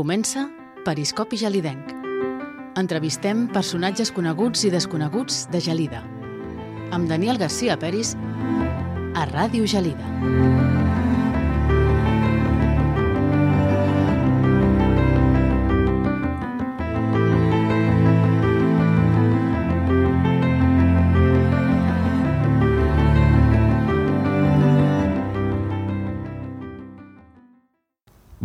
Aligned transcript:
Comença 0.00 0.46
Periscopi 0.80 1.36
Gelidenc. 1.36 1.90
Entrevistem 2.80 3.42
personatges 3.52 4.08
coneguts 4.16 4.62
i 4.64 4.70
desconeguts 4.72 5.42
de 5.52 5.60
Gelida. 5.60 6.00
Amb 6.96 7.04
Daniel 7.10 7.36
García 7.36 7.76
Peris 7.76 8.14
a 9.12 9.28
Ràdio 9.28 9.68
Gelida. 9.68 10.79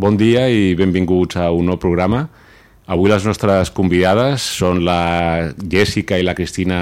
Bon 0.05 0.19
dia 0.21 0.43
i 0.53 0.75
benvinguts 0.77 1.39
a 1.41 1.47
un 1.49 1.65
nou 1.65 1.79
programa. 1.81 2.19
Avui 2.93 3.09
les 3.09 3.23
nostres 3.25 3.71
convidades 3.73 4.43
són 4.59 4.83
la 4.85 5.49
Jessica 5.57 6.19
i 6.21 6.25
la 6.27 6.35
Cristina 6.37 6.77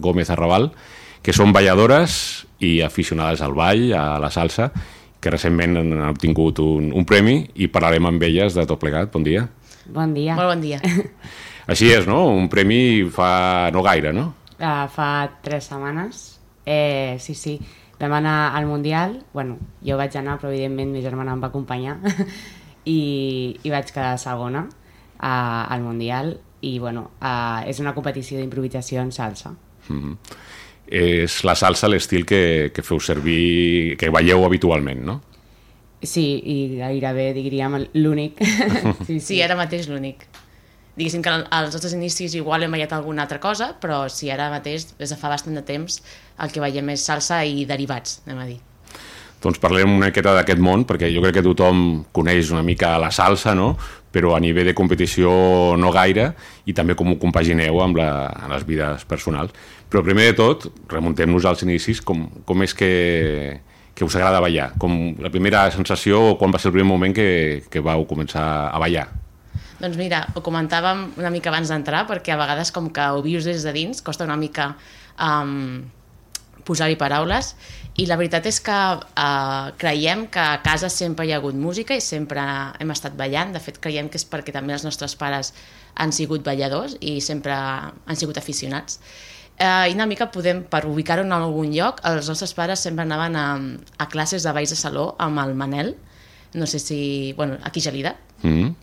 Gómez 0.00 0.30
Arrabal, 0.32 0.70
que 1.20 1.34
són 1.36 1.52
balladores 1.52 2.14
i 2.64 2.78
aficionades 2.80 3.42
al 3.44 3.52
ball, 3.52 3.90
a 3.92 4.16
la 4.22 4.30
salsa, 4.32 4.70
que 5.20 5.34
recentment 5.34 5.82
han 5.82 5.92
obtingut 6.06 6.62
un, 6.64 6.86
un 6.96 7.04
premi 7.04 7.42
i 7.60 7.68
parlarem 7.68 8.08
amb 8.08 8.24
elles 8.24 8.56
de 8.56 8.64
tot 8.64 8.80
plegat. 8.80 9.12
Bon 9.12 9.26
dia. 9.26 9.44
Bon 9.84 10.16
dia. 10.16 10.38
Molt 10.40 10.54
bon 10.54 10.64
dia. 10.64 10.80
Així 11.74 11.92
és, 11.92 12.08
no? 12.08 12.22
Un 12.32 12.48
premi 12.48 13.04
fa 13.12 13.68
no 13.76 13.84
gaire, 13.84 14.14
no? 14.16 14.30
Uh, 14.56 14.88
fa 14.96 15.10
tres 15.44 15.68
setmanes. 15.68 16.24
Eh, 16.64 17.20
sí, 17.20 17.36
sí. 17.36 17.58
Vam 18.00 18.16
anar 18.16 18.56
al 18.56 18.64
Mundial. 18.64 19.20
Bueno, 19.36 19.60
jo 19.84 20.00
vaig 20.00 20.16
anar, 20.16 20.40
però 20.40 20.56
evidentment 20.56 20.96
mi 20.96 21.04
germana 21.04 21.36
em 21.36 21.44
va 21.44 21.52
acompanyar. 21.52 22.00
I, 22.84 23.58
i 23.62 23.70
vaig 23.70 23.92
quedar 23.94 24.16
segona 24.18 24.66
uh, 24.66 25.22
al 25.22 25.82
Mundial. 25.82 26.36
I, 26.62 26.78
bueno, 26.78 27.10
uh, 27.18 27.62
és 27.66 27.80
una 27.82 27.94
competició 27.94 28.38
d'improvisació 28.38 29.00
en 29.02 29.12
salsa. 29.12 29.54
Mm 29.88 30.00
-hmm. 30.00 30.16
És 30.86 31.44
la 31.44 31.54
salsa 31.54 31.88
l'estil 31.88 32.26
que, 32.26 32.70
que 32.74 32.82
feu 32.82 33.00
servir, 33.00 33.96
que 33.96 34.10
balleu 34.10 34.44
habitualment, 34.44 35.04
no? 35.04 35.20
Sí, 36.02 36.42
i 36.44 36.78
gairebé 36.78 37.32
diríem 37.32 37.86
l'únic. 37.94 38.42
sí, 39.06 39.20
sí, 39.20 39.42
ara 39.42 39.56
mateix 39.56 39.88
l'únic. 39.88 40.26
Diguéssim 40.96 41.22
que 41.22 41.30
als 41.30 41.72
nostres 41.72 41.94
inicis 41.94 42.34
igual 42.34 42.62
hem 42.62 42.74
ballat 42.74 42.92
alguna 42.92 43.22
altra 43.22 43.38
cosa, 43.40 43.70
però 43.80 44.08
sí, 44.12 44.28
ara 44.30 44.50
mateix, 44.52 44.90
des 44.98 45.14
de 45.14 45.16
fa 45.16 45.30
bastant 45.32 45.54
de 45.56 45.62
temps, 45.62 46.02
el 46.38 46.52
que 46.52 46.60
veiem 46.60 46.92
és 46.92 47.06
salsa 47.06 47.44
i 47.48 47.64
derivats, 47.64 48.20
anem 48.26 48.42
a 48.42 48.46
dir. 48.50 48.58
Doncs 49.42 49.58
parlem 49.62 49.90
una 49.90 50.12
miqueta 50.12 50.36
d'aquest 50.36 50.60
món, 50.62 50.84
perquè 50.86 51.10
jo 51.10 51.22
crec 51.24 51.40
que 51.40 51.44
tothom 51.44 52.04
coneix 52.14 52.52
una 52.54 52.62
mica 52.62 52.94
la 53.02 53.10
salsa, 53.10 53.56
no? 53.58 53.74
però 54.12 54.34
a 54.36 54.40
nivell 54.44 54.68
de 54.68 54.74
competició 54.76 55.32
no 55.80 55.90
gaire, 55.90 56.28
i 56.68 56.74
també 56.76 56.94
com 56.94 57.14
ho 57.14 57.18
compagineu 57.18 57.80
amb, 57.80 57.96
la, 57.96 58.28
amb 58.28 58.52
les 58.52 58.66
vides 58.68 59.06
personals. 59.08 59.54
Però 59.88 60.04
primer 60.04 60.28
de 60.30 60.36
tot, 60.36 60.68
remuntem-nos 60.92 61.48
als 61.48 61.64
inicis, 61.64 62.02
com, 62.04 62.26
com 62.44 62.62
és 62.62 62.76
que, 62.76 62.90
que 63.96 64.04
us 64.04 64.16
agrada 64.20 64.42
ballar? 64.44 64.70
Com 64.80 65.16
la 65.22 65.32
primera 65.32 65.64
sensació, 65.72 66.36
quan 66.40 66.52
va 66.52 66.60
ser 66.60 66.70
el 66.70 66.76
primer 66.76 66.90
moment 66.92 67.16
que, 67.16 67.64
que 67.72 67.82
vau 67.84 68.04
començar 68.08 68.44
a 68.68 68.80
ballar? 68.82 69.08
Doncs 69.80 69.96
mira, 69.98 70.26
ho 70.36 70.44
comentàvem 70.44 71.08
una 71.18 71.32
mica 71.34 71.50
abans 71.50 71.72
d'entrar, 71.72 72.04
perquè 72.06 72.36
a 72.36 72.38
vegades 72.38 72.70
com 72.70 72.92
que 72.94 73.08
ho 73.16 73.24
vius 73.24 73.48
des 73.48 73.64
de 73.66 73.72
dins, 73.74 74.04
costa 74.04 74.28
una 74.28 74.36
mica 74.38 74.74
um, 75.16 75.82
posar-hi 76.68 76.94
paraules, 77.00 77.56
i 78.00 78.06
la 78.08 78.16
veritat 78.16 78.46
és 78.48 78.58
que 78.64 78.76
uh, 78.96 79.72
creiem 79.80 80.24
que 80.32 80.40
a 80.40 80.60
casa 80.64 80.88
sempre 80.88 81.26
hi 81.26 81.32
ha 81.34 81.40
hagut 81.42 81.56
música 81.58 81.96
i 81.96 82.00
sempre 82.00 82.40
hem 82.80 82.92
estat 82.94 83.16
ballant, 83.18 83.52
de 83.52 83.60
fet 83.60 83.80
creiem 83.84 84.08
que 84.08 84.16
és 84.20 84.24
perquè 84.28 84.54
també 84.54 84.72
els 84.72 84.86
nostres 84.86 85.14
pares 85.20 85.52
han 86.00 86.14
sigut 86.16 86.44
balladors 86.46 86.96
i 87.00 87.18
sempre 87.20 87.52
han 87.52 88.16
sigut 88.18 88.40
aficionats. 88.40 89.00
Uh, 89.60 89.90
I 89.90 89.92
una 89.92 90.08
mica 90.08 90.30
podem, 90.32 90.64
per 90.64 90.86
ubicar-ho 90.88 91.26
en 91.26 91.36
algun 91.36 91.74
lloc, 91.74 92.00
els 92.08 92.30
nostres 92.32 92.56
pares 92.56 92.80
sempre 92.80 93.04
anaven 93.04 93.36
a, 93.36 93.48
a 94.00 94.08
classes 94.08 94.48
de 94.48 94.56
balls 94.56 94.72
de 94.72 94.80
saló 94.80 95.10
amb 95.20 95.44
el 95.44 95.52
Manel, 95.54 95.94
no 96.54 96.66
sé 96.66 96.80
si... 96.80 97.34
Bueno, 97.36 97.58
aquí 97.62 97.80
Gelida. 97.80 98.16
Mm 98.42 98.56
-hmm 98.56 98.74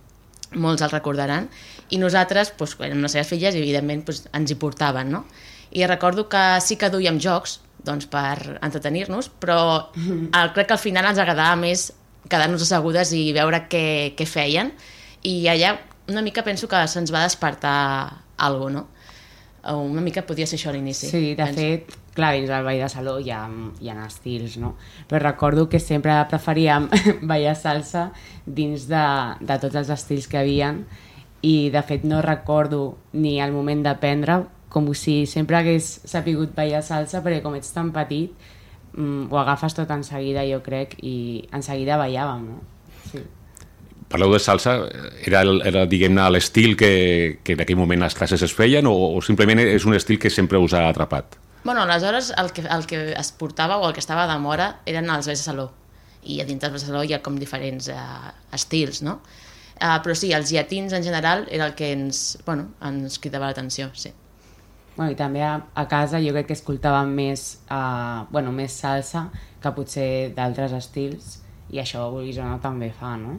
molts 0.56 0.82
el 0.82 0.90
recordaran, 0.90 1.50
i 1.90 1.98
nosaltres, 2.02 2.54
doncs, 2.58 2.80
amb 2.82 3.04
les 3.06 3.12
seves 3.12 3.28
filles, 3.28 3.56
evidentment, 3.56 4.06
doncs, 4.08 4.28
ens 4.34 4.52
hi 4.52 4.56
portaven, 4.56 5.12
no? 5.12 5.26
I 5.72 5.86
recordo 5.86 6.28
que 6.30 6.60
sí 6.62 6.76
que 6.76 6.90
duíem 6.90 7.20
jocs, 7.22 7.60
doncs, 7.86 8.08
per 8.12 8.60
entretenir-nos, 8.62 9.30
però 9.42 9.60
el, 9.96 10.54
crec 10.56 10.68
que 10.68 10.76
al 10.76 10.82
final 10.82 11.10
ens 11.10 11.22
agradava 11.22 11.56
més 11.60 11.90
quedar-nos 12.30 12.66
assegudes 12.66 13.14
i 13.16 13.30
veure 13.34 13.64
què, 13.72 14.16
què 14.18 14.28
feien, 14.28 14.74
i 15.24 15.48
allà 15.52 15.76
una 16.10 16.24
mica 16.26 16.44
penso 16.44 16.68
que 16.68 16.80
se'ns 16.88 17.14
va 17.14 17.26
despertar 17.26 17.78
alguna 18.38 18.82
no? 18.82 18.88
Una 19.70 20.02
mica 20.02 20.24
podia 20.24 20.48
ser 20.48 20.56
això 20.56 20.70
a 20.72 20.74
l'inici. 20.74 21.10
Sí, 21.12 21.34
de 21.36 21.44
penso. 21.44 21.60
fet, 21.60 21.96
clar, 22.16 22.32
dins 22.38 22.48
del 22.48 22.64
ball 22.64 22.80
de 22.80 22.88
saló 22.90 23.18
hi 23.20 23.30
ha, 23.36 23.42
hi 23.84 23.90
ha 23.92 24.06
estils, 24.06 24.56
no? 24.58 24.78
Però 25.10 25.20
recordo 25.22 25.68
que 25.70 25.82
sempre 25.84 26.16
preferíem 26.32 26.88
ballar 27.32 27.58
salsa 27.60 28.10
dins 28.46 28.88
de, 28.88 29.04
de 29.42 29.60
tots 29.60 29.82
els 29.82 29.92
estils 29.94 30.30
que 30.32 30.40
havien 30.40 30.86
i 31.46 31.70
de 31.76 31.84
fet 31.84 32.08
no 32.08 32.24
recordo 32.24 32.98
ni 33.12 33.38
el 33.44 33.52
moment 33.56 33.84
d'aprendre 33.84 34.42
com 34.70 34.88
si 34.94 35.24
sempre 35.30 35.58
hagués 35.58 36.00
sapigut 36.06 36.54
ballar 36.56 36.84
salsa 36.86 37.24
perquè 37.26 37.42
com 37.44 37.58
ets 37.58 37.74
tan 37.74 37.92
petit 37.96 38.32
mm, 38.94 39.28
ho 39.32 39.42
agafes 39.42 39.76
tot 39.78 39.90
en 39.92 40.06
seguida 40.06 40.46
jo 40.50 40.62
crec 40.66 40.96
i 41.02 41.48
en 41.52 41.66
seguida 41.66 42.00
ballàvem 42.02 42.48
no? 42.54 42.62
sí. 43.12 43.26
Parleu 44.10 44.32
de 44.34 44.40
salsa, 44.42 44.72
era, 45.22 45.44
era 45.70 45.84
diguem-ne 45.86 46.24
l'estil 46.34 46.74
que, 46.78 47.38
que 47.46 47.54
en 47.54 47.60
aquell 47.62 47.78
moment 47.78 48.02
les 48.02 48.16
classes 48.18 48.42
es 48.42 48.56
feien 48.58 48.88
o, 48.90 48.96
o 49.14 49.20
simplement 49.22 49.62
és 49.62 49.86
un 49.86 49.94
estil 49.94 50.18
que 50.18 50.32
sempre 50.34 50.58
us 50.58 50.74
ha 50.74 50.88
atrapat? 50.90 51.38
Bueno, 51.62 51.84
aleshores 51.84 52.32
el 52.42 52.50
que, 52.56 52.64
el 52.66 52.88
que 52.90 53.04
es 53.14 53.30
portava 53.38 53.78
o 53.78 53.86
el 53.86 53.94
que 53.94 54.02
estava 54.02 54.26
de 54.26 54.40
mora 54.42 54.80
eren 54.90 55.12
els 55.14 55.30
balls 55.30 55.44
de 55.44 55.46
saló 55.46 55.68
i 56.24 56.40
a 56.42 56.48
dintre 56.48 56.72
del 56.74 56.82
saló 56.82 57.04
hi 57.06 57.14
ha 57.14 57.22
com 57.24 57.38
diferents 57.40 57.92
uh, 57.94 58.32
estils, 58.56 59.04
no? 59.06 59.20
Uh, 59.80 60.00
però 60.04 60.16
sí, 60.18 60.34
els 60.36 60.52
llatins 60.52 60.96
en 60.98 61.06
general 61.06 61.46
era 61.52 61.70
el 61.70 61.76
que 61.78 61.94
ens, 61.94 62.40
bueno, 62.48 62.72
ens 62.84 63.20
cridava 63.22 63.52
l'atenció, 63.52 63.92
sí. 63.94 64.12
Bueno, 65.00 65.14
I 65.14 65.16
també 65.16 65.40
a, 65.48 65.54
a 65.80 65.86
casa 65.88 66.20
jo 66.20 66.34
crec 66.36 66.50
que 66.50 66.56
escoltàvem 66.58 67.14
més, 67.16 67.44
uh, 67.72 68.26
bueno, 68.34 68.52
més 68.52 68.74
salsa 68.76 69.30
que 69.64 69.72
potser 69.72 70.34
d'altres 70.36 70.74
estils 70.76 71.38
i 71.72 71.80
això 71.80 72.02
vulguis 72.12 72.36
o 72.42 72.44
no 72.44 72.58
també 72.60 72.90
fa, 72.92 73.14
no? 73.16 73.38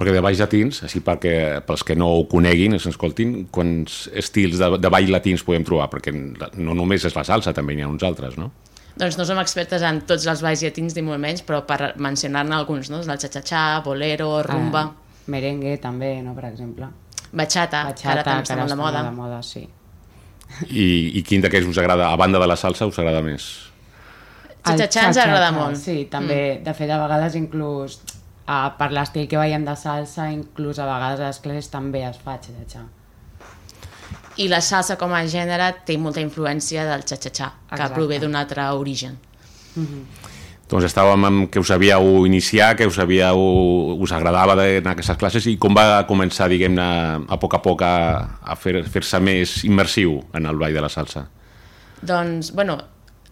Perquè 0.00 0.14
de 0.16 0.22
balls 0.24 0.40
latins, 0.40 0.78
així 0.86 1.02
perquè, 1.04 1.34
pels 1.68 1.84
que 1.84 1.92
no 1.92 2.06
ho 2.14 2.22
coneguin, 2.30 2.72
ens 2.72 2.86
escoltin, 2.88 3.34
quants 3.52 4.06
estils 4.16 4.56
de, 4.62 4.70
de 4.80 4.90
ball 4.94 5.12
latins 5.12 5.44
podem 5.44 5.66
trobar? 5.68 5.90
Perquè 5.92 6.14
no 6.16 6.76
només 6.78 7.04
és 7.04 7.18
la 7.18 7.24
salsa, 7.28 7.52
també 7.52 7.76
n'hi 7.76 7.84
ha 7.84 7.90
uns 7.90 8.06
altres, 8.08 8.38
no? 8.40 8.48
Doncs 8.96 9.18
no 9.20 9.26
som 9.28 9.42
expertes 9.42 9.84
en 9.84 10.00
tots 10.08 10.24
els 10.24 10.40
balls 10.46 10.62
llatins, 10.64 10.96
ni 10.96 11.04
molt 11.04 11.20
menys, 11.20 11.44
però 11.44 11.60
per 11.68 11.98
mencionar-ne 12.00 12.56
alguns, 12.56 12.88
no? 12.88 13.02
El 13.04 13.20
cha-cha-cha, 13.20 13.82
bolero, 13.84 14.30
rumba... 14.48 14.86
Ah, 14.88 15.20
merengue, 15.28 15.76
també, 15.84 16.14
no?, 16.24 16.32
per 16.32 16.48
exemple. 16.48 16.88
Bachata, 17.28 17.84
Bachata 17.90 18.00
que 18.00 18.08
ara 18.14 18.24
també 18.24 18.48
està 18.48 18.56
molt 18.56 18.72
de 18.72 18.80
moda. 18.80 19.04
de 19.04 19.12
moda, 19.20 19.42
sí. 19.44 19.66
I, 20.68 20.86
I 21.18 21.22
quin 21.26 21.42
d'aquests 21.44 21.70
us 21.70 21.80
agrada, 21.80 22.10
a 22.10 22.16
banda 22.20 22.40
de 22.42 22.48
la 22.50 22.56
salsa, 22.58 22.88
us 22.90 22.98
agrada 23.00 23.22
més? 23.24 23.48
Cha-cha-cha 24.60 25.06
ens 25.08 25.20
agrada 25.22 25.50
molt. 25.56 25.78
Sí, 25.80 26.04
també, 26.12 26.40
mm. 26.58 26.64
de 26.66 26.74
fet, 26.76 26.90
a 26.92 26.98
vegades 27.00 27.36
inclús 27.38 27.98
uh, 28.04 28.70
per 28.78 28.90
l'estil 28.92 29.28
que 29.30 29.38
veiem 29.40 29.64
de 29.66 29.76
salsa, 29.78 30.28
inclús 30.34 30.80
a 30.80 30.88
vegades 30.88 31.22
a 31.22 31.30
les 31.30 31.40
classes 31.44 31.70
també 31.72 32.04
es 32.08 32.18
fa 32.24 32.36
cha-cha-cha. 32.42 32.84
I 34.40 34.48
la 34.48 34.60
salsa 34.64 34.96
com 35.00 35.12
a 35.12 35.24
gènere 35.28 35.72
té 35.86 35.96
molta 36.00 36.22
influència 36.22 36.84
del 36.88 37.06
cha-cha-cha, 37.08 37.50
que 37.72 37.88
prové 37.94 38.20
d'un 38.22 38.36
altre 38.38 38.68
origen. 38.76 39.18
Mm 39.74 39.86
-hmm. 39.86 40.29
Doncs 40.70 40.86
estàvem 40.86 41.24
amb 41.26 41.48
que 41.50 41.58
us 41.58 41.70
havíeu 41.74 42.24
iniciar, 42.28 42.76
que 42.78 42.86
us 42.86 42.98
havíeu, 43.02 43.40
us 43.98 44.12
agradava 44.14 44.54
anar 44.54 44.92
a 44.92 44.94
aquestes 44.94 45.18
classes 45.18 45.48
i 45.50 45.56
com 45.58 45.74
va 45.74 46.04
començar, 46.06 46.46
diguem-ne, 46.52 46.86
a 47.26 47.38
poc 47.42 47.56
a 47.58 47.60
poc 47.64 47.82
a, 47.82 47.94
a 48.38 48.54
fer-se 48.54 48.86
fer 48.94 49.20
més 49.26 49.56
immersiu 49.66 50.20
en 50.32 50.46
el 50.46 50.60
ball 50.60 50.76
de 50.78 50.84
la 50.84 50.92
salsa? 50.92 51.24
Doncs, 52.06 52.52
bueno, 52.54 52.78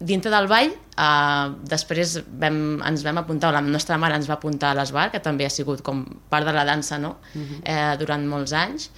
dintre 0.00 0.32
del 0.34 0.48
ball, 0.50 0.72
uh, 0.98 1.54
després 1.70 2.16
vam, 2.42 2.80
ens 2.90 3.06
vam 3.06 3.22
apuntar, 3.22 3.52
la 3.54 3.62
nostra 3.62 4.00
mare 4.02 4.18
ens 4.18 4.26
va 4.26 4.34
apuntar 4.40 4.72
a 4.72 4.80
l'Esbar, 4.80 5.06
que 5.14 5.22
també 5.22 5.46
ha 5.46 5.52
sigut 5.54 5.84
com 5.86 6.02
part 6.30 6.46
de 6.46 6.56
la 6.56 6.66
dansa 6.66 6.98
no? 6.98 7.18
uh 7.34 7.38
-huh. 7.38 7.60
eh, 7.62 7.96
durant 7.98 8.26
molts 8.26 8.52
anys. 8.52 8.90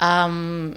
Um, 0.00 0.72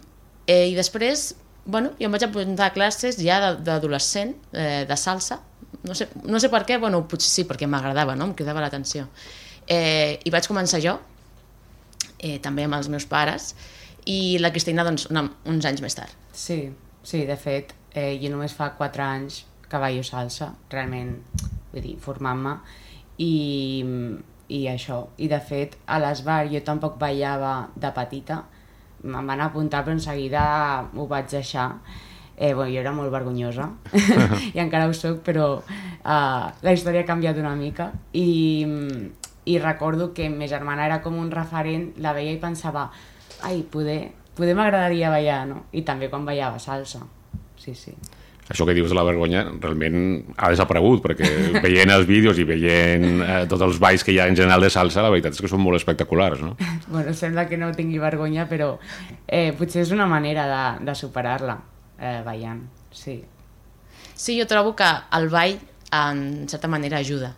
eh, 0.48 0.70
I 0.72 0.76
després, 0.76 1.36
bueno, 1.66 1.92
jo 2.00 2.06
em 2.06 2.12
vaig 2.12 2.24
apuntar 2.24 2.66
a 2.66 2.74
classes 2.74 3.18
ja 3.18 3.54
d'adolescent, 3.54 4.36
eh, 4.54 4.86
de 4.90 4.98
salsa, 4.98 5.40
no 5.84 5.96
sé, 5.98 6.08
no 6.24 6.40
sé 6.40 6.50
per 6.54 6.64
què, 6.68 6.78
bueno, 6.82 7.04
potser 7.10 7.30
sí, 7.32 7.46
perquè 7.50 7.70
m'agradava, 7.70 8.16
no? 8.16 8.30
em 8.30 8.36
cridava 8.38 8.64
l'atenció. 8.64 9.08
Eh, 9.68 10.20
I 10.26 10.34
vaig 10.34 10.48
començar 10.50 10.82
jo, 10.84 10.98
eh, 12.20 12.38
també 12.44 12.66
amb 12.68 12.78
els 12.78 12.90
meus 12.94 13.08
pares, 13.10 13.54
i 14.10 14.38
la 14.42 14.52
Cristina 14.54 14.86
doncs, 14.86 15.08
una, 15.12 15.26
uns 15.50 15.68
anys 15.70 15.82
més 15.84 15.98
tard. 15.98 16.14
Sí, 16.34 16.64
sí, 17.04 17.26
de 17.30 17.38
fet, 17.38 17.76
eh, 17.94 18.18
jo 18.22 18.32
només 18.34 18.54
fa 18.58 18.72
4 18.78 19.06
anys 19.06 19.44
que 19.70 19.80
ballo 19.80 20.04
salsa, 20.04 20.52
realment, 20.72 21.16
vull 21.72 21.86
dir, 21.86 21.96
formant-me, 22.02 22.58
i, 23.22 23.34
i 24.52 24.64
això. 24.72 25.04
I 25.22 25.30
de 25.32 25.40
fet, 25.40 25.78
a 25.88 26.00
l'Esbar 26.02 26.44
jo 26.52 26.64
tampoc 26.66 26.98
ballava 27.02 27.54
de 27.76 27.94
petita, 27.96 28.42
em 29.02 29.28
van 29.28 29.42
apuntar 29.42 29.82
però 29.86 29.96
en 29.96 30.04
seguida 30.04 30.44
ho 30.94 31.08
vaig 31.10 31.30
deixar. 31.32 31.70
Eh, 32.42 32.56
bueno, 32.56 32.72
jo 32.74 32.80
era 32.82 32.90
molt 32.90 33.12
vergonyosa 33.14 33.68
i 34.56 34.62
encara 34.64 34.88
ho 34.90 34.94
soc, 34.98 35.20
però 35.22 35.60
uh, 35.62 36.46
la 36.66 36.72
història 36.74 37.04
ha 37.04 37.06
canviat 37.06 37.38
una 37.38 37.52
mica 37.54 37.92
i, 38.18 38.72
i 39.46 39.60
recordo 39.62 40.10
que 40.18 40.26
ma 40.34 40.48
germana 40.50 40.88
era 40.88 41.04
com 41.06 41.20
un 41.22 41.30
referent, 41.30 41.92
la 42.02 42.16
veia 42.18 42.34
i 42.34 42.40
pensava 42.42 42.88
ai, 43.46 43.62
poder, 43.62 44.00
poder 44.34 44.58
m'agradaria 44.58 45.14
ballar, 45.14 45.44
no? 45.52 45.68
I 45.78 45.86
també 45.86 46.10
quan 46.10 46.26
ballava 46.26 46.58
salsa, 46.58 47.04
sí, 47.62 47.78
sí 47.78 47.94
això 48.52 48.66
que 48.68 48.76
dius 48.76 48.92
de 48.92 48.98
la 48.98 49.06
vergonya 49.08 49.46
realment 49.48 50.34
ha 50.36 50.50
desaparegut, 50.52 51.02
perquè 51.06 51.30
veient 51.64 51.94
els 51.94 52.08
vídeos 52.10 52.40
i 52.42 52.46
veient 52.48 53.06
eh, 53.24 53.40
tots 53.50 53.64
els 53.64 53.80
balls 53.82 54.04
que 54.04 54.12
hi 54.12 54.20
ha 54.20 54.28
en 54.28 54.36
general 54.36 54.66
de 54.66 54.72
salsa, 54.74 55.04
la 55.06 55.12
veritat 55.14 55.38
és 55.38 55.44
que 55.44 55.52
són 55.52 55.64
molt 55.64 55.80
espectaculars, 55.80 56.44
no? 56.44 56.56
Bueno, 56.92 57.14
sembla 57.16 57.48
que 57.48 57.60
no 57.62 57.72
tingui 57.76 58.02
vergonya, 58.02 58.48
però 58.50 58.74
eh, 59.28 59.54
potser 59.58 59.86
és 59.86 59.94
una 59.96 60.10
manera 60.12 60.48
de, 60.50 60.64
de 60.90 60.98
superar-la, 60.98 61.62
eh, 62.02 62.22
ballant, 62.26 62.66
sí. 62.92 63.22
Sí, 64.16 64.36
jo 64.40 64.48
trobo 64.50 64.76
que 64.76 64.90
el 65.18 65.30
ball, 65.30 65.60
en 65.94 66.50
certa 66.50 66.68
manera, 66.68 67.00
ajuda. 67.00 67.36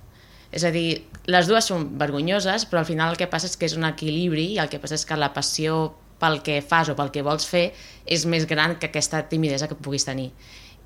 És 0.54 0.64
a 0.64 0.72
dir, 0.72 1.04
les 1.28 1.50
dues 1.50 1.68
són 1.68 1.92
vergonyoses, 2.00 2.66
però 2.70 2.84
al 2.84 2.90
final 2.90 3.14
el 3.14 3.20
que 3.20 3.28
passa 3.28 3.50
és 3.50 3.58
que 3.58 3.68
és 3.70 3.78
un 3.78 3.86
equilibri 3.90 4.54
i 4.56 4.60
el 4.62 4.70
que 4.72 4.80
passa 4.80 4.96
és 5.00 5.06
que 5.10 5.18
la 5.18 5.34
passió 5.34 5.94
pel 6.22 6.42
que 6.46 6.62
fas 6.62 6.90
o 6.90 6.96
pel 6.96 7.12
que 7.12 7.24
vols 7.26 7.46
fer 7.50 7.72
és 8.06 8.26
més 8.30 8.46
gran 8.48 8.78
que 8.80 8.88
aquesta 8.88 9.24
timidesa 9.28 9.68
que 9.68 9.76
puguis 9.76 10.06
tenir 10.08 10.30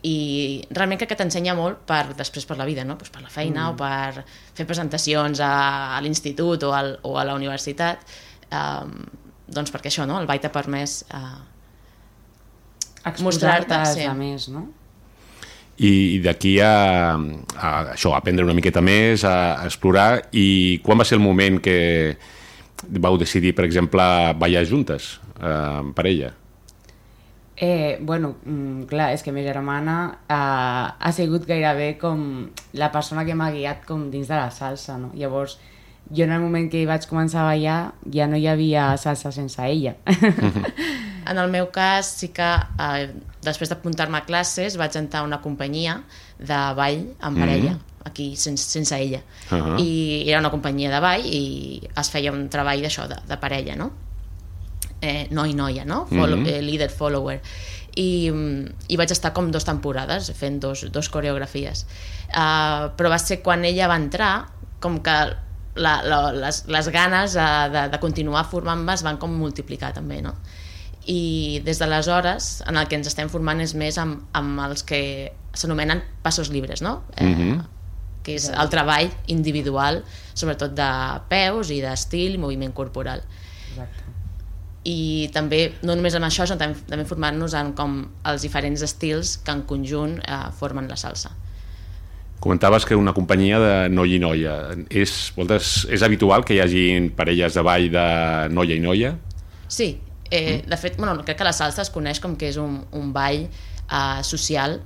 i 0.06 0.62
realment 0.70 1.00
crec 1.02 1.12
que 1.14 1.18
t'ensenya 1.18 1.56
molt 1.58 1.82
per, 1.90 2.14
després 2.18 2.46
per 2.46 2.58
la 2.60 2.68
vida, 2.70 2.84
no? 2.86 2.98
pues 3.00 3.10
per 3.10 3.24
la 3.24 3.32
feina 3.34 3.66
mm. 3.66 3.74
o 3.74 3.78
per 3.80 4.26
fer 4.58 4.68
presentacions 4.70 5.42
a, 5.42 5.98
a 5.98 6.02
l'institut 6.06 6.64
o, 6.68 6.74
al, 6.78 6.94
o 7.08 7.16
a 7.18 7.26
la 7.26 7.34
universitat 7.38 8.04
um, 8.52 8.94
doncs 9.48 9.74
perquè 9.74 9.90
això, 9.90 10.06
no? 10.06 10.20
el 10.22 10.30
ball 10.30 10.42
t'ha 10.44 10.54
permès 10.54 11.00
uh, 11.10 11.40
mostrar-te 13.24 13.80
sí. 13.94 14.06
a 14.08 14.14
més, 14.18 14.50
no? 14.54 14.68
i, 15.78 15.92
i 16.16 16.18
d'aquí 16.24 16.58
a, 16.64 17.14
a 17.14 17.70
això, 17.94 18.14
a 18.14 18.22
aprendre 18.22 18.46
una 18.46 18.56
miqueta 18.58 18.82
més, 18.82 19.24
a, 19.28 19.62
a 19.62 19.68
explorar 19.70 20.28
i 20.34 20.80
quan 20.86 21.00
va 21.00 21.06
ser 21.06 21.20
el 21.20 21.24
moment 21.24 21.62
que 21.64 22.18
vau 23.02 23.18
decidir, 23.18 23.54
per 23.58 23.66
exemple, 23.66 24.04
ballar 24.38 24.66
juntes, 24.70 25.18
eh, 25.40 25.54
en 25.82 25.94
parella? 25.98 26.34
Eh, 27.58 27.98
bueno, 28.02 28.36
mm, 28.46 28.86
clar, 28.90 29.12
és 29.16 29.24
que 29.26 29.34
ma 29.34 29.42
germana 29.42 29.96
eh, 30.30 30.36
ha 30.38 31.12
sigut 31.14 31.48
gairebé 31.50 31.96
com 31.98 32.20
la 32.78 32.92
persona 32.94 33.26
que 33.26 33.38
m'ha 33.38 33.50
guiat 33.54 33.86
com 33.86 34.12
dins 34.14 34.30
de 34.30 34.38
la 34.38 34.52
salsa, 34.54 34.98
no? 35.02 35.10
Llavors, 35.18 35.58
jo 36.14 36.26
en 36.26 36.36
el 36.36 36.42
moment 36.42 36.70
que 36.70 36.86
vaig 36.86 37.10
començar 37.10 37.42
a 37.44 37.50
ballar 37.50 37.80
ja 38.14 38.30
no 38.30 38.38
hi 38.38 38.46
havia 38.48 38.92
salsa 39.02 39.34
sense 39.34 39.62
ella. 39.66 39.98
en 41.30 41.38
el 41.38 41.52
meu 41.52 41.70
cas 41.72 42.10
sí 42.20 42.30
que 42.36 42.48
eh, 42.80 43.12
després 43.44 43.70
d'apuntar-me 43.70 44.18
a 44.18 44.26
classes 44.26 44.78
vaig 44.78 44.96
entrar 45.00 45.22
a 45.22 45.28
una 45.28 45.42
companyia 45.42 46.02
de 46.40 46.60
ball 46.78 47.04
en 47.20 47.40
parella, 47.40 47.72
mm 47.72 47.78
-hmm. 47.78 48.10
aquí 48.10 48.36
sense, 48.36 48.64
sense 48.70 48.96
ella. 48.96 49.22
Uh 49.52 49.58
-huh. 49.58 49.80
I 49.80 50.30
era 50.30 50.40
una 50.40 50.52
companyia 50.52 50.90
de 50.92 51.00
ball 51.00 51.24
i 51.26 51.82
es 51.96 52.10
feia 52.10 52.32
un 52.32 52.50
treball 52.50 52.82
d'això, 52.82 53.08
de, 53.08 53.18
de 53.28 53.38
parella, 53.38 53.76
no? 53.76 53.92
eh, 55.02 55.28
noi 55.30 55.54
noia, 55.54 55.86
no? 55.86 56.06
Follow, 56.08 56.38
mm 56.38 56.46
-hmm. 56.46 56.54
eh, 56.54 56.62
leader 56.62 56.90
follower 56.90 57.42
i, 57.98 58.32
i 58.88 58.98
vaig 58.98 59.12
estar 59.12 59.34
com 59.34 59.50
dues 59.52 59.66
temporades 59.66 60.32
fent 60.38 60.60
dos, 60.62 60.86
dos 60.94 61.10
coreografies 61.10 61.86
uh, 62.30 62.94
però 62.98 63.10
va 63.10 63.20
ser 63.20 63.42
quan 63.42 63.66
ella 63.66 63.88
va 63.88 63.98
entrar 63.98 64.48
com 64.80 65.00
que 65.02 65.18
la, 65.78 66.02
la, 66.04 66.20
les, 66.34 66.64
les 66.68 66.90
ganes 66.94 67.36
uh, 67.36 67.68
de, 67.74 67.88
de 67.90 68.00
continuar 68.00 68.46
formant-me 68.50 68.94
es 68.94 69.04
van 69.04 69.18
com 69.18 69.34
multiplicar 69.34 69.94
també 69.94 70.22
no? 70.22 70.36
I 71.08 71.62
des 71.66 71.80
d'aleshores 71.80 72.64
en 72.68 72.78
el 72.78 72.88
que 72.88 73.00
ens 73.00 73.08
estem 73.08 73.32
formant 73.32 73.62
és 73.64 73.74
més 73.76 73.98
amb, 73.98 74.26
amb 74.38 74.60
els 74.68 74.84
que 74.84 75.02
s'anomenen 75.58 76.04
passos 76.24 76.52
llibres 76.52 76.84
no? 76.84 77.04
eh, 77.16 77.26
mm 77.26 77.36
-hmm. 77.36 77.66
que 78.24 78.36
és 78.36 78.50
el 78.50 78.70
treball 78.70 79.10
individual 79.28 80.04
sobretot 80.34 80.76
de 80.76 80.92
peus 81.30 81.72
i 81.72 81.82
d'estil 81.82 82.36
i 82.36 82.38
moviment 82.38 82.74
corporal 82.74 83.24
Exacte 83.72 84.08
i 84.88 85.28
també, 85.36 85.74
no 85.84 85.96
només 85.98 86.16
amb 86.16 86.28
això, 86.30 86.46
sinó 86.48 86.60
també, 86.62 86.80
també 86.88 87.04
formant-nos 87.08 87.56
en 87.60 87.74
com 87.76 88.00
els 88.32 88.46
diferents 88.46 88.84
estils 88.86 89.36
que 89.44 89.52
en 89.52 89.66
conjunt 89.68 90.16
eh, 90.24 90.40
formen 90.56 90.88
la 90.88 90.96
salsa. 90.96 91.34
Comentaves 92.40 92.86
que 92.86 92.96
una 92.96 93.12
companyia 93.18 93.60
de 93.60 93.74
noia 93.90 94.16
i 94.16 94.20
noia. 94.22 94.56
És, 94.94 95.34
voltes, 95.36 95.82
és 95.92 96.04
habitual 96.06 96.46
que 96.46 96.56
hi 96.56 96.62
hagi 96.64 96.84
parelles 97.18 97.58
de 97.58 97.64
ball 97.66 97.90
de 97.92 98.06
noia 98.54 98.78
i 98.78 98.84
noia? 98.84 99.16
Sí, 99.68 99.90
eh, 100.32 100.64
mm. 100.64 100.70
de 100.70 100.78
fet, 100.78 100.98
bueno, 100.98 101.18
crec 101.24 101.38
que 101.38 101.48
la 101.48 101.54
salsa 101.54 101.82
es 101.82 101.92
coneix 101.94 102.22
com 102.24 102.36
que 102.36 102.50
és 102.50 102.58
un, 102.62 102.82
un 102.92 103.12
ball 103.14 103.48
eh, 103.48 104.24
social 104.24 104.80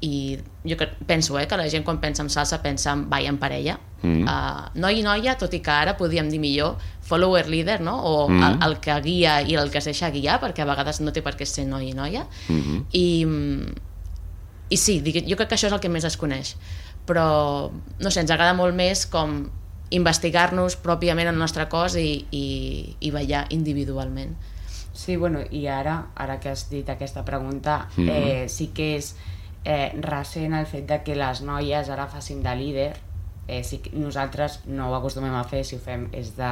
i 0.00 0.36
jo 0.64 0.76
penso 1.06 1.38
eh, 1.38 1.46
que 1.48 1.56
la 1.56 1.68
gent 1.72 1.84
quan 1.84 2.00
pensa 2.00 2.22
en 2.22 2.30
salsa 2.30 2.60
pensa 2.62 2.92
en 2.92 3.06
ball 3.08 3.26
en 3.26 3.38
parella 3.40 3.78
mm. 4.02 4.24
uh, 4.28 4.66
noi 4.76 5.00
i 5.00 5.04
noia, 5.04 5.36
tot 5.40 5.54
i 5.56 5.62
que 5.64 5.72
ara 5.72 5.96
podríem 5.96 6.28
dir 6.28 6.40
millor 6.42 6.76
follower 7.06 7.48
leader, 7.48 7.80
no? 7.80 7.96
o 7.96 8.28
mm. 8.28 8.42
el, 8.42 8.58
el 8.66 8.78
que 8.84 8.96
guia 9.00 9.40
i 9.40 9.56
el 9.56 9.70
que 9.70 9.78
es 9.78 9.88
deixa 9.88 10.10
guiar 10.12 10.40
perquè 10.42 10.64
a 10.64 10.68
vegades 10.68 11.00
no 11.00 11.14
té 11.16 11.24
per 11.24 11.36
què 11.38 11.48
ser 11.48 11.64
noi 11.66 11.90
i 11.90 11.94
noia 11.96 12.26
mm 12.48 12.60
-hmm. 12.60 12.84
i, 12.92 13.06
i 14.68 14.76
sí, 14.76 15.00
jo 15.00 15.36
crec 15.36 15.48
que 15.48 15.54
això 15.56 15.66
és 15.66 15.72
el 15.72 15.80
que 15.80 15.88
més 15.88 16.04
es 16.04 16.16
coneix 16.16 16.56
però 17.06 17.70
no 17.98 18.10
sé, 18.10 18.20
ens 18.20 18.30
agrada 18.30 18.52
molt 18.52 18.74
més 18.74 19.06
com 19.06 19.48
investigar-nos 19.90 20.76
pròpiament 20.76 21.28
el 21.28 21.38
nostre 21.38 21.68
cos 21.68 21.94
i, 21.96 22.26
i, 22.30 22.96
i 23.00 23.10
ballar 23.10 23.46
individualment 23.50 24.36
Sí, 24.96 25.16
bueno, 25.20 25.42
i 25.50 25.66
ara, 25.68 26.06
ara 26.16 26.38
que 26.40 26.48
has 26.48 26.70
dit 26.70 26.88
aquesta 26.88 27.24
pregunta, 27.24 27.88
mm 27.96 28.02
-hmm. 28.02 28.10
eh, 28.10 28.48
sí 28.48 28.68
que 28.74 28.96
és 28.96 29.14
eh, 29.64 29.92
recent 30.00 30.54
el 30.54 30.66
fet 30.66 30.86
de 30.88 31.02
que 31.02 31.14
les 31.14 31.42
noies 31.42 31.90
ara 31.90 32.06
facin 32.06 32.42
de 32.42 32.54
líder 32.56 32.96
eh, 33.48 33.62
si 33.62 33.80
nosaltres 33.92 34.66
no 34.66 34.90
ho 34.90 34.94
acostumem 34.94 35.34
a 35.34 35.44
fer, 35.44 35.64
si 35.64 35.76
ho 35.76 35.78
fem 35.78 36.08
és 36.12 36.32
de 36.36 36.50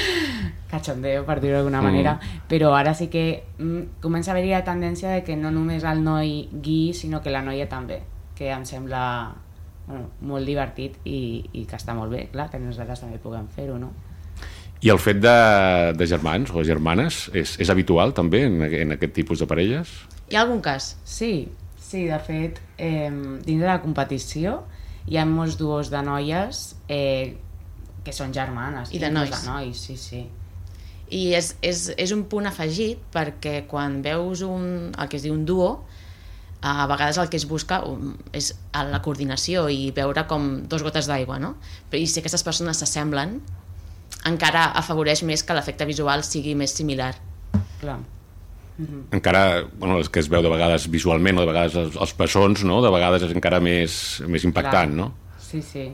cachondeo, 0.72 1.24
per 1.24 1.38
dir-ho 1.40 1.56
d'alguna 1.58 1.80
mm. 1.80 1.84
manera, 1.84 2.18
però 2.48 2.72
ara 2.74 2.94
sí 2.94 3.06
que 3.08 3.44
mm, 3.58 4.00
comença 4.02 4.32
a 4.32 4.34
haver-hi 4.34 4.50
la 4.50 4.64
tendència 4.64 5.10
de 5.14 5.22
que 5.24 5.36
no 5.36 5.52
només 5.54 5.84
el 5.84 6.02
noi 6.02 6.48
gui, 6.52 6.92
sinó 6.94 7.22
que 7.22 7.30
la 7.30 7.42
noia 7.42 7.68
també, 7.68 8.02
que 8.34 8.50
em 8.50 8.64
sembla 8.66 9.34
bueno, 9.86 10.10
molt 10.20 10.46
divertit 10.46 10.98
i, 11.04 11.44
i 11.52 11.64
que 11.66 11.78
està 11.78 11.94
molt 11.94 12.12
bé, 12.12 12.26
clar, 12.32 12.50
que 12.50 12.58
nosaltres 12.58 13.06
també 13.06 13.22
puguem 13.22 13.46
fer-ho, 13.54 13.78
no? 13.78 13.92
I 14.82 14.92
el 14.94 15.00
fet 15.02 15.18
de, 15.22 15.38
de 15.98 16.06
germans 16.06 16.52
o 16.54 16.62
germanes 16.62 17.24
és, 17.34 17.56
és 17.58 17.70
habitual 17.70 18.14
també 18.14 18.44
en, 18.46 18.60
en 18.62 18.94
aquest 18.94 19.16
tipus 19.16 19.42
de 19.42 19.48
parelles? 19.50 19.90
Hi 20.30 20.38
ha 20.38 20.44
algun 20.44 20.60
cas? 20.62 20.92
Sí, 21.08 21.48
Sí, 21.88 22.04
de 22.04 22.18
fet, 22.20 22.58
eh, 22.76 23.08
dins 23.08 23.62
de 23.62 23.66
la 23.66 23.78
competició 23.80 24.58
hi 25.08 25.16
ha 25.16 25.24
molts 25.24 25.56
duos 25.56 25.88
de 25.88 26.02
noies 26.04 26.74
eh, 26.92 27.38
que 28.04 28.12
són 28.12 28.34
germanes. 28.36 28.92
I 28.92 29.00
de 29.00 29.08
nois. 29.08 29.32
De 29.32 29.40
nois, 29.48 29.80
sí, 29.86 29.96
sí. 29.96 30.26
I 31.08 31.22
és, 31.38 31.54
és, 31.64 31.86
és 31.96 32.12
un 32.12 32.26
punt 32.28 32.44
afegit 32.50 33.00
perquè 33.14 33.62
quan 33.70 34.02
veus 34.04 34.42
un, 34.44 34.90
el 34.92 35.08
que 35.08 35.16
es 35.16 35.24
diu 35.24 35.32
un 35.32 35.46
duo, 35.48 35.70
a 36.60 36.84
vegades 36.90 37.16
el 37.22 37.30
que 37.32 37.38
es 37.40 37.46
busca 37.48 37.78
és 38.36 38.50
la 38.74 39.00
coordinació 39.00 39.68
i 39.72 39.88
veure 39.96 40.26
com 40.28 40.50
dos 40.68 40.84
gotes 40.84 41.08
d'aigua, 41.08 41.38
no? 41.40 41.54
I 41.94 42.04
si 42.04 42.20
aquestes 42.20 42.44
persones 42.44 42.82
s'assemblen, 42.82 43.38
encara 44.28 44.68
afavoreix 44.78 45.22
més 45.26 45.44
que 45.44 45.56
l'efecte 45.56 45.86
visual 45.88 46.24
sigui 46.26 46.54
més 46.58 46.74
similar. 46.74 47.14
Clar. 47.80 47.98
Mm 48.78 48.86
-hmm. 48.86 49.02
encara, 49.16 49.64
bueno, 49.76 49.98
el 49.98 50.08
que 50.08 50.20
es 50.20 50.28
veu 50.28 50.42
de 50.42 50.48
vegades 50.48 50.88
visualment 50.88 51.38
o 51.38 51.40
de 51.40 51.46
vegades 51.46 51.74
els, 51.74 51.96
els 51.96 52.16
bessons, 52.16 52.62
no? 52.64 52.80
de 52.80 52.90
vegades 52.90 53.22
és 53.22 53.32
encara 53.34 53.58
més, 53.60 54.22
més 54.28 54.44
impactant, 54.44 54.94
Clar. 54.94 54.96
no? 54.96 55.14
Sí, 55.38 55.62
sí. 55.62 55.92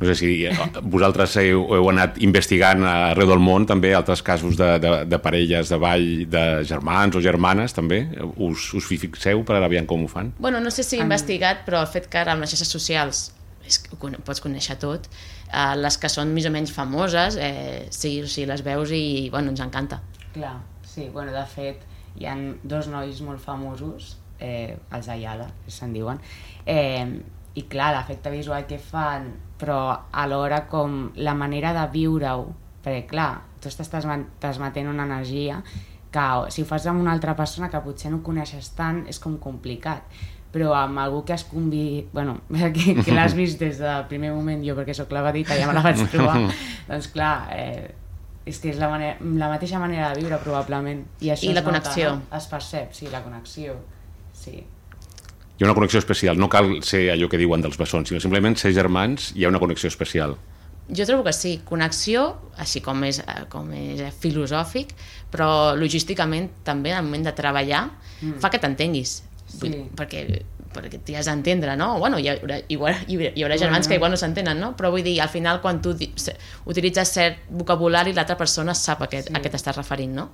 No 0.00 0.06
sé 0.06 0.14
si 0.14 0.46
eh, 0.46 0.52
vosaltres 0.82 1.36
heu, 1.36 1.74
heu 1.76 1.88
anat 1.88 2.18
investigant 2.24 2.84
arreu 2.84 3.28
del 3.28 3.38
món 3.38 3.66
també 3.66 3.94
altres 3.94 4.22
casos 4.22 4.56
de, 4.56 4.78
de, 4.78 5.04
de 5.04 5.18
parelles 5.18 5.68
de 5.68 5.76
ball 5.76 6.06
de 6.24 6.64
germans 6.64 7.16
o 7.16 7.20
germanes 7.20 7.72
també? 7.72 8.08
Us, 8.36 8.74
us 8.74 8.86
fixeu 8.88 9.44
per 9.44 9.56
aviam 9.56 9.86
com 9.86 10.04
ho 10.04 10.08
fan? 10.08 10.32
Bueno, 10.38 10.60
no 10.60 10.70
sé 10.70 10.82
si 10.82 10.96
he 10.96 11.02
investigat, 11.02 11.66
però 11.66 11.80
el 11.80 11.86
fet 11.86 12.08
que 12.08 12.18
ara 12.18 12.32
amb 12.32 12.40
les 12.40 12.50
xarxes 12.50 12.68
socials 12.68 13.32
és 13.66 13.80
ho 13.92 13.98
pots 14.00 14.42
conèixer 14.42 14.78
tot, 14.82 15.06
eh, 15.52 15.74
les 15.76 15.98
que 16.00 16.08
són 16.08 16.32
més 16.34 16.46
o 16.48 16.52
menys 16.54 16.72
famoses, 16.74 17.36
eh, 17.36 17.86
sí, 17.90 18.16
sí, 18.26 18.46
les 18.46 18.64
veus 18.66 18.90
i 18.96 19.28
bueno, 19.30 19.50
ens 19.54 19.60
encanta. 19.60 20.00
Clar. 20.34 20.58
Sí, 20.90 21.08
bueno, 21.08 21.30
de 21.30 21.44
fet, 21.46 21.84
hi 22.18 22.26
han 22.26 22.58
dos 22.66 22.88
nois 22.90 23.20
molt 23.22 23.38
famosos, 23.38 24.16
eh, 24.42 24.74
els 24.90 25.08
Ayala, 25.08 25.46
se'n 25.70 25.92
diuen, 25.94 26.18
eh, 26.66 27.06
i 27.54 27.62
clar, 27.70 27.92
l'efecte 27.94 28.32
visual 28.32 28.66
que 28.66 28.78
fan, 28.82 29.28
però 29.60 29.78
alhora 30.10 30.64
com 30.66 31.12
la 31.14 31.36
manera 31.38 31.70
de 31.76 31.86
viure-ho, 31.92 32.48
perquè 32.82 33.06
clar, 33.06 33.30
tu 33.60 33.70
estàs 33.70 33.90
transmetent 33.92 34.90
una 34.90 35.06
energia 35.06 35.60
que 36.10 36.26
si 36.50 36.62
ho 36.62 36.66
fas 36.66 36.88
amb 36.90 37.00
una 37.00 37.12
altra 37.14 37.36
persona 37.38 37.70
que 37.70 37.80
potser 37.84 38.10
no 38.10 38.22
coneixes 38.26 38.72
tant 38.74 39.04
és 39.10 39.20
com 39.22 39.36
complicat 39.38 40.02
però 40.52 40.74
amb 40.74 40.98
algú 41.02 41.22
que 41.24 41.36
es 41.36 41.44
convi... 41.46 42.06
Bueno, 42.12 42.40
que, 42.74 42.96
que 43.04 43.14
l'has 43.14 43.36
vist 43.38 43.62
des 43.62 43.78
del 43.82 44.06
primer 44.10 44.32
moment, 44.34 44.62
jo 44.66 44.76
perquè 44.78 44.96
sóc 44.96 45.10
clavadita, 45.10 45.58
ja 45.58 45.68
me 45.70 45.76
la 45.76 45.84
vaig 45.86 46.02
trobar, 46.10 46.36
doncs 46.90 47.10
clar, 47.14 47.34
eh, 47.54 47.88
és 48.50 48.58
que 48.58 48.72
és 48.72 48.80
la, 48.80 48.90
manera, 48.90 49.16
la 49.20 49.50
mateixa 49.52 49.78
manera 49.78 50.10
de 50.10 50.20
viure, 50.22 50.40
probablement. 50.42 51.04
I, 51.20 51.32
això 51.34 51.46
I 51.46 51.54
la 51.54 51.60
es 51.60 51.66
nota, 51.66 51.70
connexió. 51.70 52.12
no? 52.16 52.36
Es 52.36 52.50
percep, 52.50 52.94
sí, 52.96 53.08
la 53.12 53.22
connexió. 53.22 53.76
Sí. 54.34 54.58
Hi 55.60 55.64
ha 55.64 55.68
una 55.68 55.76
connexió 55.76 56.00
especial, 56.00 56.38
no 56.40 56.48
cal 56.48 56.78
ser 56.86 57.10
allò 57.12 57.28
que 57.28 57.38
diuen 57.38 57.60
dels 57.60 57.76
bessons, 57.76 58.08
sinó 58.08 58.22
simplement 58.22 58.56
ser 58.56 58.72
germans 58.72 59.34
hi 59.36 59.44
ha 59.44 59.52
una 59.52 59.60
connexió 59.60 59.90
especial. 59.92 60.38
Jo 60.90 61.04
trobo 61.06 61.22
que 61.22 61.34
sí, 61.36 61.60
connexió, 61.68 62.24
així 62.58 62.80
com 62.82 63.04
és, 63.06 63.20
eh, 63.20 63.44
com 63.52 63.68
és 63.76 64.00
filosòfic, 64.18 64.94
però 65.30 65.76
logísticament 65.78 66.48
també 66.66 66.90
en 66.90 66.98
el 66.98 67.04
moment 67.06 67.28
de 67.28 67.34
treballar 67.36 67.84
mm. 67.90 68.40
fa 68.42 68.50
que 68.50 68.58
t'entenguis. 68.58 69.20
Sí. 69.50 69.70
Perquè, 69.98 70.24
perquè 70.72 71.00
t'hi 71.02 71.16
has 71.18 71.26
d'entendre, 71.26 71.74
no? 71.76 71.98
Bueno, 71.98 72.18
hi 72.22 72.28
haurà, 72.30 72.60
haurà, 72.62 72.96
hi 73.08 73.16
haurà, 73.16 73.32
hi 73.34 73.42
haurà 73.42 73.56
germans 73.58 73.86
Bueno. 73.86 73.88
que 73.88 73.94
igual 73.98 74.10
no 74.12 74.16
s'entenen, 74.16 74.60
no? 74.62 74.76
Però 74.78 74.90
vull 74.94 75.02
dir, 75.02 75.16
al 75.20 75.28
final, 75.28 75.60
quan 75.60 75.82
tu 75.82 75.90
utilitzes 76.64 77.08
cert 77.12 77.38
vocabulari, 77.50 78.12
l'altra 78.14 78.36
persona 78.36 78.74
sap 78.74 79.02
a 79.02 79.08
què, 79.08 79.24
Sí. 79.26 79.32
a 79.34 79.40
què 79.42 79.50
t'estàs 79.50 79.76
referint, 79.76 80.14
no? 80.14 80.30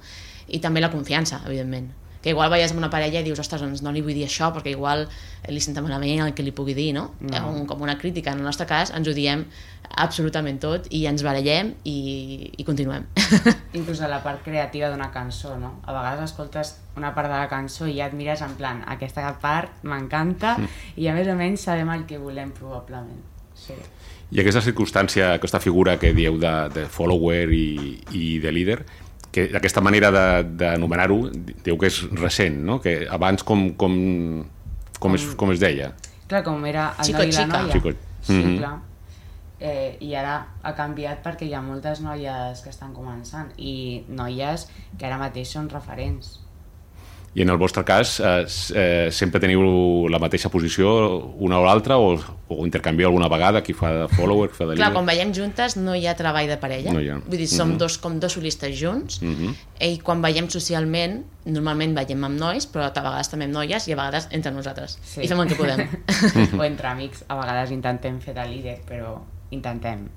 I 0.48 0.60
també 0.60 0.80
la 0.80 0.90
confiança, 0.90 1.40
evidentment. 1.46 1.90
Que 2.26 2.32
igual 2.34 2.50
veies 2.50 2.72
amb 2.74 2.80
una 2.80 2.88
parella 2.90 3.20
i 3.22 3.22
dius, 3.22 3.38
ostres, 3.38 3.60
doncs 3.62 3.84
no 3.86 3.92
li 3.94 4.00
vull 4.02 4.16
dir 4.16 4.24
això 4.26 4.48
perquè 4.50 4.72
igual 4.72 5.04
li 5.46 5.60
senta 5.62 5.78
malament 5.78 6.24
el 6.24 6.32
que 6.34 6.42
li 6.42 6.50
pugui 6.50 6.74
dir, 6.74 6.88
no? 6.96 7.12
No. 7.22 7.42
Un, 7.52 7.68
com 7.70 7.84
una 7.86 7.94
crítica. 8.00 8.32
En 8.34 8.42
el 8.42 8.48
nostre 8.48 8.66
cas 8.66 8.90
ens 8.90 9.06
ho 9.06 9.14
diem 9.14 9.44
absolutament 10.02 10.58
tot 10.58 10.88
i 10.90 11.04
ens 11.06 11.22
barallem 11.22 11.70
i, 11.86 11.94
i 12.58 12.66
continuem. 12.66 13.06
Inclús 13.78 14.02
a 14.02 14.10
la 14.10 14.18
part 14.26 14.42
creativa 14.42 14.90
d'una 14.90 15.12
cançó, 15.14 15.54
no? 15.60 15.76
A 15.86 15.94
vegades 15.94 16.32
escoltes 16.32 16.74
una 16.98 17.14
part 17.14 17.30
de 17.30 17.38
la 17.38 17.46
cançó 17.46 17.86
i 17.86 17.94
ja 18.00 18.10
et 18.10 18.18
mires 18.18 18.42
en 18.42 18.58
plan, 18.58 18.82
aquesta 18.90 19.30
part 19.38 19.86
m'encanta 19.86 20.56
i 20.98 21.06
a 21.06 21.14
més 21.14 21.30
o 21.30 21.38
menys 21.38 21.70
sabem 21.70 21.94
el 21.94 22.08
que 22.10 22.18
volem 22.18 22.50
probablement. 22.58 23.22
Sí. 23.54 23.78
I 24.34 24.40
aquesta 24.42 24.64
circumstància, 24.66 25.36
aquesta 25.38 25.62
figura 25.62 25.94
que 26.02 26.10
dieu 26.10 26.40
de, 26.42 26.54
de 26.74 26.88
follower 26.90 27.52
i, 27.54 28.00
i 28.18 28.24
de 28.42 28.50
líder, 28.50 28.80
que 29.36 29.50
aquesta 29.58 29.82
manera 29.84 30.08
de- 30.14 30.42
d'anomenar-ho, 30.64 31.18
diu 31.64 31.76
que 31.76 31.90
és 31.90 31.98
recent, 32.16 32.56
no? 32.64 32.78
Que 32.80 33.02
abans 33.12 33.44
com, 33.44 33.68
com, 33.76 33.92
com, 34.98 35.14
es, 35.18 35.26
com 35.36 35.52
es 35.52 35.60
deia? 35.60 35.90
Clar, 36.26 36.42
com 36.46 36.64
era 36.66 36.94
el 36.98 37.04
Chico, 37.04 37.18
noi 37.20 37.28
i 37.28 37.32
la 37.36 37.46
noia. 37.46 37.72
Chico. 37.74 37.92
Sí, 38.22 38.32
Mhm. 38.32 38.56
clar. 38.58 38.78
Eh, 39.60 39.96
I 40.04 40.14
ara 40.14 40.32
ha 40.62 40.72
canviat 40.76 41.22
perquè 41.24 41.46
hi 41.48 41.54
ha 41.56 41.60
moltes 41.64 42.00
noies 42.04 42.60
que 42.60 42.68
estan 42.68 42.92
començant 42.92 43.52
i 43.56 44.04
noies 44.08 44.66
que 44.98 45.06
ara 45.06 45.16
mateix 45.20 45.48
són 45.52 45.68
referents. 45.72 46.40
I 47.36 47.42
en 47.44 47.50
el 47.52 47.58
vostre 47.60 47.82
cas, 47.84 48.14
eh, 48.24 48.46
eh, 48.72 49.08
sempre 49.12 49.36
teniu 49.42 49.60
la 50.08 50.16
mateixa 50.18 50.48
posició, 50.48 50.88
una 51.44 51.58
o 51.60 51.64
l'altra, 51.66 51.98
o, 52.00 52.14
o 52.48 52.64
intercanvieu 52.64 53.10
alguna 53.10 53.28
vegada, 53.28 53.60
qui 53.60 53.74
fa 53.76 53.90
de 53.92 54.06
follower, 54.08 54.48
qui 54.48 54.56
fa 54.56 54.64
de 54.70 54.76
Clar, 54.78 54.88
quan 54.94 55.04
veiem 55.04 55.34
juntes 55.36 55.76
no 55.76 55.92
hi 55.92 56.06
ha 56.08 56.14
treball 56.16 56.48
de 56.48 56.56
parella. 56.56 56.94
No 56.96 57.02
hi 57.04 57.10
ha. 57.12 57.18
Vull 57.26 57.36
dir, 57.42 57.48
som 57.52 57.74
Mhm. 57.74 57.78
dos, 57.82 57.98
com 58.00 58.16
dos 58.18 58.32
solistes 58.38 58.72
junts 58.80 59.20
Mhm. 59.20 59.52
i 59.84 59.98
quan 59.98 60.22
veiem 60.24 60.48
socialment, 60.48 61.26
normalment 61.44 61.92
veiem 61.94 62.24
amb 62.24 62.40
nois, 62.40 62.64
però 62.72 62.88
a 62.88 62.90
vegades 62.96 63.28
també 63.28 63.44
amb 63.44 63.52
noies 63.60 63.86
i 63.86 63.92
a 63.92 63.96
vegades 63.96 64.28
entre 64.30 64.52
nosaltres. 64.56 64.98
Sí. 65.04 65.20
I 65.20 65.28
fem 65.28 65.38
el 65.44 65.48
que 65.48 65.56
podem. 65.60 65.84
o 66.58 66.64
entre 66.64 66.88
amics, 66.88 67.22
a 67.28 67.36
vegades 67.36 67.70
intentem 67.70 68.18
fer 68.18 68.32
de 68.32 68.48
líder, 68.48 68.80
però 68.88 69.18
intentem. 69.50 70.08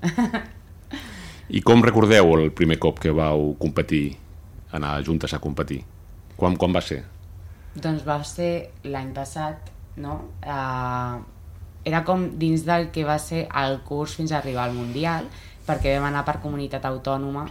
I 1.50 1.60
com 1.60 1.82
recordeu 1.82 2.32
el 2.38 2.50
primer 2.52 2.78
cop 2.78 2.98
que 2.98 3.10
vau 3.10 3.56
competir, 3.58 4.16
anar 4.72 5.02
juntes 5.04 5.34
a 5.34 5.38
competir? 5.38 5.84
Quan, 6.40 6.56
quan 6.56 6.72
va 6.72 6.80
ser? 6.80 7.02
Doncs 7.76 8.02
va 8.06 8.16
ser 8.24 8.72
l'any 8.88 9.12
passat, 9.14 9.70
no? 10.00 10.16
Uh, 10.40 11.20
era 11.84 12.02
com 12.04 12.26
dins 12.40 12.64
del 12.66 12.88
que 12.94 13.04
va 13.04 13.18
ser 13.20 13.46
el 13.62 13.80
curs 13.86 14.16
fins 14.16 14.32
a 14.32 14.38
arribar 14.40 14.66
al 14.66 14.76
Mundial, 14.76 15.28
perquè 15.66 15.94
vam 15.96 16.08
anar 16.08 16.24
per 16.24 16.40
comunitat 16.42 16.86
autònoma 16.88 17.46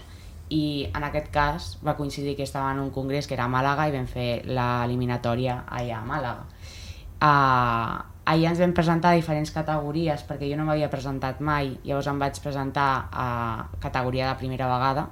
i 0.49 0.89
en 0.89 1.05
aquest 1.05 1.29
cas 1.33 1.69
va 1.85 1.95
coincidir 1.97 2.35
que 2.35 2.45
estava 2.47 2.71
en 2.73 2.81
un 2.81 2.89
congrés 2.89 3.29
que 3.29 3.37
era 3.37 3.45
a 3.45 3.53
Màlaga 3.53 3.85
i 3.87 3.93
vam 3.93 4.07
fer 4.09 4.41
l'eliminatòria 4.49 5.63
allà 5.69 5.99
a 5.99 6.07
Màlaga. 6.09 6.47
Uh, 7.19 8.19
allà 8.29 8.51
ens 8.51 8.61
vam 8.61 8.73
presentar 8.73 9.13
a 9.13 9.19
diferents 9.19 9.53
categories 9.53 10.25
perquè 10.25 10.49
jo 10.49 10.57
no 10.57 10.65
m'havia 10.65 10.89
presentat 10.89 11.41
mai, 11.45 11.75
llavors 11.85 12.09
em 12.09 12.19
vaig 12.21 12.41
presentar 12.41 12.89
a 13.11 13.29
categoria 13.81 14.29
de 14.29 14.37
primera 14.41 14.69
vegada 14.71 15.07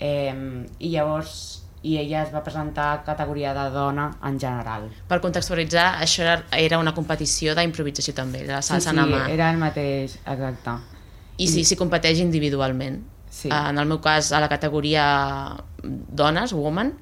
eh, 0.00 0.34
i 0.78 0.90
llavors 0.92 1.65
i 1.86 1.96
ella 2.00 2.22
es 2.24 2.32
va 2.34 2.40
presentar 2.44 2.86
a 2.92 3.02
categoria 3.06 3.52
de 3.54 3.64
dona 3.70 4.08
en 4.26 4.38
general. 4.42 4.88
per 5.08 5.20
contextualitzar, 5.22 5.86
això 6.02 6.22
era, 6.24 6.36
era 6.58 6.78
una 6.82 6.92
competició 6.94 7.54
d'improvisació 7.54 8.14
també, 8.14 8.42
de 8.46 8.52
la 8.56 8.62
salsa 8.62 8.90
sí, 8.90 8.96
sí, 8.98 9.10
mà. 9.12 9.26
era 9.30 9.50
el 9.54 9.58
mateix, 9.62 10.16
exacte. 10.24 10.76
I 11.38 11.46
sí, 11.52 11.62
s'hi 11.68 11.76
competeix 11.76 12.18
individualment. 12.24 13.02
Sí. 13.30 13.48
Eh, 13.48 13.52
En 13.68 13.78
el 13.78 13.86
meu 13.86 14.00
cas, 14.00 14.32
a 14.32 14.40
la 14.40 14.48
categoria 14.48 15.56
dones, 15.82 16.52
woman, 16.56 16.94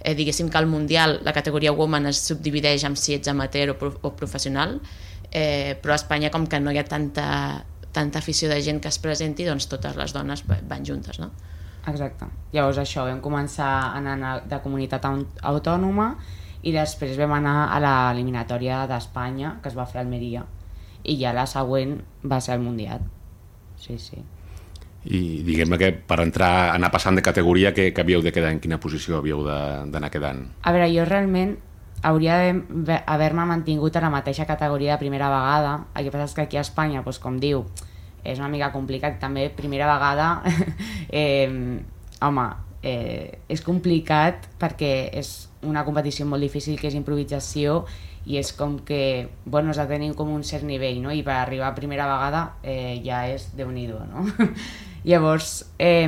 eh, 0.00 0.14
diguéssim 0.14 0.48
que 0.50 0.58
al 0.58 0.66
Mundial 0.66 1.20
la 1.24 1.32
categoria 1.32 1.72
woman 1.72 2.06
es 2.06 2.20
subdivideix 2.28 2.84
en 2.84 2.96
si 2.96 3.14
ets 3.16 3.28
amateur 3.32 3.70
o, 3.70 3.78
pro 3.80 3.94
o 4.02 4.12
professional, 4.14 4.78
eh, 5.32 5.78
però 5.82 5.92
a 5.92 5.96
Espanya 5.98 6.30
com 6.30 6.46
que 6.46 6.60
no 6.60 6.70
hi 6.72 6.78
ha 6.78 6.84
tanta, 6.84 7.64
tanta 7.92 8.18
afició 8.20 8.48
de 8.52 8.60
gent 8.62 8.80
que 8.84 8.88
es 8.92 8.98
presenti, 9.02 9.44
doncs 9.48 9.66
totes 9.68 9.96
les 9.96 10.12
dones 10.14 10.44
va- 10.48 10.60
van 10.68 10.84
juntes, 10.86 11.18
no? 11.18 11.32
Exacte. 11.88 12.26
Llavors 12.52 12.78
això, 12.82 13.04
vam 13.08 13.20
començar 13.24 13.94
anant 13.96 14.22
a- 14.24 14.40
de 14.40 14.58
comunitat 14.64 15.04
aut- 15.08 15.38
autònoma 15.42 16.16
i 16.62 16.72
després 16.74 17.16
vam 17.18 17.32
anar 17.32 17.68
a 17.72 17.78
l'eliminatòria 17.80 18.86
d'Espanya, 18.90 19.56
que 19.62 19.68
es 19.70 19.76
va 19.78 19.86
fer 19.86 20.00
a 20.00 20.02
Almeria, 20.04 20.44
i 21.04 21.16
ja 21.20 21.32
la 21.32 21.46
següent 21.46 22.00
va 22.24 22.40
ser 22.40 22.54
el 22.58 22.60
Mundial. 22.60 23.00
Sí, 23.78 23.96
sí. 23.98 24.18
I 25.04 25.42
diguem-ne 25.46 25.78
que 25.78 25.92
per 25.92 26.18
entrar, 26.20 26.74
anar 26.74 26.90
passant 26.90 27.14
de 27.16 27.22
categoria, 27.22 27.72
que, 27.72 27.92
que 27.94 28.00
havíeu 28.02 28.20
de 28.20 28.32
quedar, 28.32 28.50
en 28.52 28.58
quina 28.60 28.80
posició 28.80 29.18
havíeu 29.22 29.44
de- 29.46 29.86
d'anar 29.92 30.10
quedant? 30.10 30.42
A 30.62 30.72
veure, 30.74 30.90
jo 30.92 31.04
realment 31.06 31.56
hauria 32.02 32.52
d'haver-me 32.68 33.44
mantingut 33.46 33.96
a 33.96 34.00
la 34.00 34.10
mateixa 34.10 34.44
categoria 34.46 34.92
de 34.92 34.98
primera 34.98 35.30
vegada. 35.30 35.86
El 35.94 36.04
que 36.04 36.10
passa 36.10 36.24
és 36.24 36.34
que 36.34 36.42
aquí 36.42 36.56
a 36.58 36.60
Espanya, 36.66 37.02
doncs, 37.02 37.18
com 37.22 37.38
diu, 37.40 37.64
és 38.32 38.38
una 38.40 38.50
mica 38.52 38.70
complicat. 38.74 39.18
També, 39.22 39.48
primera 39.54 39.88
vegada, 39.90 40.28
eh, 41.10 41.80
home, 42.24 42.48
eh, 42.82 43.38
és 43.48 43.62
complicat 43.64 44.48
perquè 44.60 44.92
és 45.18 45.48
una 45.66 45.84
competició 45.84 46.26
molt 46.26 46.44
difícil, 46.44 46.78
que 46.78 46.90
és 46.90 46.98
improvisació, 46.98 47.82
i 48.28 48.36
és 48.36 48.52
com 48.52 48.76
que, 48.84 49.28
bueno, 49.48 49.70
has 49.72 49.80
de 49.80 49.86
tenir 49.88 50.12
com 50.14 50.28
un 50.34 50.44
cert 50.44 50.66
nivell, 50.68 51.00
no? 51.02 51.12
I 51.14 51.22
per 51.24 51.38
arribar 51.38 51.70
a 51.70 51.74
primera 51.74 52.06
vegada 52.10 52.42
eh, 52.62 53.00
ja 53.04 53.24
és 53.30 53.48
déu 53.56 53.70
nhi 53.72 53.86
no? 53.88 54.26
Llavors, 55.08 55.64
eh, 55.78 56.04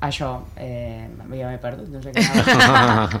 això, 0.00 0.30
eh, 0.56 1.08
ja 1.34 1.50
m'he 1.50 1.58
perdut, 1.58 1.90
no 1.90 2.02
sé 2.04 2.14
què. 2.14 3.20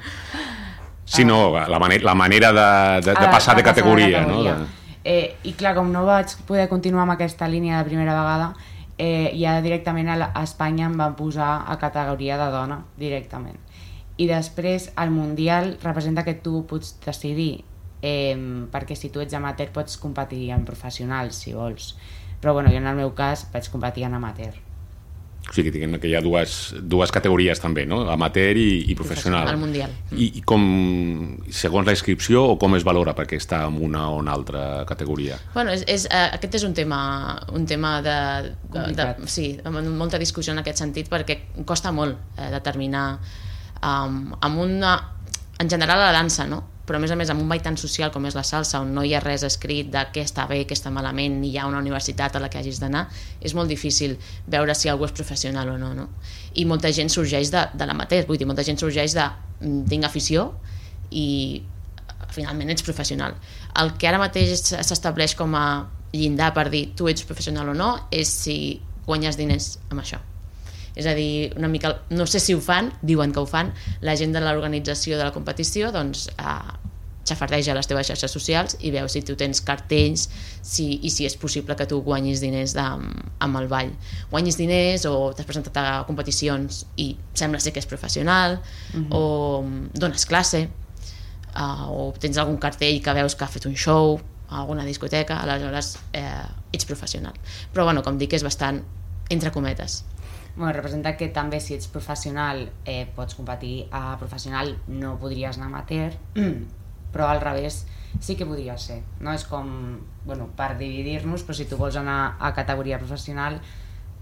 Sí, 1.10 1.24
no, 1.24 1.50
la, 1.50 1.78
manera, 1.82 2.04
la 2.04 2.14
manera 2.14 2.52
de, 2.52 3.00
de, 3.02 3.10
de 3.10 3.26
Ah, 3.26 3.30
passar 3.32 3.56
de 3.56 3.64
categoria, 3.64 4.20
categoria. 4.20 4.52
no? 4.54 4.60
De... 4.60 4.79
Eh, 5.04 5.36
I 5.44 5.54
clar, 5.56 5.74
com 5.78 5.88
no 5.92 6.04
vaig 6.04 6.34
poder 6.48 6.68
continuar 6.68 7.06
amb 7.06 7.14
aquesta 7.14 7.48
línia 7.48 7.78
de 7.78 7.88
primera 7.88 8.14
vegada, 8.18 8.52
eh, 8.98 9.32
ja 9.40 9.60
directament 9.64 10.10
a, 10.12 10.30
Espanya 10.42 10.86
em 10.90 10.96
van 11.00 11.16
posar 11.16 11.64
a 11.66 11.78
categoria 11.80 12.36
de 12.36 12.50
dona, 12.52 12.82
directament. 13.00 13.56
I 14.20 14.26
després, 14.28 14.90
al 15.00 15.10
Mundial, 15.10 15.78
representa 15.82 16.24
que 16.24 16.34
tu 16.34 16.66
pots 16.68 16.98
decidir, 17.00 17.64
eh, 18.02 18.36
perquè 18.72 18.96
si 18.96 19.08
tu 19.08 19.20
ets 19.24 19.34
amateur 19.34 19.72
pots 19.72 19.96
competir 19.96 20.50
en 20.52 20.66
professionals, 20.68 21.36
si 21.36 21.54
vols. 21.54 21.94
Però 22.40 22.52
bueno, 22.52 22.68
jo 22.68 22.76
en 22.76 22.86
el 22.86 22.96
meu 22.96 23.14
cas 23.14 23.46
vaig 23.52 23.70
competir 23.72 24.04
en 24.04 24.14
amateur. 24.14 24.69
O 25.48 25.54
sigui, 25.54 25.72
diguem 25.74 25.96
que 25.98 26.06
hi 26.06 26.12
ha 26.14 26.20
dues, 26.22 26.74
dues 26.78 27.10
categories 27.10 27.58
també, 27.58 27.82
no? 27.88 28.04
Amateur 28.12 28.58
i, 28.60 28.84
i 28.92 28.94
professional. 28.94 29.48
Al 29.50 29.58
Mundial. 29.58 29.90
I, 30.12 30.28
I 30.38 30.42
com, 30.46 30.62
segons 31.50 31.88
la 31.88 31.94
inscripció, 31.96 32.44
o 32.52 32.58
com 32.60 32.76
es 32.78 32.86
valora 32.86 33.16
perquè 33.18 33.40
està 33.40 33.64
en 33.66 33.80
una 33.82 34.04
o 34.12 34.20
una 34.20 34.36
altra 34.36 34.84
categoria? 34.86 35.40
Bueno, 35.56 35.74
és, 35.74 35.82
és, 35.90 36.06
eh, 36.06 36.28
aquest 36.36 36.60
és 36.60 36.66
un 36.68 36.76
tema, 36.76 37.00
un 37.56 37.66
tema 37.66 37.96
de, 38.04 38.16
de, 38.70 38.84
de, 39.00 39.08
sí, 39.32 39.52
amb 39.66 39.80
molta 39.98 40.20
discussió 40.22 40.54
en 40.54 40.62
aquest 40.62 40.84
sentit 40.84 41.10
perquè 41.10 41.40
costa 41.66 41.90
molt 41.90 42.36
eh, 42.36 42.52
determinar 42.54 43.06
um, 43.82 44.22
amb 44.38 44.66
una, 44.68 44.94
en 45.58 45.72
general 45.72 46.04
la 46.04 46.12
dansa, 46.14 46.46
no? 46.46 46.62
Però 46.86 46.98
a 46.98 47.02
més 47.02 47.12
a 47.12 47.16
més 47.18 47.30
amb 47.30 47.42
un 47.42 47.48
ball 47.50 47.62
tan 47.62 47.76
social 47.78 48.10
com 48.10 48.24
és 48.26 48.34
la 48.34 48.44
salsa 48.46 48.80
on 48.82 48.94
no 48.94 49.04
hi 49.06 49.12
ha 49.14 49.20
res 49.22 49.44
escrit 49.46 49.90
de 49.92 50.02
què 50.14 50.24
està 50.26 50.46
bé, 50.50 50.62
què 50.66 50.74
està 50.74 50.90
malament 50.90 51.40
ni 51.42 51.52
hi 51.52 51.58
ha 51.60 51.66
una 51.68 51.78
universitat 51.78 52.36
a 52.36 52.42
la 52.42 52.48
que 52.50 52.58
hagis 52.58 52.80
d'anar 52.82 53.06
és 53.40 53.54
molt 53.54 53.70
difícil 53.70 54.16
veure 54.50 54.74
si 54.74 54.90
algú 54.90 55.06
és 55.06 55.14
professional 55.16 55.70
o 55.74 55.76
no, 55.78 55.92
no? 55.94 56.08
i 56.54 56.64
molta 56.66 56.90
gent 56.92 57.12
sorgeix 57.12 57.52
de, 57.54 57.66
de 57.74 57.86
l'amateur, 57.86 58.24
vull 58.26 58.40
dir, 58.40 58.48
molta 58.48 58.66
gent 58.66 58.80
sorgeix 58.80 59.14
de 59.14 59.26
mm, 59.60 59.84
tinc 59.92 60.08
afició 60.08 60.50
i 61.10 61.28
finalment 62.30 62.70
ets 62.70 62.86
professional. 62.86 63.34
El 63.80 63.94
que 63.98 64.08
ara 64.10 64.20
mateix 64.22 64.54
s'estableix 64.70 65.34
com 65.38 65.54
a 65.58 65.66
llindar 66.14 66.52
per 66.54 66.68
dir 66.70 66.88
tu 66.98 67.10
ets 67.10 67.26
professional 67.26 67.70
o 67.70 67.76
no 67.76 67.92
és 68.14 68.30
si 68.44 68.56
guanyes 69.06 69.38
diners 69.38 69.76
amb 69.90 70.02
això. 70.02 70.22
És 70.94 71.06
a 71.06 71.14
dir, 71.14 71.52
una 71.56 71.68
mica, 71.68 72.00
no 72.10 72.26
sé 72.26 72.40
si 72.42 72.54
ho 72.54 72.60
fan, 72.60 72.92
diuen 73.02 73.32
que 73.32 73.40
ho 73.40 73.46
fan, 73.46 73.72
la 74.00 74.16
gent 74.16 74.32
de 74.34 74.42
l'organització 74.42 75.18
de 75.18 75.26
la 75.28 75.34
competició 75.34 75.92
doncs, 75.94 76.28
eh, 76.38 76.90
xafardeja 77.30 77.74
les 77.76 77.86
teves 77.86 78.08
xarxes 78.08 78.32
socials 78.32 78.76
i 78.80 78.90
veus 78.94 79.14
si 79.14 79.22
tu 79.26 79.36
tens 79.38 79.60
cartells 79.62 80.26
si, 80.66 80.86
i 81.06 81.10
si 81.12 81.26
és 81.28 81.36
possible 81.38 81.76
que 81.78 81.86
tu 81.90 82.00
guanyis 82.04 82.42
diners 82.42 82.74
de, 82.76 82.86
amb 83.46 83.60
el 83.60 83.68
ball. 83.70 83.92
Guanyis 84.32 84.58
diners 84.60 85.06
o 85.10 85.30
t'has 85.36 85.48
presentat 85.48 85.78
a 85.80 85.86
competicions 86.08 86.84
i 87.00 87.12
sembla 87.38 87.60
ser 87.62 87.74
que 87.76 87.82
és 87.82 87.88
professional 87.90 88.58
uh 88.58 88.98
-huh. 88.98 89.06
o 89.10 89.64
dones 89.94 90.26
classe 90.26 90.68
uh, 91.54 91.86
o 91.90 92.12
tens 92.18 92.38
algun 92.38 92.58
cartell 92.58 93.02
que 93.02 93.14
veus 93.14 93.34
que 93.34 93.44
ha 93.44 93.48
fet 93.48 93.66
un 93.66 93.76
show 93.76 94.20
a 94.50 94.60
alguna 94.60 94.84
discoteca, 94.84 95.40
aleshores 95.40 95.98
eh, 96.12 96.72
ets 96.72 96.84
professional. 96.84 97.32
Però 97.72 97.84
bueno, 97.84 98.02
com 98.02 98.18
dic, 98.18 98.32
és 98.32 98.42
bastant 98.42 98.82
entre 99.30 99.52
cometes. 99.52 100.04
Bueno, 100.56 100.72
representa 100.72 101.16
que 101.16 101.30
també 101.32 101.60
si 101.62 101.76
ets 101.76 101.88
professional 101.92 102.66
eh, 102.84 103.06
pots 103.16 103.36
competir 103.38 103.86
a 103.94 104.16
professional, 104.20 104.74
no 104.88 105.14
podries 105.20 105.58
anar 105.58 105.70
amateur, 105.70 106.16
però 107.12 107.28
al 107.30 107.40
revés 107.42 107.84
sí 108.18 108.36
que 108.36 108.46
podria 108.46 108.76
ser. 108.78 109.00
No 109.22 109.34
és 109.34 109.44
com, 109.46 109.70
bueno, 110.26 110.50
per 110.58 110.74
dividir-nos, 110.80 111.44
però 111.46 111.56
si 111.56 111.68
tu 111.70 111.78
vols 111.80 111.96
anar 112.00 112.34
a 112.40 112.50
categoria 112.56 112.98
professional 112.98 113.60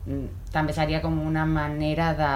mm, 0.05 0.53
també 0.53 0.77
seria 0.77 1.01
com 1.05 1.17
una 1.25 1.47
manera 1.49 2.13
de, 2.19 2.33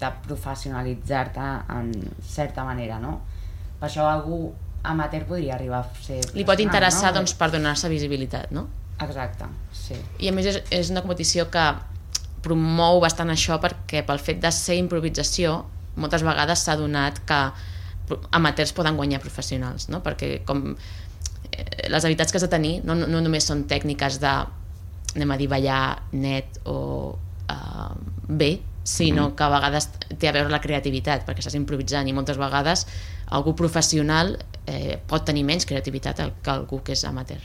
de 0.00 0.12
professionalitzar-te 0.26 1.48
en 1.78 1.94
certa 2.26 2.66
manera, 2.66 2.98
no? 3.02 3.20
Per 3.78 3.88
això 3.90 4.08
algú 4.10 4.48
amateur 4.84 5.24
podria 5.28 5.54
arribar 5.54 5.84
a 5.84 6.02
ser... 6.02 6.20
Li 6.36 6.44
pot 6.44 6.60
interessar 6.60 7.12
no? 7.12 7.20
doncs, 7.20 7.34
per 7.38 7.50
donar-se 7.54 7.88
visibilitat, 7.92 8.52
no? 8.54 8.66
Exacte, 9.02 9.46
sí. 9.74 9.96
I 10.22 10.30
a 10.30 10.34
més 10.34 10.46
és, 10.50 10.60
és 10.74 10.90
una 10.92 11.02
competició 11.02 11.48
que 11.50 11.64
promou 12.44 13.00
bastant 13.02 13.32
això 13.32 13.58
perquè 13.62 14.04
pel 14.06 14.20
fet 14.22 14.42
de 14.42 14.52
ser 14.54 14.76
improvisació 14.80 15.62
moltes 15.96 16.24
vegades 16.26 16.64
s'ha 16.64 16.76
donat 16.76 17.20
que 17.28 17.40
amateurs 18.36 18.74
poden 18.76 18.98
guanyar 18.98 19.20
professionals, 19.22 19.88
no? 19.88 20.02
perquè 20.04 20.42
com 20.44 20.74
eh, 20.74 21.88
les 21.88 22.04
habilitats 22.04 22.32
que 22.32 22.40
has 22.40 22.44
de 22.44 22.52
tenir 22.52 22.74
no, 22.84 22.96
no 22.98 23.22
només 23.24 23.46
són 23.48 23.64
tècniques 23.70 24.20
de 24.20 24.34
anem 25.14 25.30
a 25.30 25.38
dir 25.38 25.48
ballar 25.48 26.02
net 26.12 26.58
o 26.66 26.76
uh, 27.14 27.92
bé, 28.26 28.58
sinó 28.82 29.28
mm. 29.28 29.36
que 29.38 29.46
a 29.46 29.50
vegades 29.52 29.88
té 30.18 30.28
a 30.28 30.34
veure 30.34 30.52
la 30.52 30.60
creativitat 30.60 31.24
perquè 31.24 31.44
estàs 31.44 31.56
improvisant 31.56 32.10
i 32.10 32.16
moltes 32.16 32.40
vegades 32.40 32.84
algú 33.32 33.54
professional 33.56 34.34
eh, 34.66 34.98
pot 35.08 35.24
tenir 35.24 35.46
menys 35.46 35.64
creativitat 35.70 36.20
que 36.42 36.52
algú 36.52 36.82
que 36.84 36.92
és 36.92 37.04
amateur. 37.08 37.40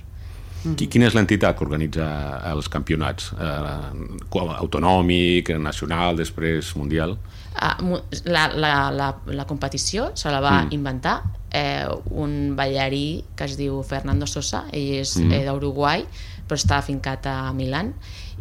Mm 0.63 0.75
-hmm. 0.75 0.89
Quina 0.89 1.05
és 1.07 1.13
l'entitat 1.13 1.57
que 1.57 1.63
organitza 1.63 2.05
els 2.51 2.67
campionats? 2.69 3.31
Eh, 3.39 4.39
autonòmic, 4.59 5.49
nacional, 5.57 6.15
després 6.15 6.75
mundial? 6.75 7.17
Ah, 7.55 7.77
la, 8.25 8.47
la, 8.53 8.91
la, 8.91 9.15
la 9.25 9.45
competició 9.45 10.11
se 10.13 10.29
la 10.31 10.39
va 10.39 10.63
mm. 10.63 10.67
inventar 10.71 11.23
eh, 11.51 11.87
un 12.09 12.55
ballarí 12.55 13.25
que 13.35 13.45
es 13.45 13.57
diu 13.57 13.83
Fernando 13.83 14.27
Sosa, 14.27 14.65
ell 14.71 15.01
és 15.01 15.17
mm. 15.17 15.31
eh, 15.31 15.45
d'Uruguai, 15.45 16.05
però 16.47 16.55
està 16.55 16.77
afincat 16.77 17.25
a 17.25 17.53
Milan 17.53 17.93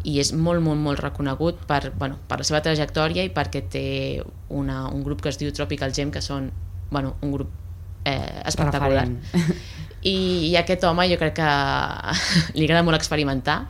i 0.07 0.19
és 0.21 0.31
molt, 0.31 0.63
molt, 0.63 0.79
molt 0.79 1.01
reconegut 1.03 1.59
per, 1.67 1.91
bueno, 1.97 2.19
per 2.27 2.39
la 2.39 2.47
seva 2.47 2.61
trajectòria 2.63 3.25
i 3.27 3.31
perquè 3.35 3.65
té 3.67 3.87
una, 4.47 4.87
un 4.87 5.03
grup 5.03 5.21
que 5.21 5.33
es 5.33 5.39
diu 5.41 5.51
Tropical 5.51 5.93
Gem, 5.95 6.11
que 6.11 6.21
són 6.23 6.51
bueno, 6.89 7.15
un 7.21 7.33
grup 7.35 7.51
eh, 8.05 8.41
espectacular. 8.45 9.07
I, 10.01 10.49
I 10.49 10.55
aquest 10.59 10.83
home 10.87 11.07
jo 11.11 11.19
crec 11.19 11.35
que 11.39 11.49
li 12.57 12.67
agrada 12.67 12.85
molt 12.87 12.99
experimentar 12.99 13.63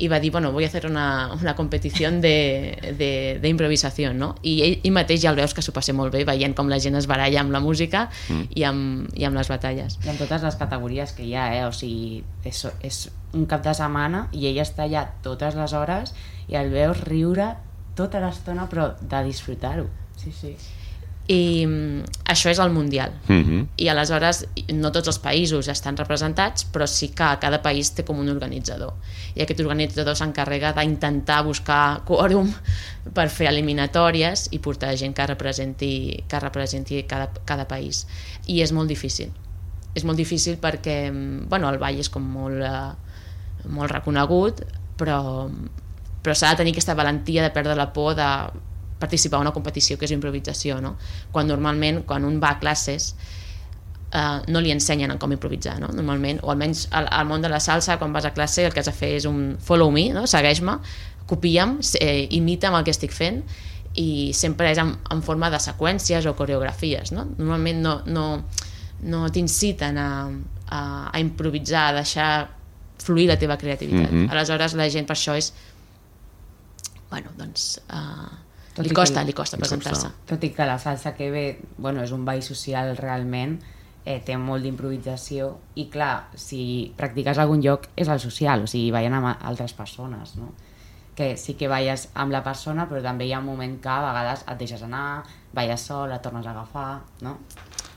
i 0.00 0.08
va 0.08 0.16
dir, 0.18 0.32
bueno, 0.32 0.50
voy 0.50 0.64
a 0.64 0.66
hacer 0.66 0.86
una, 0.86 1.30
una 1.34 1.54
competició 1.54 2.10
d'improvisació, 2.10 4.14
no? 4.16 4.34
I 4.40 4.62
ell, 4.64 4.80
ell 4.80 4.94
mateix 4.96 5.20
ja 5.20 5.28
el 5.30 5.36
veus 5.36 5.52
que 5.54 5.60
s'ho 5.60 5.74
passa 5.76 5.92
molt 5.92 6.08
bé, 6.14 6.24
veient 6.24 6.54
com 6.56 6.72
la 6.72 6.78
gent 6.80 6.96
es 6.96 7.04
baralla 7.10 7.42
amb 7.42 7.52
la 7.52 7.60
música 7.60 8.08
mm. 8.08 8.48
i, 8.56 8.64
amb, 8.64 9.12
i 9.12 9.28
amb 9.28 9.36
les 9.36 9.52
batalles. 9.52 9.98
I 10.00 10.08
amb 10.14 10.22
totes 10.22 10.40
les 10.48 10.56
categories 10.56 11.12
que 11.12 11.28
hi 11.28 11.36
ha, 11.36 11.52
eh? 11.58 11.68
O 11.68 11.72
sigui, 11.76 12.24
és, 12.48 12.64
és 12.80 13.12
un 13.36 13.44
cap 13.50 13.60
de 13.66 13.74
setmana 13.76 14.30
i 14.32 14.48
ell 14.48 14.64
està 14.64 14.88
allà 14.88 15.04
totes 15.20 15.52
les 15.60 15.76
hores 15.76 16.16
i 16.48 16.56
el 16.56 16.72
veus 16.72 17.04
riure 17.04 17.60
tota 17.98 18.24
l'estona, 18.24 18.72
però 18.72 18.96
de 19.00 19.24
disfrutar-ho. 19.28 19.84
Sí, 20.16 20.32
sí 20.32 20.56
i 21.30 21.64
mm, 21.64 22.24
això 22.32 22.50
és 22.50 22.58
el 22.58 22.72
Mundial 22.74 23.12
uh 23.28 23.32
mhm. 23.32 23.50
-huh. 23.50 23.66
i 23.76 23.88
aleshores 23.88 24.46
no 24.74 24.90
tots 24.90 25.08
els 25.08 25.18
països 25.22 25.68
estan 25.68 25.96
representats 25.96 26.66
però 26.72 26.86
sí 26.86 27.08
que 27.08 27.28
cada 27.40 27.62
país 27.62 27.92
té 27.94 28.04
com 28.04 28.18
un 28.18 28.28
organitzador 28.28 28.94
i 29.34 29.42
aquest 29.42 29.60
organitzador 29.60 30.16
s'encarrega 30.16 30.72
d'intentar 30.72 31.44
buscar 31.44 32.02
quòrum 32.04 32.52
per 33.16 33.28
fer 33.28 33.48
eliminatòries 33.48 34.48
i 34.50 34.58
portar 34.58 34.96
gent 34.96 35.14
que 35.14 35.26
representi, 35.26 36.24
que 36.28 36.40
representi 36.40 37.02
cada, 37.04 37.30
cada 37.44 37.68
país 37.68 38.06
i 38.46 38.60
és 38.60 38.72
molt 38.72 38.88
difícil 38.88 39.30
és 39.94 40.04
molt 40.04 40.16
difícil 40.16 40.56
perquè 40.56 41.10
mm, 41.12 41.48
bueno, 41.48 41.68
el 41.68 41.78
ball 41.78 41.98
és 41.98 42.08
com 42.08 42.22
molt, 42.22 42.62
eh, 42.62 43.68
molt 43.68 43.90
reconegut 43.90 44.62
però, 44.96 45.48
però 46.22 46.34
s'ha 46.34 46.50
de 46.50 46.56
tenir 46.56 46.72
aquesta 46.72 46.94
valentia 46.94 47.42
de 47.42 47.50
perdre 47.50 47.74
la 47.76 47.92
por 47.92 48.14
de 48.14 48.50
participar 49.00 49.40
a 49.40 49.46
una 49.46 49.52
competició 49.56 49.98
que 49.98 50.06
és 50.06 50.14
improvisació, 50.14 50.80
no? 50.84 50.96
Quan 51.32 51.48
normalment, 51.50 52.04
quan 52.06 52.26
un 52.28 52.38
va 52.42 52.54
a 52.54 52.60
classes, 52.60 53.14
eh, 54.12 54.40
no 54.48 54.60
li 54.60 54.72
ensenyen 54.74 55.16
com 55.18 55.32
improvisar, 55.32 55.78
no? 55.80 55.90
Normalment, 55.96 56.42
o 56.44 56.52
almenys 56.52 56.86
al, 56.96 57.08
al 57.10 57.26
món 57.28 57.42
de 57.42 57.50
la 57.52 57.60
salsa, 57.60 57.98
quan 57.98 58.12
vas 58.12 58.28
a 58.28 58.34
classe, 58.36 58.66
el 58.66 58.76
que 58.76 58.84
has 58.84 58.90
de 58.90 58.96
fer 58.96 59.14
és 59.18 59.26
un 59.30 59.56
follow 59.64 59.90
me, 59.94 60.10
no? 60.14 60.26
Segueix-me, 60.30 60.78
copia'm, 61.30 61.78
eh, 62.00 62.28
imita'm 62.38 62.76
el 62.78 62.86
que 62.86 62.94
estic 62.94 63.14
fent, 63.16 63.42
i 63.98 64.30
sempre 64.36 64.70
és 64.70 64.78
en, 64.78 64.94
en 65.10 65.22
forma 65.26 65.50
de 65.50 65.58
seqüències 65.58 66.28
o 66.30 66.36
coreografies, 66.38 67.10
no? 67.16 67.26
Normalment 67.38 67.82
no, 67.82 67.96
no, 68.06 68.26
no 69.02 69.24
t'inciten 69.34 69.98
a, 69.98 70.10
a, 70.68 70.80
a 71.10 71.22
improvisar, 71.22 71.88
a 71.90 71.98
deixar 72.02 72.30
fluir 73.00 73.30
la 73.30 73.38
teva 73.40 73.56
creativitat. 73.56 74.10
Mm 74.12 74.26
-hmm. 74.26 74.30
Aleshores, 74.30 74.74
la 74.74 74.88
gent 74.90 75.06
per 75.06 75.16
això 75.16 75.36
és 75.36 75.52
bueno, 77.10 77.30
doncs 77.36 77.80
uh, 77.90 78.30
tot 78.74 78.86
li 78.86 78.94
costa, 78.94 79.20
que, 79.20 79.26
li 79.30 79.34
costa 79.36 79.58
presentar-se. 79.60 80.10
Tot 80.30 80.44
i 80.46 80.52
que 80.54 80.66
la 80.66 80.78
salsa 80.78 81.14
que 81.18 81.30
ve, 81.34 81.44
bueno, 81.78 82.04
és 82.06 82.14
un 82.14 82.24
ball 82.24 82.42
social 82.46 82.94
realment, 82.98 83.58
eh, 84.04 84.20
té 84.24 84.36
molt 84.40 84.64
d'improvisació 84.64 85.52
i 85.74 85.88
clar, 85.92 86.30
si 86.38 86.62
practiques 86.96 87.38
a 87.38 87.46
algun 87.46 87.62
lloc 87.64 87.90
és 87.96 88.08
el 88.08 88.22
social, 88.22 88.64
o 88.64 88.70
sigui, 88.70 88.90
ballen 88.94 89.16
amb 89.18 89.34
altres 89.34 89.74
persones, 89.76 90.36
no? 90.40 90.52
que 91.20 91.34
sí 91.36 91.52
que 91.58 91.68
balles 91.68 92.06
amb 92.14 92.32
la 92.32 92.40
persona, 92.40 92.86
però 92.88 93.02
també 93.04 93.26
hi 93.26 93.34
ha 93.34 93.42
un 93.42 93.48
moment 93.50 93.74
que 93.82 93.90
a 93.92 94.00
vegades 94.06 94.46
et 94.48 94.60
deixes 94.62 94.80
anar, 94.86 95.22
balles 95.52 95.82
sol, 95.84 96.14
et 96.14 96.22
tornes 96.24 96.46
a 96.46 96.54
agafar, 96.54 97.02
no? 97.26 97.34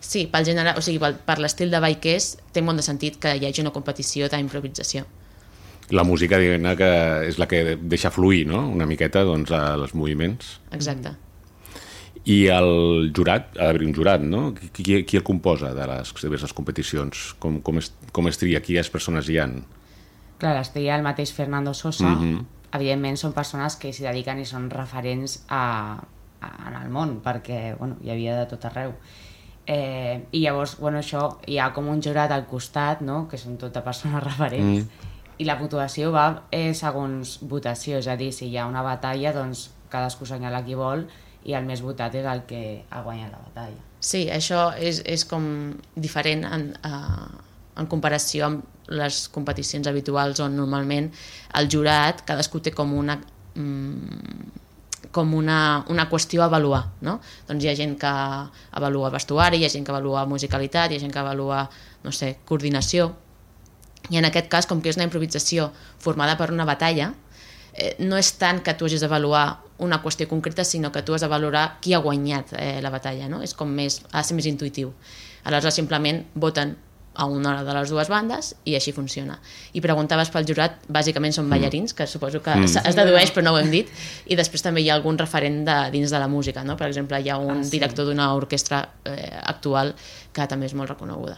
Sí, 0.03 0.25
pel 0.27 0.43
gènere, 0.43 0.73
o 0.75 0.81
sigui, 0.83 0.99
per, 0.99 1.13
per 1.23 1.37
l'estil 1.39 1.71
de 1.71 1.79
ball 1.79 2.01
que 2.03 2.17
és, 2.17 2.33
té 2.51 2.65
molt 2.65 2.81
de 2.81 2.83
sentit 2.83 3.21
que 3.23 3.37
hi 3.37 3.45
hagi 3.47 3.63
una 3.63 3.71
competició 3.71 4.27
d'improvisació 4.27 5.05
la 5.91 6.03
música 6.03 6.39
diguem 6.39 6.65
que 6.77 6.89
és 7.27 7.37
la 7.41 7.47
que 7.49 7.75
deixa 7.75 8.11
fluir 8.13 8.45
no? 8.47 8.63
una 8.71 8.87
miqueta 8.87 9.23
doncs, 9.27 9.51
els 9.51 9.93
moviments. 9.97 10.59
Exacte. 10.71 11.15
I 12.23 12.37
el 12.55 13.11
jurat, 13.15 13.49
ha 13.57 13.67
d'haver 13.67 13.83
un 13.83 13.93
jurat, 13.95 14.21
no? 14.23 14.53
Qui, 14.55 15.01
qui 15.03 15.19
el 15.19 15.25
composa 15.27 15.73
de 15.75 15.87
les 15.89 16.13
diverses 16.21 16.53
competicions? 16.55 17.33
Com, 17.43 17.59
com, 17.65 17.81
es, 17.81 17.91
com 18.15 18.29
es 18.31 18.39
tria? 18.39 18.61
Quines 18.63 18.89
persones 18.93 19.27
hi 19.27 19.41
han? 19.43 19.57
Clar, 20.39 20.55
es 20.61 20.71
tria 20.71 20.95
el 20.95 21.03
mateix 21.03 21.33
Fernando 21.35 21.73
Sosa. 21.73 22.07
Mm 22.07 22.21
-hmm. 22.21 22.45
Evidentment 22.79 23.17
són 23.17 23.33
persones 23.33 23.75
que 23.75 23.91
s'hi 23.93 24.03
dediquen 24.03 24.39
i 24.39 24.45
són 24.45 24.69
referents 24.69 25.43
a, 25.49 25.99
a, 26.39 26.47
en 26.69 26.81
el 26.81 26.89
món, 26.89 27.21
perquè 27.23 27.77
bueno, 27.77 27.97
hi 28.01 28.09
havia 28.09 28.39
de 28.39 28.45
tot 28.45 28.65
arreu. 28.65 28.93
Eh, 29.65 30.25
I 30.31 30.39
llavors, 30.39 30.77
bueno, 30.79 30.99
això, 30.99 31.37
hi 31.47 31.57
ha 31.57 31.73
com 31.73 31.87
un 31.87 32.01
jurat 32.01 32.31
al 32.31 32.45
costat, 32.45 33.01
no?, 33.01 33.27
que 33.27 33.37
són 33.37 33.57
totes 33.57 33.83
persones 33.83 34.23
referents, 34.23 34.85
mm 34.85 35.12
i 35.37 35.47
la 35.47 35.57
puntuació 35.59 36.11
va 36.13 36.25
eh, 36.51 36.73
segons 36.77 37.37
votació, 37.49 37.99
és 38.01 38.07
a 38.07 38.17
dir, 38.19 38.31
si 38.35 38.49
hi 38.51 38.57
ha 38.57 38.67
una 38.69 38.83
batalla, 38.85 39.33
doncs 39.35 39.69
cadascú 39.93 40.27
senyala 40.29 40.63
qui 40.65 40.77
vol 40.77 41.05
i 41.43 41.55
el 41.57 41.65
més 41.67 41.81
votat 41.83 42.15
és 42.15 42.27
el 42.29 42.45
que 42.49 42.61
ha 42.89 43.01
guanyat 43.05 43.33
la 43.33 43.41
batalla. 43.41 43.81
Sí, 44.03 44.25
això 44.31 44.71
és, 44.75 45.01
és 45.05 45.25
com 45.27 45.45
diferent 45.95 46.45
en, 46.47 46.69
uh, 46.87 47.27
en 47.79 47.89
comparació 47.91 48.47
amb 48.47 48.89
les 48.93 49.27
competicions 49.31 49.87
habituals 49.87 50.41
on 50.43 50.57
normalment 50.59 51.07
el 51.59 51.69
jurat 51.71 52.25
cadascú 52.27 52.59
té 52.63 52.73
com 52.75 52.91
una 52.99 53.15
mm, 53.55 54.51
com 55.13 55.33
una, 55.37 55.85
una 55.93 56.07
qüestió 56.09 56.41
a 56.41 56.49
avaluar, 56.49 56.87
no? 57.05 57.19
Doncs 57.47 57.63
hi 57.63 57.69
ha 57.69 57.75
gent 57.77 57.93
que 58.01 58.11
avalua 58.79 59.11
vestuari, 59.13 59.59
hi 59.61 59.67
ha 59.67 59.71
gent 59.71 59.85
que 59.85 59.93
avalua 59.93 60.25
musicalitat, 60.25 60.91
hi 60.91 60.97
ha 60.97 61.03
gent 61.03 61.13
que 61.13 61.21
avalua, 61.21 61.67
no 62.03 62.11
sé, 62.11 62.31
coordinació, 62.49 63.11
i 64.11 64.19
en 64.19 64.27
aquest 64.27 64.49
cas, 64.51 64.67
com 64.67 64.81
que 64.81 64.91
és 64.91 64.99
una 64.99 65.07
improvisació 65.07 65.69
formada 65.99 66.35
per 66.39 66.51
una 66.51 66.65
batalla, 66.67 67.13
eh, 67.73 67.95
no 67.99 68.19
és 68.19 68.33
tant 68.39 68.61
que 68.63 68.75
tu 68.77 68.87
hagis 68.87 69.03
d'avaluar 69.03 69.45
una 69.83 70.01
qüestió 70.03 70.27
concreta, 70.29 70.63
sinó 70.63 70.91
que 70.91 71.03
tu 71.03 71.15
has 71.15 71.21
de 71.21 71.31
valorar 71.31 71.79
qui 71.81 71.93
ha 71.93 72.01
guanyat 72.03 72.55
eh, 72.57 72.79
la 72.81 72.91
batalla, 72.93 73.29
no? 73.29 73.41
És 73.41 73.53
com 73.53 73.69
més, 73.69 74.01
ha 74.11 74.21
de 74.21 74.27
ser 74.27 74.35
més 74.37 74.49
intuïtiu. 74.49 74.93
Aleshores, 75.43 75.79
simplement 75.79 76.23
voten 76.35 76.75
a 77.13 77.25
una 77.25 77.63
de 77.63 77.73
les 77.73 77.91
dues 77.93 78.09
bandes 78.09 78.53
i 78.65 78.73
així 78.75 78.91
funciona. 78.93 79.37
I 79.77 79.81
preguntaves 79.85 80.31
pel 80.33 80.47
jurat, 80.49 80.79
bàsicament 80.89 81.35
són 81.35 81.45
mm. 81.45 81.53
ballarins, 81.53 81.93
que 81.93 82.07
suposo 82.09 82.41
que 82.41 82.55
mm. 82.57 82.85
es 82.89 82.97
dedueix 82.97 83.33
però 83.35 83.45
no 83.45 83.53
ho 83.53 83.61
hem 83.61 83.69
dit, 83.73 83.91
i 84.25 84.37
després 84.39 84.65
també 84.65 84.81
hi 84.81 84.89
ha 84.89 84.97
algun 84.97 85.19
referent 85.21 85.61
de, 85.67 85.77
dins 85.93 86.13
de 86.13 86.21
la 86.21 86.27
música, 86.27 86.65
no? 86.65 86.77
Per 86.79 86.89
exemple, 86.89 87.21
hi 87.21 87.29
ha 87.29 87.37
un 87.37 87.59
ah, 87.59 87.63
sí. 87.63 87.75
director 87.75 88.09
d'una 88.09 88.31
orquestra 88.33 88.81
eh, 89.05 89.29
actual 89.43 89.93
que 90.33 90.49
també 90.49 90.69
és 90.71 90.77
molt 90.77 90.95
reconeguda. 90.95 91.37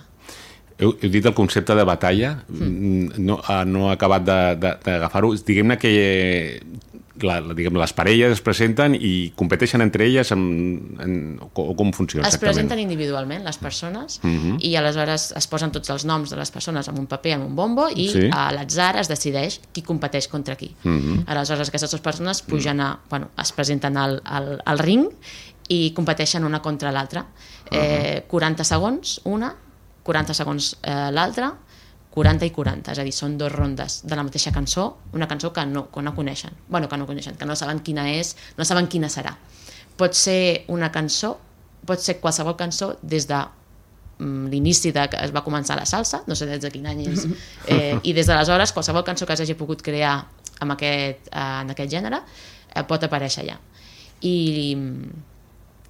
Heu, 0.78 0.92
heu 1.02 1.10
dit 1.12 1.26
el 1.26 1.34
concepte 1.34 1.76
de 1.76 1.84
batalla, 1.88 2.44
mm. 2.50 3.20
no, 3.24 3.40
ah, 3.48 3.64
no 3.66 3.90
he 3.90 3.94
acabat 3.94 4.26
d'agafar-ho. 4.26 5.32
Diguem-ne 5.48 5.78
que 5.80 5.92
la, 7.24 7.40
la, 7.40 7.54
diguem, 7.56 7.78
les 7.80 7.94
parelles 7.96 8.34
es 8.36 8.42
presenten 8.44 8.96
i 8.98 9.32
competeixen 9.40 9.80
entre 9.86 10.04
elles 10.04 10.32
en, 10.36 10.42
en, 11.00 11.14
o 11.48 11.72
com 11.78 11.94
funciona 11.96 12.28
Es 12.28 12.34
exactament? 12.36 12.42
presenten 12.42 12.82
individualment 12.84 13.46
les 13.46 13.58
persones 13.58 14.20
uh 14.24 14.28
-huh. 14.28 14.58
i 14.60 14.76
aleshores 14.76 15.32
es 15.32 15.48
posen 15.48 15.72
tots 15.72 15.90
els 15.90 16.06
noms 16.06 16.30
de 16.30 16.36
les 16.36 16.52
persones 16.52 16.88
en 16.88 17.00
un 17.00 17.08
paper, 17.08 17.32
en 17.40 17.42
un 17.42 17.56
bombo 17.56 17.88
i 17.90 18.10
Sí. 18.10 18.30
a 18.32 18.52
l'atzar 18.52 18.98
es 18.98 19.08
decideix 19.08 19.62
qui 19.72 19.82
competeix 19.82 20.28
contra 20.28 20.56
qui. 20.56 20.76
Uh 20.84 20.92
-huh. 20.92 21.24
Aleshores 21.28 21.70
aquestes 21.70 21.92
dues 21.92 22.02
persones 22.02 22.42
pugen 22.42 22.80
a, 22.82 23.00
bueno, 23.10 23.30
es 23.42 23.52
presenten 23.54 23.98
al, 23.98 24.22
al, 24.26 24.62
al 24.66 24.80
ring 24.80 25.08
i 25.70 25.94
competeixen 25.94 26.44
una 26.44 26.62
contra 26.62 26.92
l'altra. 26.92 27.26
Eh, 27.72 28.24
40 28.28 28.64
segons 28.64 29.22
una, 29.24 29.56
40 30.06 30.36
segons 30.38 30.76
eh, 30.84 31.10
l'altra, 31.12 31.52
40 32.16 32.48
i 32.48 32.52
40, 32.56 32.94
és 32.94 33.02
a 33.02 33.04
dir, 33.04 33.12
són 33.12 33.36
dues 33.40 33.52
rondes 33.52 34.00
de 34.08 34.16
la 34.16 34.24
mateixa 34.24 34.54
cançó, 34.56 34.86
una 35.18 35.28
cançó 35.28 35.52
que 35.54 35.66
no, 35.68 35.90
que 35.92 36.04
no 36.06 36.14
coneixen, 36.16 36.54
bueno, 36.70 36.88
que 36.88 36.98
no 36.98 37.08
coneixen, 37.10 37.36
que 37.36 37.46
no 37.46 37.58
saben 37.60 37.82
quina 37.84 38.06
és, 38.14 38.36
no 38.56 38.64
saben 38.64 38.88
quina 38.88 39.10
serà. 39.12 39.34
Pot 40.00 40.16
ser 40.16 40.64
una 40.72 40.92
cançó, 40.96 41.34
pot 41.86 42.00
ser 42.00 42.20
qualsevol 42.22 42.56
cançó 42.56 42.94
des 43.02 43.28
de 43.28 43.42
mm, 44.20 44.48
l'inici 44.54 44.94
de 44.96 45.10
que 45.12 45.20
es 45.28 45.36
va 45.36 45.44
començar 45.44 45.76
la 45.76 45.86
salsa, 45.90 46.22
no 46.30 46.40
sé 46.40 46.48
des 46.48 46.64
de 46.64 46.72
quin 46.72 46.88
any 46.88 47.04
és, 47.10 47.28
eh, 47.74 48.00
i 48.04 48.16
des 48.16 48.32
d'aleshores 48.32 48.72
qualsevol 48.72 49.04
cançó 49.04 49.28
que 49.28 49.36
s'hagi 49.36 49.58
pogut 49.60 49.84
crear 49.84 50.22
amb 50.64 50.78
aquest, 50.78 51.28
eh, 51.34 51.48
en 51.66 51.76
aquest 51.76 51.92
gènere 51.92 52.22
eh, 52.22 52.84
pot 52.88 53.04
aparèixer 53.04 53.44
allà. 53.44 53.60
I, 54.24 54.38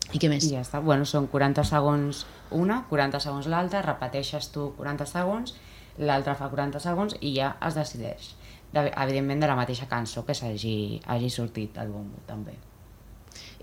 i 0.09 0.17
què 0.17 0.31
més? 0.31 0.49
I 0.49 0.55
ja 0.55 0.65
està. 0.65 0.81
Bueno, 0.81 1.05
són 1.05 1.29
40 1.29 1.69
segons 1.69 2.25
una, 2.51 2.83
40 2.89 3.19
segons 3.19 3.47
l'altra, 3.47 3.81
repeteixes 3.81 4.51
tu 4.53 4.73
40 4.77 5.05
segons, 5.09 5.55
l'altre 5.97 6.35
fa 6.35 6.49
40 6.51 6.79
segons 6.83 7.15
i 7.21 7.33
ja 7.37 7.55
es 7.65 7.75
decideix. 7.77 8.33
De, 8.73 8.89
evidentment 8.91 9.39
de 9.39 9.47
la 9.47 9.55
mateixa 9.55 9.87
cançó 9.87 10.25
que 10.25 10.33
s'hagi 10.35 11.01
hagi 11.07 11.29
sortit 11.29 11.77
al 11.77 11.87
bombo, 11.87 12.19
també. 12.27 12.53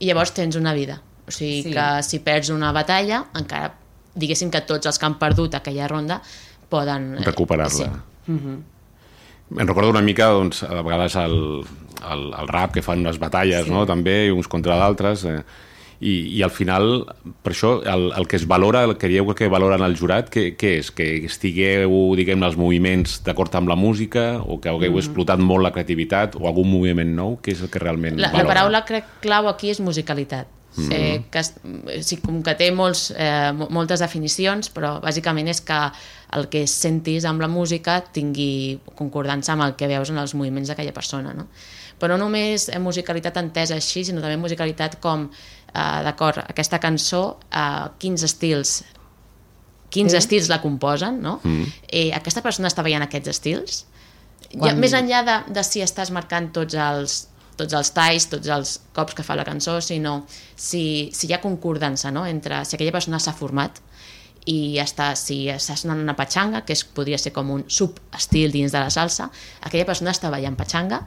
I 0.01 0.07
llavors 0.09 0.33
tens 0.33 0.57
una 0.57 0.73
vida. 0.75 1.01
O 1.29 1.31
sigui 1.31 1.63
Sí. 1.63 1.73
que 1.73 2.03
si 2.03 2.19
perds 2.19 2.49
una 2.51 2.73
batalla, 2.73 3.25
encara 3.35 3.75
diguéssim 4.15 4.51
que 4.51 4.61
tots 4.61 4.87
els 4.87 4.99
que 4.99 5.07
han 5.07 5.19
perdut 5.19 5.55
aquella 5.55 5.87
ronda 5.89 6.21
poden... 6.69 7.15
eh, 7.19 7.25
recuperar-la. 7.25 7.71
Sí. 7.71 8.33
Em 9.53 9.67
recordo 9.69 9.91
una 9.91 10.01
mica, 10.01 10.27
doncs, 10.33 10.63
a 10.65 10.81
vegades 10.81 11.15
el, 11.21 11.65
el, 12.11 12.23
el 12.41 12.49
rap, 12.49 12.73
que 12.73 12.83
fan 12.83 13.01
unes 13.05 13.19
batalles, 13.21 13.67
sí. 13.67 13.71
no?, 13.71 13.85
també, 13.87 14.31
uns 14.33 14.49
contra 14.49 14.79
d'altres, 14.81 15.25
eh, 15.29 15.43
i, 16.03 16.15
i 16.37 16.43
al 16.43 16.51
final, 16.51 17.05
per 17.47 17.53
això, 17.55 17.77
el, 17.87 18.09
el 18.19 18.27
que 18.27 18.37
es 18.41 18.47
valora, 18.51 18.83
el 18.89 18.97
que 18.99 19.11
dieu 19.11 19.29
que 19.39 19.49
valoren 19.53 19.85
el 19.87 19.95
jurat, 19.99 20.31
què, 20.35 20.49
què 20.59 20.75
és? 20.81 20.91
Que 20.91 21.07
estigueu, 21.29 21.95
diguem, 22.19 22.43
els 22.43 22.59
moviments 22.59 23.21
d'acord 23.27 23.55
amb 23.55 23.71
la 23.71 23.77
música, 23.79 24.41
o 24.43 24.59
que 24.59 24.73
hagueu 24.73 24.97
mm. 24.97 25.05
explotat 25.05 25.43
molt 25.43 25.63
la 25.63 25.71
creativitat, 25.75 26.35
o 26.41 26.49
algun 26.51 26.67
moviment 26.73 27.15
nou? 27.15 27.37
Què 27.43 27.55
és 27.55 27.63
el 27.63 27.71
que 27.71 27.83
realment 27.83 28.19
La, 28.19 28.27
la 28.27 28.33
valoren? 28.33 28.51
paraula 28.51 28.83
crec 28.89 29.15
clau 29.23 29.47
aquí 29.53 29.71
és 29.71 29.81
musicalitat. 29.81 30.51
Mm 30.75 30.89
-hmm. 30.89 30.93
eh, 30.93 31.23
que, 31.31 32.03
sí, 32.03 32.17
com 32.17 32.43
que 32.43 32.55
té 32.55 32.73
molts, 32.73 33.13
eh, 33.17 33.53
mo- 33.53 33.69
moltes 33.69 34.01
definicions, 34.01 34.73
però 34.75 35.01
bàsicament 35.03 35.49
és 35.49 35.61
que 35.61 35.93
el 36.33 36.49
que 36.49 36.67
sentis 36.67 37.25
amb 37.25 37.41
la 37.41 37.49
música 37.49 38.01
tingui 38.01 38.81
concordança 38.95 39.53
amb 39.53 39.63
el 39.63 39.77
que 39.77 39.87
veus 39.87 40.11
en 40.11 40.19
els 40.19 40.35
moviments 40.35 40.69
d'aquella 40.69 40.93
persona. 40.93 41.35
No? 41.35 41.47
Però 42.01 42.17
no 42.17 42.25
només 42.25 42.71
musicalitat 42.81 43.37
entesa 43.37 43.75
així, 43.75 44.05
sinó 44.05 44.21
també 44.21 44.37
musicalitat 44.37 44.99
com, 44.99 45.29
eh, 45.75 46.03
d'acord, 46.05 46.39
aquesta 46.49 46.79
cançó, 46.81 47.39
eh, 47.51 47.89
quins 47.99 48.23
estils 48.23 48.83
quins 49.93 50.13
Sí. 50.13 50.17
estils 50.17 50.49
la 50.49 50.63
composen, 50.63 51.21
no? 51.21 51.41
Mm. 51.45 51.65
Eh, 51.89 52.11
aquesta 52.17 52.41
persona 52.41 52.69
està 52.69 52.83
veient 52.83 53.03
aquests 53.05 53.29
estils? 53.29 53.85
Quan... 54.55 54.71
Ja, 54.71 54.75
més 54.81 54.95
enllà 54.97 55.21
de, 55.25 55.53
de 55.53 55.63
si 55.65 55.83
estàs 55.85 56.11
marcant 56.11 56.49
tots 56.53 56.75
els, 56.75 57.29
tots 57.61 57.75
els 57.77 57.91
talls, 57.93 58.27
tots 58.33 58.49
els 58.49 58.81
cops 58.97 59.15
que 59.15 59.23
fa 59.23 59.37
la 59.37 59.45
cançó, 59.45 59.81
sinó 59.85 60.25
si, 60.57 61.11
si 61.13 61.29
hi 61.29 61.35
ha 61.35 61.41
concordança 61.43 62.11
no? 62.11 62.25
entre 62.27 62.65
si 62.65 62.77
aquella 62.77 62.93
persona 62.93 63.21
s'ha 63.21 63.35
format 63.37 63.83
i 64.47 64.79
està, 64.81 65.13
si 65.15 65.45
està 65.53 65.77
sonant 65.77 66.01
una 66.01 66.17
patxanga, 66.17 66.65
que 66.65 66.73
és, 66.73 66.85
podria 66.85 67.19
ser 67.21 67.31
com 67.37 67.51
un 67.51 67.65
subestil 67.69 68.51
dins 68.51 68.73
de 68.73 68.81
la 68.81 68.91
salsa, 68.91 69.29
aquella 69.61 69.85
persona 69.87 70.11
està 70.11 70.31
ballant 70.33 70.57
patxanga, 70.57 71.03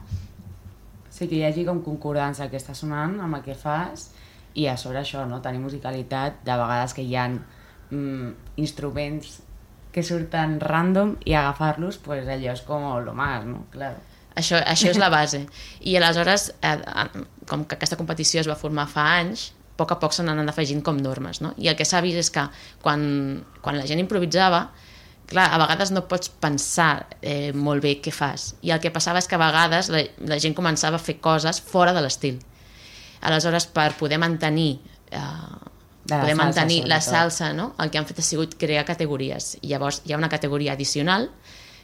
Sí, 1.16 1.26
que 1.30 1.38
hi 1.38 1.44
hagi 1.46 1.62
com 1.64 1.78
concordança 1.80 2.44
el 2.44 2.50
que 2.52 2.58
està 2.60 2.74
sonant 2.76 3.14
amb 3.24 3.38
el 3.38 3.42
que 3.42 3.54
fas 3.56 4.10
i 4.56 4.66
a 4.72 4.76
sobre 4.80 5.02
això, 5.02 5.26
no? 5.28 5.42
tenir 5.44 5.60
musicalitat, 5.60 6.40
de 6.46 6.56
vegades 6.56 6.94
que 6.96 7.04
hi 7.04 7.16
ha 7.16 7.28
mm, 7.28 8.30
instruments 8.62 9.40
que 9.92 10.04
surten 10.04 10.58
random 10.60 11.14
i 11.24 11.36
agafar-los, 11.36 12.00
pues 12.04 12.28
allò 12.28 12.52
és 12.52 12.62
com 12.68 12.84
lo 13.04 13.14
más, 13.16 13.44
no? 13.48 13.64
Claro. 13.72 14.00
Això, 14.36 14.58
això 14.60 14.90
és 14.92 14.98
la 15.00 15.08
base. 15.08 15.46
I 15.80 15.96
aleshores, 15.96 16.50
eh, 16.60 16.74
com 17.48 17.64
que 17.64 17.78
aquesta 17.78 17.96
competició 17.96 18.42
es 18.42 18.50
va 18.50 18.58
formar 18.60 18.84
fa 18.92 19.06
anys, 19.22 19.52
a 19.56 19.78
poc 19.80 19.92
a 19.92 19.98
poc 20.00 20.12
se 20.12 20.24
n'han 20.24 20.48
afegint 20.48 20.82
com 20.84 21.00
normes, 21.00 21.40
no? 21.44 21.54
I 21.56 21.70
el 21.72 21.76
que 21.76 21.84
s'ha 21.88 22.02
vist 22.04 22.20
és 22.20 22.30
que 22.32 22.44
quan, 22.84 23.06
quan 23.64 23.76
la 23.76 23.86
gent 23.88 24.00
improvisava, 24.00 24.66
clar, 25.28 25.46
a 25.52 25.60
vegades 25.64 25.92
no 25.92 26.04
pots 26.08 26.28
pensar 26.44 27.06
eh, 27.20 27.52
molt 27.52 27.84
bé 27.84 27.96
què 28.04 28.12
fas. 28.12 28.54
I 28.64 28.72
el 28.76 28.80
que 28.84 28.92
passava 28.92 29.20
és 29.20 29.28
que 29.28 29.36
a 29.36 29.42
vegades 29.42 29.88
la, 29.92 30.04
la 30.28 30.40
gent 30.40 30.56
començava 30.56 31.00
a 31.00 31.02
fer 31.08 31.18
coses 31.24 31.60
fora 31.60 31.96
de 31.96 32.04
l'estil. 32.04 32.40
Aleshores, 33.26 33.66
per 33.66 33.92
poder 33.98 34.18
mantenir 34.22 34.78
eh, 35.10 35.20
De 36.06 36.14
poder 36.14 36.36
salsa, 36.36 36.42
mantenir 36.44 36.86
la 36.86 37.00
salsa, 37.02 37.52
no? 37.52 37.72
el 37.82 37.90
que 37.90 37.98
han 37.98 38.06
fet 38.06 38.20
ha 38.22 38.26
sigut 38.26 38.54
crear 38.58 38.84
categories. 38.86 39.56
I 39.62 39.72
llavors 39.74 40.02
hi 40.04 40.14
ha 40.14 40.20
una 40.20 40.30
categoria 40.30 40.76
addicional 40.78 41.30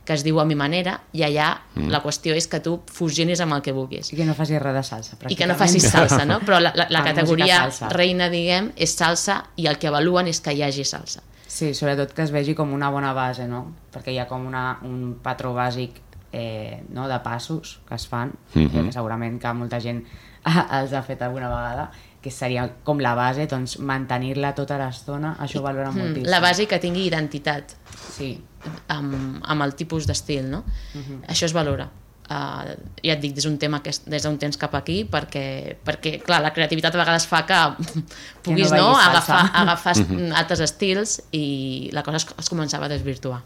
que 0.04 0.14
es 0.14 0.24
diu 0.26 0.40
a 0.42 0.44
mi 0.44 0.56
manera 0.58 0.96
i 1.14 1.22
allà 1.22 1.48
mm. 1.76 1.90
la 1.92 2.00
qüestió 2.02 2.34
és 2.34 2.48
que 2.50 2.58
tu 2.62 2.74
fusionis 2.90 3.40
amb 3.44 3.54
el 3.54 3.62
que 3.62 3.74
vulguis 3.74 4.10
I 4.10 4.18
que 4.18 4.26
no 4.26 4.34
facis 4.34 4.58
res 4.62 4.74
de 4.74 4.82
salsa, 4.86 5.18
i 5.28 5.36
que 5.36 5.46
no 5.46 5.54
pràcticament. 5.54 5.58
facis 5.60 5.86
salsa, 5.90 6.24
no? 6.26 6.40
Però 6.42 6.58
la, 6.62 6.72
la, 6.74 6.88
la 6.90 7.02
categoria 7.08 7.60
reina, 7.94 8.26
diguem, 8.32 8.72
és 8.74 8.96
salsa 8.98 9.42
i 9.56 9.68
el 9.70 9.78
que 9.78 9.90
avaluen 9.92 10.30
és 10.32 10.42
que 10.42 10.54
hi 10.54 10.64
hagi 10.66 10.86
salsa. 10.88 11.22
Sí, 11.46 11.74
sobretot 11.76 12.14
que 12.16 12.24
es 12.24 12.32
vegi 12.34 12.56
com 12.58 12.72
una 12.72 12.90
bona 12.90 13.12
base, 13.14 13.46
no? 13.46 13.66
Perquè 13.92 14.14
hi 14.14 14.18
ha 14.18 14.26
com 14.26 14.46
una, 14.48 14.80
un 14.88 15.18
patró 15.22 15.52
bàsic 15.54 16.00
eh, 16.32 16.82
no? 16.90 17.06
de 17.08 17.18
passos 17.22 17.78
que 17.86 17.94
es 17.94 18.06
fan, 18.08 18.32
mm. 18.54 18.66
-hmm. 18.66 18.86
que 18.86 18.92
segurament 18.92 19.40
que 19.40 19.52
molta 19.52 19.80
gent 19.80 20.02
els 20.78 20.92
ha 20.92 21.02
fet 21.06 21.22
alguna 21.22 21.48
vegada, 21.48 21.90
que 22.22 22.30
seria 22.30 22.68
com 22.86 23.00
la 23.02 23.16
base, 23.18 23.48
doncs 23.50 23.78
mantenir-la 23.82 24.52
tota 24.54 24.78
l'estona, 24.78 25.34
això 25.42 25.58
ho 25.58 25.64
valora 25.64 25.90
moltíssim. 25.90 26.22
Mm, 26.22 26.30
La 26.30 26.40
base 26.40 26.68
que 26.70 26.78
tingui 26.82 27.06
identitat 27.08 27.74
Sí, 28.12 28.36
amb, 28.92 29.42
amb 29.42 29.64
el 29.66 29.74
tipus 29.78 30.06
d'estil, 30.06 30.46
no? 30.50 30.62
Això 31.28 31.48
es 31.48 31.54
valora. 31.56 31.88
Uh, 32.32 32.76
ja 33.02 33.16
et 33.16 33.20
dic, 33.20 33.34
és 33.36 33.44
un 33.48 33.56
tema 33.60 33.80
que 33.82 33.90
és 33.92 33.98
des 34.06 34.22
d'un 34.24 34.36
temps 34.40 34.56
cap 34.56 34.72
aquí 34.78 35.02
perquè, 35.10 35.74
perquè, 35.84 36.14
clar, 36.22 36.38
la 36.40 36.52
creativitat 36.54 36.94
a 36.94 37.00
vegades 37.00 37.26
fa 37.28 37.42
que 37.44 37.58
puguis 38.46 38.70
no 38.70 38.78
no, 38.78 38.86
vegis 38.92 39.08
agafar, 39.08 39.40
salsa. 39.42 39.62
agafar 39.64 39.94
altres 40.40 40.62
estils 40.64 41.16
i 41.34 41.90
la 41.92 42.04
cosa 42.06 42.22
es, 42.22 42.28
es 42.38 42.48
començava 42.48 42.86
a 42.86 42.92
desvirtuar. 42.94 43.42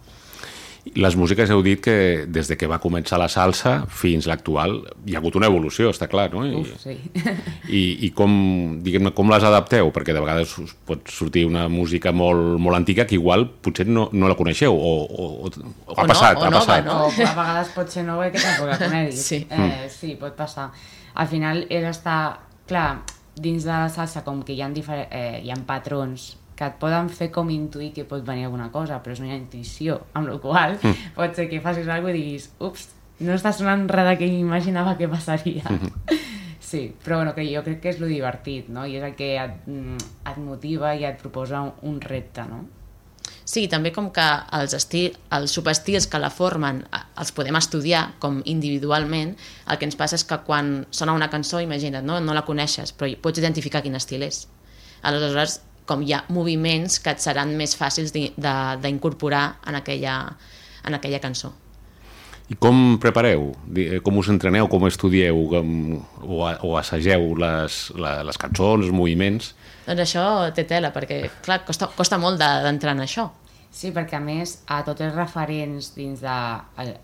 Les 0.95 1.17
músiques 1.19 1.51
heu 1.51 1.63
dit 1.67 1.81
que 1.83 2.25
des 2.31 2.47
de 2.49 2.57
que 2.57 2.69
va 2.71 2.79
començar 2.79 3.19
la 3.19 3.27
salsa 3.29 3.73
fins 3.91 4.29
l'actual 4.31 4.77
hi 5.05 5.17
ha 5.17 5.19
hagut 5.19 5.35
una 5.37 5.49
evolució, 5.51 5.91
està 5.91 6.07
clar, 6.09 6.29
no? 6.33 6.45
I, 6.47 6.55
uf, 6.61 6.71
sí. 6.81 6.95
i, 7.79 7.81
i 8.07 8.11
com, 8.15 8.79
diguem 8.87 9.11
com 9.17 9.33
les 9.33 9.45
adapteu? 9.45 9.91
Perquè 9.93 10.15
de 10.15 10.23
vegades 10.23 10.55
us 10.63 10.77
pot 10.87 11.11
sortir 11.11 11.43
una 11.49 11.67
música 11.69 12.13
molt, 12.15 12.55
molt 12.63 12.79
antiga 12.79 13.05
que 13.05 13.19
igual 13.19 13.49
potser 13.51 13.89
no, 13.91 14.07
no 14.13 14.31
la 14.31 14.39
coneixeu 14.39 14.73
o, 14.79 14.95
o, 15.05 15.27
o, 15.49 15.51
o 15.51 15.99
ha 15.99 16.05
O 16.05 16.07
no, 16.07 16.09
passat, 16.15 16.39
o 16.39 16.47
ha 16.47 16.51
nova, 16.55 16.63
passat. 16.63 16.87
no? 16.87 17.01
O 17.07 17.11
a 17.11 17.35
vegades 17.43 17.75
pot 17.75 17.91
ser 17.93 18.07
nova 18.07 18.31
i 18.31 18.33
que 18.33 18.41
tampoc 18.47 18.71
la 18.71 18.79
coneguis. 18.81 19.27
Sí. 19.33 19.43
Eh, 19.51 19.91
sí, 19.91 20.15
pot 20.21 20.39
passar. 20.39 20.71
Al 21.15 21.29
final 21.29 21.65
és 21.69 21.85
estar... 21.91 22.21
Clar, 22.67 23.03
dins 23.39 23.63
de 23.63 23.71
la 23.71 23.91
salsa 23.93 24.25
com 24.27 24.41
que 24.43 24.55
hi 24.57 24.63
ha, 24.65 24.67
difer 24.75 25.05
eh, 25.11 25.43
hi 25.45 25.53
ha 25.55 25.59
patrons 25.69 26.33
que 26.57 26.67
et 26.67 26.79
poden 26.81 27.11
fer 27.13 27.31
com 27.35 27.51
intuir 27.53 27.93
que 27.93 28.07
pot 28.09 28.25
venir 28.27 28.47
alguna 28.49 28.71
cosa, 28.73 29.03
però 29.05 29.13
és 29.17 29.23
una 29.23 29.37
intuïció, 29.37 30.01
amb 30.17 30.31
la 30.31 30.39
qual 30.41 30.79
mm. 30.79 31.13
pot 31.19 31.37
ser 31.37 31.51
que 31.51 31.61
facis 31.65 31.89
alguna 31.89 32.15
cosa 32.15 32.17
i 32.17 32.23
diguis 32.23 32.49
ups, 32.65 32.89
no 33.21 33.37
està 33.37 33.53
sonant 33.53 33.87
res 33.89 34.09
del 34.11 34.19
que 34.21 34.31
imaginava 34.41 34.97
que 34.99 35.11
passaria. 35.13 35.65
Sí, 36.67 36.97
però 37.05 37.21
bueno, 37.21 37.33
que 37.33 37.45
jo 37.47 37.61
crec 37.63 37.77
que 37.79 37.91
és 37.93 38.01
lo 38.03 38.09
divertit, 38.11 38.67
no? 38.75 38.83
I 38.91 38.97
és 38.99 39.05
el 39.07 39.13
que 39.15 39.29
et, 39.39 39.53
mm, 39.71 40.01
et 40.33 40.39
motiva 40.43 40.97
i 40.99 41.05
et 41.07 41.21
proposa 41.21 41.61
un, 41.63 41.71
un 41.87 42.01
repte, 42.03 42.43
no? 42.43 42.65
Sí, 43.47 43.69
també 43.71 43.93
com 43.95 44.09
que 44.11 44.25
els, 44.59 44.75
estil, 44.75 45.15
els 45.37 45.55
subestils 45.55 46.09
que 46.11 46.19
la 46.19 46.33
formen 46.35 46.81
els 46.91 47.31
podem 47.37 47.55
estudiar 47.55 48.17
com 48.19 48.41
individualment, 48.51 49.37
el 49.71 49.79
que 49.79 49.87
ens 49.87 49.95
passa 49.95 50.19
és 50.19 50.27
que 50.27 50.41
quan 50.49 50.81
sona 50.91 51.15
una 51.15 51.31
cançó, 51.31 51.63
imagina't, 51.63 52.03
no, 52.03 52.19
no 52.19 52.35
la 52.35 52.43
coneixes, 52.49 52.91
però 52.91 53.13
pots 53.23 53.39
identificar 53.39 53.85
quin 53.87 53.95
estil 53.95 54.27
és. 54.27 54.49
Aleshores, 55.07 55.61
com 55.87 56.03
hi 56.03 56.13
ha 56.17 56.25
moviments 56.29 56.99
que 57.01 57.13
et 57.15 57.23
seran 57.23 57.55
més 57.57 57.77
fàcils 57.79 58.13
d'incorporar 58.13 59.45
en, 59.67 59.75
aquella, 59.79 60.17
en 60.85 60.95
aquella 60.99 61.21
cançó. 61.23 61.53
I 62.47 62.55
com 62.63 62.99
prepareu? 63.03 63.49
Di- 63.67 63.99
Com 64.07 64.19
us 64.21 64.29
entreneu? 64.31 64.69
Com 64.71 64.85
estudieu? 64.87 65.41
Com, 65.51 65.73
o, 66.23 66.45
o 66.47 66.77
assageu 66.79 67.33
les, 67.35 67.79
la, 67.99 68.21
les 68.23 68.39
cançons, 68.39 68.85
els 68.87 68.95
moviments? 68.95 69.49
Doncs 69.87 70.05
això 70.05 70.27
té 70.55 70.63
tela, 70.67 70.93
perquè 70.95 71.25
clar, 71.43 71.65
costa, 71.67 71.89
costa 71.97 72.19
molt 72.23 72.39
de- 72.39 72.53
d'entrar 72.67 72.95
en 72.95 73.03
això. 73.03 73.29
Sí, 73.77 73.91
perquè 73.93 74.17
a 74.17 74.23
més 74.23 74.61
a 74.73 74.79
tots 74.87 75.03
els 75.05 75.15
referents 75.19 75.91
dins 75.97 76.23
de 76.23 76.37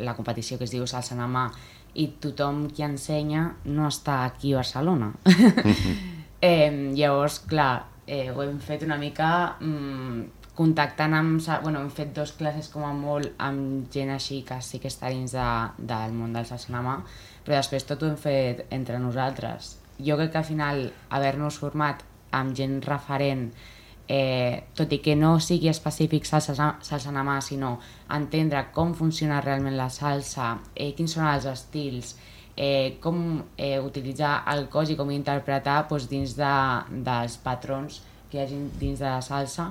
la 0.07 0.15
competició 0.17 0.57
que 0.59 0.65
es 0.65 0.71
diu 0.73 0.87
Salsa 0.87 1.19
en 1.19 1.27
mà 1.29 1.49
i 1.99 2.07
tothom 2.23 2.69
qui 2.73 2.87
ensenya 2.87 3.51
no 3.67 3.89
està 3.91 4.23
aquí 4.25 4.55
a 4.55 4.63
Barcelona. 4.63 5.11
eh, 6.41 6.71
llavors, 6.95 7.41
clar, 7.51 7.83
eh, 8.07 8.31
ho 8.31 8.43
hem 8.43 8.59
fet 8.61 8.85
una 8.87 8.99
mica 8.99 9.57
mm, 9.61 10.23
contactant 10.55 11.15
amb... 11.17 11.43
Bueno, 11.63 11.81
hem 11.81 11.91
fet 11.91 12.15
dos 12.17 12.33
classes 12.39 12.71
com 12.73 12.87
a 12.87 12.93
molt 12.97 13.35
amb 13.43 13.91
gent 13.93 14.13
així 14.15 14.43
que 14.47 14.61
sí 14.61 14.81
que 14.83 14.91
està 14.93 15.11
dins 15.13 15.35
de, 15.37 15.51
del 15.79 16.17
món 16.17 16.33
del 16.37 16.49
salsanamà, 16.49 16.99
però 17.45 17.59
després 17.59 17.87
tot 17.89 18.03
ho 18.03 18.11
hem 18.11 18.19
fet 18.21 18.67
entre 18.71 19.01
nosaltres. 19.03 19.77
Jo 20.03 20.17
crec 20.19 20.33
que 20.33 20.43
al 20.43 20.49
final 20.49 20.89
haver-nos 21.11 21.61
format 21.63 22.03
amb 22.33 22.57
gent 22.57 22.81
referent 22.85 23.51
eh, 24.09 24.65
tot 24.77 24.93
i 24.93 24.99
que 25.05 25.15
no 25.17 25.37
sigui 25.41 25.71
específic 25.71 26.27
salsa, 26.29 26.55
salsa 26.85 27.13
en 27.13 27.21
mà, 27.25 27.39
sinó 27.41 27.79
entendre 28.13 28.67
com 28.75 28.95
funciona 28.99 29.41
realment 29.41 29.77
la 29.79 29.89
salsa, 29.91 30.57
eh, 30.75 30.93
quins 30.97 31.17
són 31.17 31.29
els 31.31 31.47
estils, 31.49 32.17
eh, 32.57 32.99
com 33.03 33.43
eh, 33.57 33.79
utilitzar 33.81 34.43
el 34.53 34.69
cos 34.73 34.93
i 34.93 34.97
com 34.99 35.11
interpretar 35.11 35.83
doncs, 35.91 36.09
dins 36.11 36.37
de, 36.39 36.53
dels 37.07 37.37
patrons 37.45 38.01
que 38.31 38.39
hi 38.39 38.45
hagi 38.45 38.61
dins 38.81 39.03
de 39.03 39.09
la 39.09 39.21
salsa. 39.25 39.71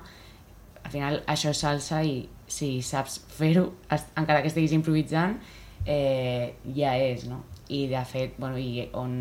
Al 0.81 0.91
final 0.93 1.21
això 1.29 1.53
és 1.53 1.63
salsa 1.63 2.03
i 2.03 2.21
si 2.51 2.81
saps 2.83 3.21
fer-ho, 3.31 3.69
encara 3.89 4.41
que 4.41 4.51
estiguis 4.51 4.73
improvisant, 4.75 5.37
eh, 5.85 6.53
ja 6.75 6.97
és, 6.99 7.25
no? 7.29 7.43
I 7.71 7.85
de 7.87 8.01
fet, 8.03 8.35
bueno, 8.37 8.59
i 8.59 8.89
on, 8.99 9.11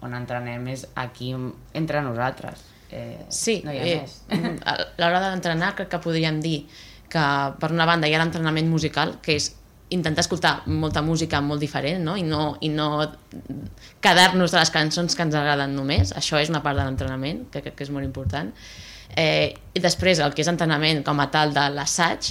on 0.00 0.14
entrenem 0.16 0.70
és 0.72 0.86
aquí 0.96 1.34
entre 1.76 2.00
nosaltres 2.06 2.70
Eh, 2.92 3.24
sí, 3.28 3.62
no 3.64 3.70
eh, 3.70 4.04
a 4.66 4.72
l'hora 4.98 5.20
d'entrenar 5.28 5.76
crec 5.78 5.92
que 5.92 6.00
podríem 6.02 6.40
dir 6.42 6.64
que 7.10 7.22
per 7.62 7.70
una 7.70 7.86
banda 7.86 8.08
hi 8.10 8.14
ha 8.16 8.22
l'entrenament 8.22 8.66
musical, 8.70 9.16
que 9.22 9.36
és 9.38 9.50
intentar 9.90 10.22
escoltar 10.22 10.52
molta 10.66 11.02
música 11.02 11.40
molt 11.42 11.60
diferent 11.62 12.04
no? 12.06 12.16
I, 12.16 12.22
no, 12.26 12.54
i 12.62 12.70
no 12.70 12.90
quedar-nos 14.02 14.54
de 14.54 14.60
les 14.60 14.70
cançons 14.74 15.16
que 15.16 15.26
ens 15.26 15.34
agraden 15.36 15.74
només, 15.76 16.14
això 16.16 16.38
és 16.40 16.52
una 16.52 16.62
part 16.64 16.78
de 16.78 16.86
l'entrenament, 16.86 17.44
que 17.50 17.62
crec 17.64 17.76
que 17.78 17.86
és 17.86 17.92
molt 17.92 18.06
important. 18.06 18.52
Eh, 19.18 19.50
I 19.74 19.82
després 19.82 20.22
el 20.22 20.34
que 20.36 20.44
és 20.44 20.50
entrenament 20.50 21.02
com 21.06 21.18
a 21.20 21.26
tal 21.34 21.54
de 21.56 21.66
l'assaig, 21.74 22.30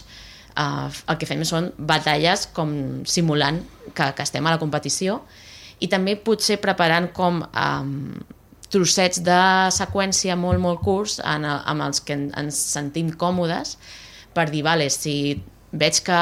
eh, 0.55 0.87
el 1.11 1.19
que 1.19 1.29
fem 1.29 1.43
són 1.47 1.71
batalles 1.77 2.47
com 2.55 2.73
simulant 3.05 3.61
que, 3.93 4.11
que 4.15 4.25
estem 4.25 4.47
a 4.47 4.55
la 4.55 4.61
competició 4.61 5.19
i 5.79 5.87
també 5.91 6.15
potser 6.15 6.59
preparant 6.63 7.11
com 7.15 7.43
eh, 7.43 8.25
trossets 8.69 9.23
de 9.25 9.41
seqüència 9.73 10.35
molt, 10.37 10.61
molt 10.61 10.83
curts 10.85 11.19
en, 11.25 11.45
amb 11.45 11.87
els 11.87 12.03
que 12.05 12.15
ens 12.15 12.63
sentim 12.75 13.11
còmodes 13.17 13.75
per 14.33 14.47
dir, 14.51 14.63
vale, 14.63 14.87
si 14.93 15.39
veig 15.73 16.01
que 16.05 16.19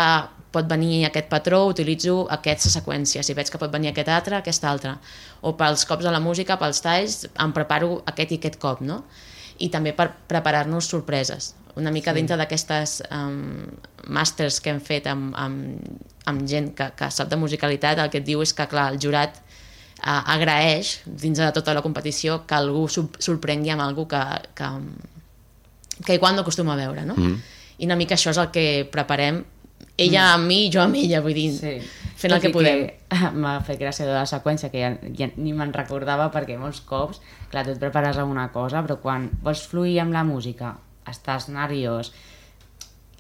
pot 0.58 0.68
venir 0.70 1.06
aquest 1.06 1.30
patró, 1.30 1.62
utilitzo 1.70 2.24
aquesta 2.34 2.72
seqüència. 2.74 3.24
Si 3.24 3.36
veig 3.38 3.52
que 3.54 3.62
pot 3.62 3.74
venir 3.74 3.94
aquest 3.94 4.10
altre, 4.14 4.40
aquesta 4.40 4.72
altra. 4.72 4.98
O 5.46 5.54
pels 5.60 5.86
cops 5.90 6.08
de 6.08 6.14
la 6.14 6.22
música, 6.24 6.58
pels 6.58 6.82
talls, 6.84 7.22
em 7.30 7.54
preparo 7.56 8.02
aquest 8.10 8.34
i 8.34 8.42
aquest 8.42 8.60
cop, 8.62 8.82
no? 8.82 9.04
I 9.62 9.70
també 9.74 9.94
per 9.98 10.10
preparar-nos 10.30 10.90
sorpreses. 10.90 11.54
Una 11.78 11.94
mica 11.94 12.14
sí. 12.14 12.22
dintre 12.22 12.38
d'aquestes 12.40 13.02
um, 13.14 13.68
màsters 14.14 14.60
que 14.62 14.74
hem 14.74 14.80
fet 14.82 15.10
amb, 15.10 15.36
amb, 15.38 16.08
amb 16.30 16.48
gent 16.50 16.72
que, 16.78 16.90
que 16.98 17.10
sap 17.14 17.30
de 17.30 17.38
musicalitat, 17.38 18.02
el 18.02 18.10
que 18.14 18.22
et 18.22 18.26
diu 18.26 18.42
és 18.46 18.54
que, 18.58 18.66
clar, 18.70 18.88
el 18.94 19.02
jurat 19.02 19.38
uh, 19.38 20.24
agraeix 20.34 20.96
dins 21.06 21.38
de 21.38 21.52
tota 21.54 21.78
la 21.78 21.86
competició 21.86 22.42
que 22.50 22.58
algú 22.58 22.88
sorprengui 22.90 23.74
amb 23.76 23.86
algú 23.86 24.08
que, 24.10 24.24
que, 24.58 24.72
que 26.02 26.18
igual 26.18 26.36
no 26.36 26.46
acostuma 26.46 26.74
a 26.74 26.82
veure, 26.82 27.06
no? 27.06 27.18
Mm. 27.18 27.38
I 27.78 27.86
una 27.86 27.98
mica 28.00 28.18
això 28.18 28.34
és 28.34 28.42
el 28.42 28.50
que 28.50 28.66
preparem 28.90 29.44
ella 29.98 30.24
mm. 30.24 30.36
amb 30.36 30.52
mi 30.52 30.60
jo 30.74 30.84
amb 30.84 31.00
ella, 31.00 31.22
vull 31.26 31.36
dir, 31.38 31.50
sí. 31.58 31.74
fent 32.22 32.36
el 32.36 32.44
que 32.44 32.54
podem. 32.54 32.86
M'ha 33.42 33.58
fet 33.66 33.82
gràcia 33.82 34.08
de 34.08 34.14
la 34.16 34.28
seqüència, 34.30 34.72
que 34.74 34.84
ja, 34.84 34.94
ja 35.18 35.32
ni 35.36 35.56
me'n 35.58 35.74
recordava 35.76 36.30
perquè 36.34 36.60
molts 36.62 36.84
cops, 36.88 37.22
clar, 37.52 37.66
tu 37.66 37.74
et 37.76 37.82
prepares 37.82 38.20
alguna 38.22 38.50
cosa, 38.56 38.84
però 38.86 39.00
quan 39.04 39.30
vols 39.44 39.66
fluir 39.68 40.00
amb 40.04 40.16
la 40.16 40.24
música, 40.28 40.76
estàs 41.08 41.50
nerviós, 41.54 42.14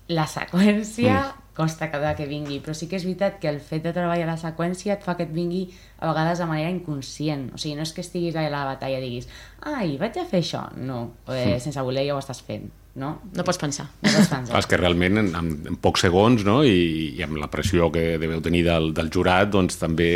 la 0.07 0.29
seqüència 0.29 1.19
mm 1.19 1.43
costa 1.57 1.89
cada 1.89 2.13
que 2.13 2.27
vingui, 2.29 2.59
però 2.61 2.75
sí 2.77 2.85
que 2.85 2.99
és 2.99 3.05
veritat 3.07 3.39
que 3.41 3.49
el 3.49 3.57
fet 3.65 3.81
de 3.81 3.89
treballar 3.95 4.27
la 4.29 4.37
seqüència 4.37 4.93
et 4.93 5.01
fa 5.01 5.15
que 5.17 5.25
et 5.25 5.31
vingui 5.33 5.63
a 5.97 6.11
vegades 6.11 6.37
de 6.37 6.45
manera 6.45 6.69
inconscient, 6.69 7.47
o 7.49 7.57
sigui, 7.57 7.73
no 7.79 7.81
és 7.87 7.93
que 7.97 8.03
estiguis 8.05 8.37
a 8.37 8.43
la 8.53 8.61
batalla 8.67 8.99
i 8.99 9.07
diguis 9.07 9.25
ai, 9.65 9.95
vaig 9.97 10.19
a 10.21 10.27
fer 10.29 10.43
això, 10.43 10.67
no, 10.77 10.99
eh, 11.25 11.55
sí. 11.55 11.63
sense 11.65 11.81
voler 11.81 12.05
ja 12.05 12.13
ho 12.13 12.21
estàs 12.21 12.43
fent, 12.45 12.69
no? 12.97 13.11
No 13.37 13.45
pots 13.45 13.59
pensar. 13.61 13.85
No 14.01 14.09
pots 14.09 14.31
pensar. 14.31 14.57
És 14.57 14.67
que 14.69 14.79
realment 14.79 15.21
en, 15.21 15.29
en, 15.37 15.51
en 15.71 15.77
pocs 15.81 16.03
segons 16.07 16.43
no? 16.47 16.59
I, 16.65 17.13
i 17.17 17.23
amb 17.25 17.37
la 17.39 17.49
pressió 17.53 17.91
que 17.93 18.17
deveu 18.21 18.41
tenir 18.45 18.63
del, 18.67 18.89
del 18.97 19.11
jurat 19.13 19.51
doncs 19.53 19.77
també 19.79 20.09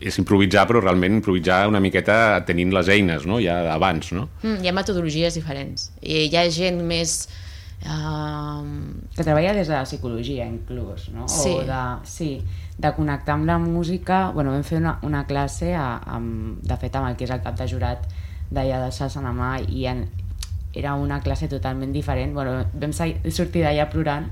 és 0.00 0.18
improvisar 0.22 0.64
però 0.70 0.80
realment 0.80 1.18
improvisar 1.20 1.66
una 1.68 1.82
miqueta 1.84 2.40
tenint 2.48 2.72
les 2.74 2.88
eines 2.92 3.28
no? 3.28 3.38
ja 3.44 3.60
abans 3.74 4.14
no? 4.16 4.30
Mm, 4.40 4.64
hi 4.64 4.72
ha 4.72 4.74
metodologies 4.76 5.36
diferents 5.36 5.90
i 6.00 6.26
hi 6.30 6.36
ha 6.40 6.48
gent 6.50 6.82
més 6.88 7.20
Um... 7.80 9.00
Que 9.16 9.24
treballa 9.24 9.54
des 9.56 9.68
de 9.68 9.72
la 9.72 9.86
psicologia, 9.86 10.44
inclús, 10.44 11.08
no? 11.14 11.26
Sí. 11.32 11.54
O 11.56 11.62
de, 11.64 11.84
sí, 12.04 12.30
de 12.76 12.90
connectar 12.92 13.38
amb 13.38 13.48
la 13.48 13.56
música... 13.58 14.26
Bueno, 14.34 14.52
vam 14.52 14.64
fer 14.68 14.82
una, 14.82 14.98
una 15.06 15.22
classe, 15.26 15.72
a, 15.72 15.94
amb, 16.16 16.60
de 16.60 16.76
fet, 16.76 16.98
amb 16.98 17.08
el 17.08 17.16
que 17.16 17.24
és 17.24 17.32
el 17.32 17.40
cap 17.44 17.56
de 17.56 17.68
jurat 17.70 18.04
d'allà 18.52 18.82
de 18.84 18.90
Salsa 18.92 19.24
Namà, 19.24 19.54
i 19.64 19.86
en, 19.88 20.04
era 20.74 20.94
una 20.94 21.20
classe 21.20 21.48
totalment 21.48 21.92
diferent. 21.92 22.34
Bueno, 22.34 22.64
vam 22.72 22.92
sortir 22.92 23.64
d'allà 23.64 23.88
plorant 23.90 24.28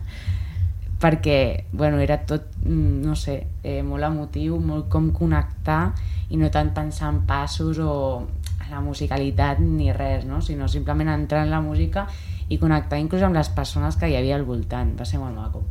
perquè 0.98 1.64
bueno, 1.70 2.00
era 2.02 2.18
tot, 2.26 2.56
mm, 2.64 3.02
no 3.06 3.14
sé, 3.14 3.46
eh, 3.62 3.82
molt 3.82 4.02
emotiu, 4.04 4.58
molt 4.58 4.88
com 4.90 5.12
connectar 5.14 5.94
i 6.30 6.36
no 6.36 6.50
tant 6.50 6.72
pensar 6.74 7.12
en 7.12 7.20
passos 7.26 7.78
o 7.78 8.26
en 8.64 8.70
la 8.70 8.80
musicalitat 8.80 9.60
ni 9.60 9.92
res, 9.92 10.24
no? 10.26 10.42
sinó 10.42 10.68
simplement 10.68 11.08
entrar 11.08 11.44
en 11.44 11.50
la 11.50 11.60
música 11.60 12.08
i 12.48 12.58
connectar 12.58 12.98
inclús 12.98 13.22
amb 13.22 13.36
les 13.36 13.48
persones 13.48 13.96
que 13.96 14.08
hi 14.08 14.16
havia 14.16 14.36
al 14.36 14.44
voltant. 14.44 14.96
Va 14.98 15.06
ser 15.06 15.20
molt 15.20 15.36
maco. 15.36 15.62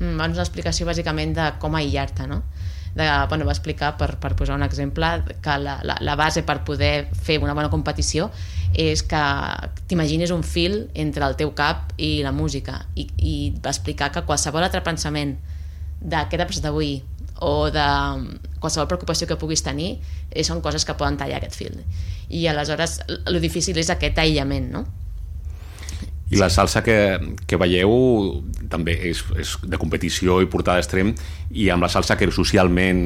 Mm, 0.00 0.16
va 0.18 0.26
una 0.26 0.42
explicació 0.42 0.86
bàsicament 0.86 1.34
de 1.36 1.52
com 1.60 1.74
aïllar-te, 1.74 2.26
no? 2.26 2.42
De, 2.94 3.06
bueno, 3.28 3.44
va 3.44 3.50
explicar, 3.50 3.96
per, 3.98 4.12
per 4.22 4.36
posar 4.38 4.54
un 4.54 4.62
exemple, 4.62 5.08
que 5.42 5.56
la, 5.58 5.80
la, 5.82 5.96
la 6.00 6.14
base 6.14 6.44
per 6.46 6.60
poder 6.62 7.08
fer 7.10 7.40
una 7.42 7.54
bona 7.58 7.72
competició 7.72 8.28
és 8.74 9.02
que 9.06 9.22
t'imagines 9.88 10.30
un 10.34 10.42
fil 10.42 10.88
entre 10.94 11.26
el 11.26 11.36
teu 11.38 11.52
cap 11.54 11.92
i 11.96 12.22
la 12.26 12.32
música 12.34 12.84
i, 12.94 13.06
i 13.18 13.34
va 13.62 13.70
explicar 13.70 14.10
que 14.14 14.24
qualsevol 14.26 14.66
altre 14.66 14.82
pensament 14.86 15.36
de 16.00 16.22
què 16.28 16.38
t'ha 16.38 16.46
passat 16.48 16.66
avui 16.70 16.96
o 17.42 17.70
de 17.74 17.86
qualsevol 18.62 18.88
preocupació 18.90 19.28
que 19.30 19.38
puguis 19.38 19.62
tenir 19.62 19.96
eh, 20.30 20.42
són 20.46 20.62
coses 20.62 20.84
que 20.86 20.96
poden 20.98 21.18
tallar 21.18 21.38
aquest 21.40 21.56
fil 21.58 21.78
i 22.28 22.46
aleshores 22.50 23.00
el 23.08 23.40
difícil 23.42 23.78
és 23.78 23.90
aquest 23.90 24.18
aïllament 24.22 24.70
no? 24.74 24.84
I 26.34 26.40
la 26.40 26.50
salsa 26.50 26.82
que, 26.84 26.96
que 27.46 27.58
veieu 27.60 27.92
també 28.70 28.96
és, 29.10 29.22
és 29.38 29.54
de 29.62 29.78
competició 29.80 30.40
i 30.42 30.48
portada 30.50 30.82
extrem 30.82 31.12
i 31.54 31.68
amb 31.70 31.86
la 31.86 31.90
salsa 31.92 32.16
que 32.18 32.28
socialment 32.34 33.00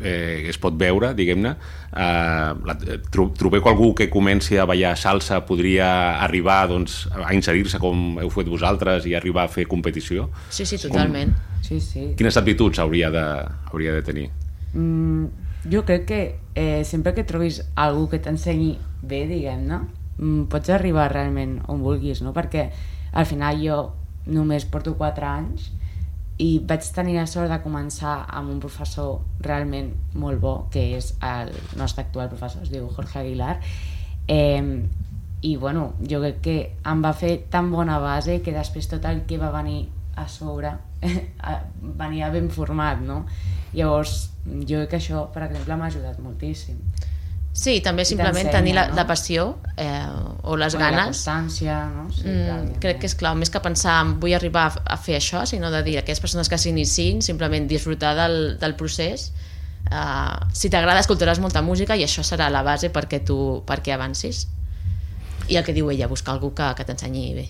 eh, 0.00 0.46
es 0.50 0.58
pot 0.62 0.76
veure, 0.78 1.12
diguem-ne, 1.18 1.54
eh, 1.90 2.98
trobeu 3.10 3.60
que 3.60 3.72
algú 3.72 3.92
que 3.98 4.08
comenci 4.12 4.58
a 4.58 4.66
ballar 4.68 4.96
salsa 4.98 5.42
podria 5.46 5.90
arribar 6.22 6.62
doncs, 6.70 7.02
a 7.12 7.34
inserir-se 7.34 7.80
com 7.82 8.20
heu 8.22 8.30
fet 8.32 8.50
vosaltres 8.50 9.08
i 9.10 9.16
arribar 9.18 9.48
a 9.48 9.52
fer 9.52 9.66
competició? 9.70 10.30
Sí, 10.50 10.64
sí, 10.64 10.78
totalment. 10.78 11.34
Com, 11.34 11.62
sí, 11.66 11.80
sí. 11.84 12.08
Quines 12.18 12.38
aptituds 12.40 12.82
hauria 12.82 13.10
de, 13.14 13.26
hauria 13.72 13.96
de 13.98 14.04
tenir? 14.06 14.28
Mm, 14.72 15.26
jo 15.72 15.84
crec 15.84 16.06
que 16.06 16.20
eh, 16.54 16.84
sempre 16.84 17.14
que 17.14 17.26
trobis 17.26 17.62
algú 17.74 18.08
que 18.12 18.22
t'ensenyi 18.22 18.76
bé, 19.02 19.24
diguem-ne, 19.28 19.80
pots 20.52 20.70
arribar 20.70 21.10
realment 21.12 21.58
on 21.72 21.82
vulguis, 21.84 22.22
no? 22.22 22.34
Perquè 22.36 22.68
al 23.12 23.26
final 23.26 23.60
jo 23.62 23.82
només 24.30 24.66
porto 24.68 24.94
4 24.98 25.26
anys 25.26 25.70
i 26.40 26.50
vaig 26.64 26.86
tenir 26.94 27.18
la 27.18 27.26
sort 27.28 27.50
de 27.52 27.58
començar 27.60 28.14
amb 28.28 28.52
un 28.52 28.60
professor 28.60 29.20
realment 29.44 29.90
molt 30.16 30.40
bo, 30.40 30.54
que 30.72 30.86
és 30.96 31.12
el 31.20 31.52
nostre 31.76 32.06
actual 32.06 32.30
professor, 32.32 32.64
es 32.64 32.72
diu 32.72 32.88
Jorge 32.96 33.20
Aguilar, 33.20 33.58
eh, 34.28 34.86
i 35.42 35.56
bueno, 35.56 35.94
jo 36.00 36.20
crec 36.20 36.40
que 36.44 36.56
em 36.84 37.02
va 37.04 37.12
fer 37.16 37.34
tan 37.52 37.70
bona 37.72 37.98
base 38.00 38.40
que 38.44 38.56
després 38.56 38.88
tot 38.88 39.04
el 39.08 39.24
que 39.28 39.40
va 39.40 39.52
venir 39.52 39.88
a 40.16 40.26
sobre 40.28 40.72
venia 42.02 42.28
ben 42.32 42.50
format, 42.52 43.00
no? 43.00 43.24
Llavors, 43.72 44.30
jo 44.44 44.80
crec 44.82 44.90
que 44.90 45.00
això, 45.00 45.26
per 45.32 45.46
exemple, 45.46 45.76
m'ha 45.76 45.88
ajudat 45.88 46.20
moltíssim. 46.20 46.80
Sí, 47.52 47.80
també 47.82 48.04
simplement 48.06 48.46
tenir 48.52 48.76
la, 48.76 48.84
no? 48.88 48.94
la 48.94 49.04
passió 49.08 49.46
eh, 49.74 50.06
o 50.46 50.54
les 50.56 50.76
o 50.76 50.78
ganes. 50.78 51.00
La 51.00 51.06
constància, 51.10 51.78
no? 51.90 52.06
Sí, 52.14 52.28
mm, 52.30 52.76
crec 52.82 53.00
que 53.02 53.08
és 53.10 53.16
clau, 53.18 53.34
més 53.38 53.50
que 53.50 53.62
pensar 53.64 53.96
vull 54.22 54.36
arribar 54.36 54.68
a, 54.68 54.84
a 54.94 54.98
fer 55.02 55.16
això, 55.18 55.42
sinó 55.50 55.72
de 55.74 55.82
dir 55.86 55.96
a 55.98 56.04
aquelles 56.04 56.22
persones 56.22 56.48
que 56.48 56.58
s'iniciïn, 56.60 57.24
simplement 57.26 57.66
disfrutar 57.70 58.14
del, 58.18 58.38
del 58.62 58.76
procés. 58.78 59.32
Uh, 59.90 60.36
si 60.54 60.70
t'agrada 60.70 61.00
escoltaràs 61.02 61.40
molta 61.42 61.62
música 61.64 61.96
i 61.98 62.04
això 62.04 62.22
serà 62.22 62.50
la 62.52 62.60
base 62.62 62.92
perquè 62.94 63.24
tu 63.26 63.36
perquè 63.66 63.96
avancis. 63.96 64.44
I 65.50 65.58
el 65.58 65.66
que 65.66 65.74
diu 65.74 65.90
ella, 65.90 66.06
buscar 66.06 66.36
algú 66.36 66.52
que, 66.54 66.68
que 66.78 66.86
t'ensenyi 66.86 67.32
bé. 67.34 67.48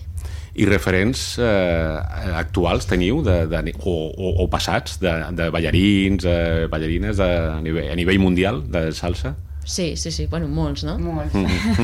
I 0.57 0.65
referents 0.65 1.37
eh, 1.39 1.99
actuals 2.35 2.87
teniu, 2.89 3.21
de, 3.23 3.45
de, 3.47 3.75
o, 3.77 3.93
o, 4.09 4.31
o 4.41 4.47
passats, 4.51 4.97
de, 4.99 5.13
de 5.37 5.47
ballarins, 5.53 6.25
eh, 6.25 6.65
ballarines 6.71 7.21
de, 7.21 7.29
a, 7.53 7.61
nivell, 7.63 7.91
a 7.93 7.95
nivell 7.95 8.19
mundial 8.19 8.63
de 8.73 8.89
salsa? 8.97 9.35
Sí, 9.63 9.95
sí, 9.95 10.11
sí, 10.11 10.25
bueno, 10.27 10.47
molts, 10.49 10.83
no? 10.83 10.97
Molts. 10.99 11.35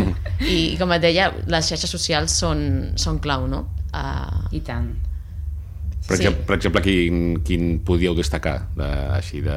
I 0.41 0.75
com 0.79 0.91
et 0.95 1.01
deia, 1.03 1.29
les 1.45 1.67
xarxes 1.69 1.91
socials 1.93 2.33
són, 2.33 2.93
són 2.97 3.19
clau, 3.23 3.45
no? 3.47 3.67
Uh, 3.93 4.47
I 4.51 4.61
tant. 4.65 4.89
Per, 6.07 6.15
Sí. 6.15 6.23
exemple, 6.23 6.45
per 6.47 6.55
exemple, 6.57 6.81
quin, 6.81 7.21
quin 7.45 7.79
podíeu 7.85 8.15
destacar 8.15 8.61
de, 8.77 8.87
així 9.17 9.41
de... 9.43 9.55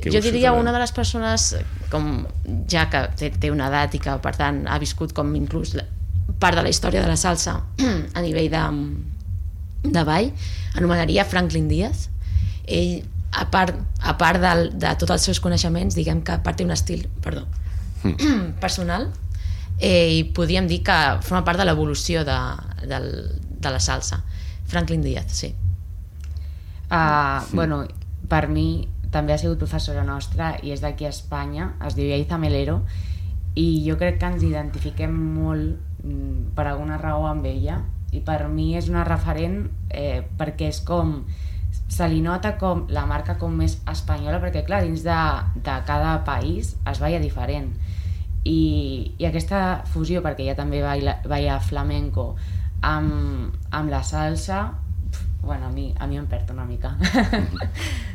que 0.00 0.10
jo 0.10 0.20
diria 0.24 0.52
una 0.56 0.72
de 0.72 0.78
les 0.80 0.92
persones 0.96 1.50
com 1.92 2.24
ja 2.72 2.86
que 2.90 3.02
té, 3.20 3.28
té 3.40 3.50
una 3.52 3.68
edat 3.68 3.94
i 3.94 4.00
que 4.02 4.14
per 4.24 4.32
tant 4.36 4.62
ha 4.66 4.78
viscut 4.80 5.12
com 5.16 5.34
inclús 5.36 5.74
la, 5.76 5.84
part 6.40 6.56
de 6.56 6.64
la 6.64 6.72
història 6.72 7.02
de 7.04 7.10
la 7.12 7.18
salsa 7.20 7.58
a 8.16 8.22
nivell 8.24 8.48
de, 8.52 8.62
de 9.84 10.04
ball 10.08 10.30
anomenaria 10.74 11.24
Franklin 11.28 11.68
Díaz 11.68 12.08
ell 12.64 13.04
a 13.34 13.48
part, 13.50 13.76
a 14.00 14.16
part 14.18 14.40
del, 14.42 14.68
de 14.78 14.94
tots 15.00 15.14
els 15.16 15.26
seus 15.28 15.40
coneixements 15.42 15.96
diguem 15.98 16.22
que 16.24 16.36
a 16.36 16.42
part 16.44 16.58
té 16.60 16.66
un 16.66 16.74
estil 16.74 17.06
perdó, 17.24 17.46
personal 18.64 19.10
eh, 19.78 20.20
i 20.20 20.24
podríem 20.36 20.68
dir 20.70 20.82
que 20.86 20.98
forma 21.22 21.44
part 21.46 21.60
de 21.60 21.66
l'evolució 21.66 22.24
de, 22.26 22.38
del, 22.86 23.10
de 23.60 23.70
la 23.74 23.80
salsa. 23.80 24.22
Franklin 24.70 25.02
Díaz, 25.02 25.32
sí. 25.32 25.54
Uh, 26.90 27.42
bueno, 27.52 27.84
per 28.28 28.46
mi 28.48 28.86
també 29.14 29.34
ha 29.34 29.38
sigut 29.38 29.58
professora 29.62 30.04
nostra 30.06 30.54
i 30.62 30.72
és 30.74 30.82
d'aquí 30.82 31.06
a 31.06 31.12
Espanya, 31.14 31.72
es 31.86 31.96
diu 31.98 32.08
Yaiza 32.10 32.38
Melero 32.38 32.80
i 33.54 33.84
jo 33.86 33.96
crec 33.98 34.18
que 34.20 34.30
ens 34.30 34.42
identifiquem 34.42 35.14
molt 35.14 36.02
mm, 36.02 36.54
per 36.56 36.66
alguna 36.68 36.98
raó 36.98 37.28
amb 37.30 37.46
ella 37.46 37.80
i 38.14 38.22
per 38.26 38.48
mi 38.50 38.74
és 38.78 38.90
una 38.90 39.04
referent 39.06 39.68
eh, 39.90 40.22
perquè 40.38 40.70
és 40.70 40.80
com 40.86 41.20
se 41.94 42.08
li 42.10 42.20
nota 42.24 42.56
com 42.58 42.84
la 42.90 43.04
marca 43.06 43.36
com 43.38 43.54
més 43.54 43.76
espanyola 43.90 44.40
perquè 44.42 44.64
clar, 44.66 44.82
dins 44.82 45.04
de, 45.06 45.18
de 45.62 45.76
cada 45.86 46.16
país 46.26 46.74
es 46.90 47.02
balla 47.02 47.20
diferent. 47.22 47.70
I, 48.44 49.14
i 49.16 49.26
aquesta 49.28 49.84
fusió 49.88 50.20
perquè 50.24 50.44
ella 50.44 50.56
també 50.58 50.82
baila, 50.84 51.20
balla 51.30 51.60
flamenco 51.64 52.34
amb, 52.84 53.54
amb 53.70 53.92
la 53.92 54.02
salsa 54.04 54.66
pf, 55.14 55.22
bueno, 55.46 55.70
a 55.70 55.72
mi, 55.72 55.86
a 55.96 56.08
mi 56.10 56.18
em 56.20 56.26
perd 56.28 56.50
una 56.52 56.66
mica 56.68 56.92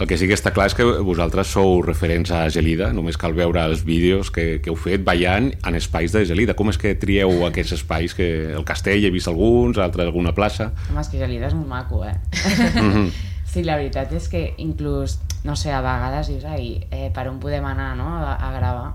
El 0.00 0.06
que 0.08 0.16
sí 0.16 0.26
que 0.26 0.34
està 0.34 0.52
clar 0.56 0.66
és 0.70 0.74
que 0.74 0.84
vosaltres 1.04 1.50
sou 1.52 1.82
referents 1.84 2.30
a 2.32 2.46
Gelida, 2.50 2.92
només 2.96 3.18
cal 3.20 3.34
veure 3.36 3.60
els 3.68 3.82
vídeos 3.84 4.30
que, 4.32 4.60
que 4.64 4.70
heu 4.72 4.76
fet 4.76 5.04
ballant 5.04 5.50
en 5.68 5.76
espais 5.76 6.12
de 6.14 6.24
Gelida. 6.24 6.54
Com 6.56 6.70
és 6.72 6.78
que 6.80 6.94
trieu 6.96 7.44
aquests 7.46 7.74
espais? 7.76 8.14
Que 8.16 8.30
el 8.56 8.64
castell 8.64 9.04
he 9.04 9.10
vist 9.12 9.28
alguns, 9.28 9.78
altres 9.78 10.08
alguna 10.08 10.32
plaça... 10.32 10.70
Home, 10.90 11.00
és 11.04 11.12
que 11.12 11.20
Gelida 11.20 11.50
és 11.50 11.54
molt 11.54 11.68
maco, 11.68 12.00
eh? 12.08 12.16
sí, 13.52 13.62
la 13.66 13.76
veritat 13.76 14.12
és 14.16 14.28
que 14.32 14.54
inclús, 14.64 15.18
no 15.44 15.56
sé, 15.60 15.70
a 15.76 15.82
vegades 15.84 16.30
dius, 16.32 16.44
ai, 16.48 16.86
eh, 16.90 17.10
per 17.12 17.26
on 17.28 17.38
podem 17.42 17.64
anar, 17.68 17.92
no?, 18.00 18.08
a, 18.16 18.34
a 18.40 18.52
gravar. 18.56 18.94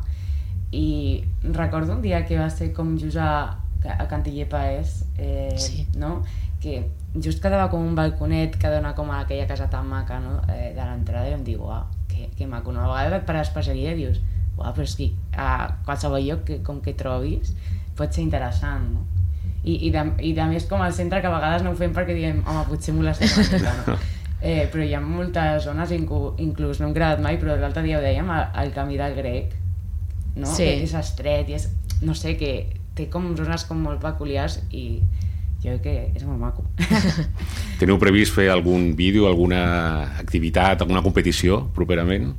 I 0.74 1.24
recordo 1.54 1.94
un 1.94 2.02
dia 2.02 2.26
que 2.26 2.40
va 2.42 2.50
ser 2.50 2.74
com 2.74 2.98
just 3.00 3.22
a, 3.22 3.60
a 3.86 4.08
Cantiller 4.10 4.50
Paés, 4.50 5.04
eh, 5.18 5.54
Sí. 5.62 5.86
no?, 5.96 6.24
que 6.62 6.90
just 7.22 7.42
quedava 7.42 7.70
com 7.72 7.84
un 7.86 7.96
balconet 7.96 8.58
que 8.58 8.72
dona 8.72 8.94
com 8.98 9.12
a 9.12 9.22
aquella 9.22 9.48
casa 9.48 9.70
tan 9.70 9.88
maca, 9.90 10.20
no?, 10.20 10.40
eh, 10.50 10.74
de 10.76 10.84
l'entrada 10.84 11.30
i 11.30 11.36
em 11.38 11.44
dic, 11.46 11.62
uau, 11.62 11.86
que, 12.10 12.30
que 12.38 12.48
maco. 12.48 12.74
Una 12.74 12.88
vegada 12.88 13.22
per 13.26 13.38
especialia 13.42 13.96
dius, 13.98 14.20
uau, 14.58 14.72
però 14.74 14.86
és 14.86 14.96
que 14.98 15.12
a 15.38 15.52
qualsevol 15.86 16.26
lloc 16.26 16.44
que, 16.48 16.60
com 16.66 16.82
que 16.82 16.96
trobis 16.98 17.54
pot 17.98 18.14
ser 18.14 18.26
interessant, 18.26 18.90
no? 18.94 19.06
I, 19.68 19.74
i, 19.88 19.90
de, 19.92 20.04
i 20.24 20.32
de 20.38 20.46
més 20.48 20.68
com 20.70 20.82
al 20.82 20.94
centre 20.96 21.20
que 21.22 21.28
a 21.28 21.34
vegades 21.34 21.64
no 21.66 21.74
ho 21.74 21.78
fem 21.80 21.94
perquè 21.96 22.16
diem 22.16 22.44
home, 22.46 22.64
potser 22.70 22.94
molestem 22.96 23.34
una 23.34 23.50
mica, 23.58 23.76
no? 23.86 23.98
Eh, 24.38 24.68
però 24.70 24.84
hi 24.86 24.92
ha 24.94 25.00
moltes 25.02 25.64
zones, 25.66 25.90
inclús 25.90 26.78
no 26.78 26.86
hem 26.86 26.92
gravat 26.94 27.24
mai, 27.26 27.40
però 27.42 27.56
l'altre 27.58 27.82
dia 27.82 27.98
ho 27.98 28.04
dèiem, 28.04 28.28
el, 28.30 28.44
el 28.62 28.70
camí 28.76 29.00
del 29.00 29.16
grec, 29.18 29.56
no? 30.36 30.46
Sí. 30.46 30.62
Que 30.62 30.84
és 30.86 30.94
estret 31.00 31.50
i 31.50 31.56
és, 31.58 31.66
no 32.06 32.14
sé, 32.14 32.36
que 32.38 32.52
té 32.94 33.08
com 33.10 33.32
zones 33.38 33.66
com 33.66 33.82
molt 33.82 33.98
peculiars 34.04 34.60
i 34.70 35.02
jo 35.68 35.78
crec 35.84 36.14
que 36.14 36.20
és 36.20 36.26
molt 36.28 36.40
maco. 36.42 36.66
Teniu 37.82 38.00
previst 38.02 38.36
fer 38.36 38.50
algun 38.54 38.94
vídeo, 38.98 39.28
alguna 39.28 39.62
activitat, 40.22 40.82
alguna 40.82 41.04
competició 41.06 41.66
properament? 41.76 42.34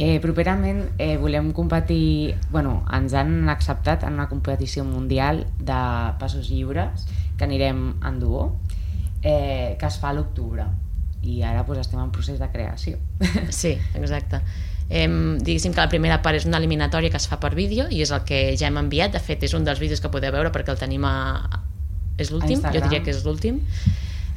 Eh, 0.00 0.18
properament 0.22 0.84
eh, 0.98 1.16
volem 1.20 1.50
competir... 1.52 2.36
Bueno, 2.50 2.84
ens 2.94 3.14
han 3.14 3.48
acceptat 3.52 4.06
en 4.08 4.14
una 4.16 4.28
competició 4.30 4.84
mundial 4.84 5.44
de 5.58 5.80
passos 6.20 6.48
lliures 6.48 7.08
que 7.36 7.44
anirem 7.44 7.98
en 8.06 8.20
duo, 8.20 8.46
eh, 9.22 9.76
que 9.78 9.86
es 9.86 9.98
fa 10.00 10.10
a 10.10 10.16
l'octubre. 10.16 10.64
I 11.20 11.42
ara 11.44 11.66
pues, 11.68 11.82
estem 11.82 12.00
en 12.00 12.12
procés 12.14 12.40
de 12.40 12.48
creació. 12.48 12.98
Sí, 13.50 13.76
exacte. 13.94 14.40
Em, 14.90 15.38
diguéssim 15.38 15.74
que 15.74 15.84
la 15.84 15.90
primera 15.90 16.18
part 16.22 16.40
és 16.40 16.46
una 16.48 16.58
eliminatòria 16.58 17.12
que 17.12 17.20
es 17.20 17.28
fa 17.30 17.38
per 17.38 17.52
vídeo 17.54 17.84
i 17.94 18.00
és 18.02 18.10
el 18.10 18.24
que 18.26 18.56
ja 18.58 18.66
hem 18.66 18.78
enviat, 18.80 19.12
de 19.14 19.20
fet 19.22 19.44
és 19.46 19.52
un 19.54 19.68
dels 19.68 19.78
vídeos 19.78 20.00
que 20.02 20.10
podeu 20.10 20.32
veure 20.34 20.50
perquè 20.54 20.72
el 20.74 20.80
tenim 20.80 21.04
a... 21.06 21.14
és 22.22 22.32
l'últim? 22.32 22.62
Jo 22.62 22.82
diria 22.86 23.02
que 23.04 23.12
és 23.14 23.22
l'últim. 23.26 23.60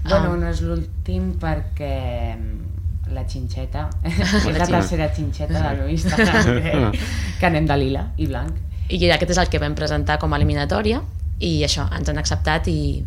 Bueno, 0.03 0.33
Ah, 0.33 0.37
no 0.37 0.49
és 0.49 0.59
l'últim 0.61 1.31
perquè 1.39 2.35
mm, 2.35 3.13
la 3.15 3.23
xinxeta, 3.29 3.87
és 4.03 4.57
la 4.57 4.67
tercera 4.67 5.09
xinxeta 5.15 5.55
del 5.55 5.77
meu 5.83 5.89
Instagram, 5.93 6.49
que, 6.65 7.03
que 7.39 7.49
anem 7.49 7.67
de 7.69 7.77
lila 7.79 8.07
i 8.17 8.27
blanc. 8.27 8.57
I 8.91 8.99
aquest 9.15 9.31
és 9.31 9.39
el 9.39 9.51
que 9.51 9.61
vam 9.63 9.75
presentar 9.79 10.19
com 10.19 10.33
a 10.33 10.39
eliminatòria 10.41 10.99
i 11.39 11.63
això, 11.63 11.87
ens 11.95 12.11
han 12.11 12.19
acceptat 12.19 12.67
i, 12.67 13.03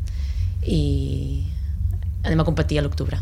i 0.65 0.81
anem 2.25 2.41
a 2.41 2.49
competir 2.49 2.81
a 2.81 2.87
l'octubre. 2.87 3.21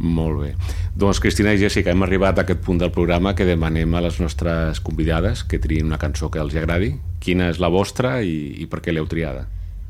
Molt 0.00 0.40
bé. 0.40 0.50
Doncs, 0.96 1.20
Cristina 1.20 1.52
i 1.52 1.60
Jessica, 1.60 1.92
hem 1.92 2.02
arribat 2.02 2.38
a 2.38 2.44
aquest 2.46 2.62
punt 2.64 2.78
del 2.80 2.90
programa 2.90 3.34
que 3.36 3.44
demanem 3.44 3.94
a 3.94 4.00
les 4.00 4.16
nostres 4.20 4.80
convidades 4.80 5.44
que 5.44 5.60
triïn 5.60 5.90
una 5.90 6.00
cançó 6.00 6.30
que 6.32 6.40
els 6.40 6.56
agradi. 6.56 6.94
Quina 7.20 7.50
és 7.52 7.60
la 7.60 7.68
vostra 7.68 8.18
i, 8.24 8.62
i 8.64 8.66
per 8.66 8.80
què 8.80 8.94
l'heu 8.96 9.06
triada? 9.10 9.44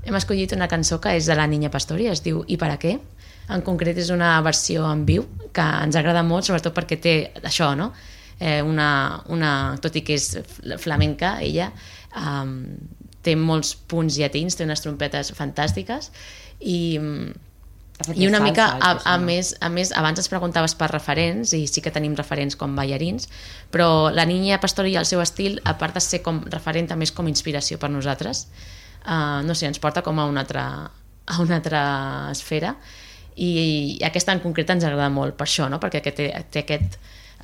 Hem 0.04 0.16
escollit 0.16 0.52
una 0.56 0.68
cançó 0.68 1.00
que 1.00 1.12
és 1.18 1.26
de 1.28 1.36
la 1.36 1.46
Niña 1.46 1.70
Pastori, 1.70 2.06
es 2.08 2.22
diu 2.24 2.44
I 2.48 2.56
per 2.60 2.70
a 2.72 2.78
què? 2.80 2.94
En 3.50 3.64
concret 3.66 3.98
és 3.98 4.08
una 4.14 4.32
versió 4.46 4.86
en 4.88 5.04
viu 5.08 5.26
que 5.52 5.66
ens 5.84 5.98
agrada 5.98 6.22
molt, 6.22 6.46
sobretot 6.46 6.74
perquè 6.76 7.00
té 7.02 7.14
això, 7.42 7.74
no? 7.76 7.90
Eh, 8.40 8.62
una, 8.64 9.20
una, 9.28 9.50
tot 9.82 9.98
i 10.00 10.04
que 10.06 10.16
és 10.16 10.30
fl- 10.38 10.78
flamenca, 10.80 11.34
ella 11.44 11.68
um, 12.16 12.54
té 13.20 13.34
molts 13.36 13.74
punts 13.74 14.16
llatins, 14.16 14.56
té 14.56 14.64
unes 14.64 14.80
trompetes 14.80 15.34
fantàstiques 15.36 16.08
i, 16.60 16.96
i 18.16 18.28
una 18.30 18.40
mica, 18.40 18.70
a, 18.80 18.94
a, 19.04 19.18
més, 19.20 19.52
a 19.60 19.68
més, 19.68 19.92
abans 19.92 20.22
ens 20.22 20.30
preguntaves 20.32 20.72
per 20.78 20.88
referents, 20.88 21.52
i 21.52 21.66
sí 21.68 21.84
que 21.84 21.92
tenim 21.92 22.16
referents 22.16 22.56
com 22.56 22.72
ballarins, 22.78 23.28
però 23.74 24.08
la 24.08 24.24
Niña 24.24 24.56
Pastori 24.62 24.94
i 24.94 24.96
el 24.96 25.04
seu 25.04 25.20
estil, 25.20 25.60
a 25.68 25.76
part 25.76 25.98
de 25.98 26.00
ser 26.00 26.22
com 26.24 26.40
referent, 26.48 26.88
també 26.88 27.04
és 27.04 27.12
com 27.12 27.28
inspiració 27.28 27.76
per 27.82 27.92
nosaltres. 27.92 28.46
Uh, 29.00 29.40
no 29.46 29.56
sé, 29.56 29.66
ens 29.70 29.80
porta 29.80 30.02
com 30.04 30.18
a 30.20 30.26
una 30.28 30.44
altra, 30.44 30.64
a 31.26 31.38
una 31.40 31.56
altra 31.56 31.82
esfera, 32.32 32.74
i, 33.36 33.48
i 33.48 34.04
aquesta 34.04 34.34
en 34.36 34.42
concret 34.44 34.70
ens 34.74 34.84
agrada 34.84 35.08
molt 35.12 35.38
per 35.38 35.46
això, 35.48 35.70
no? 35.72 35.80
perquè 35.80 36.02
té, 36.04 36.28
té 36.52 36.64
aquest, 36.64 36.98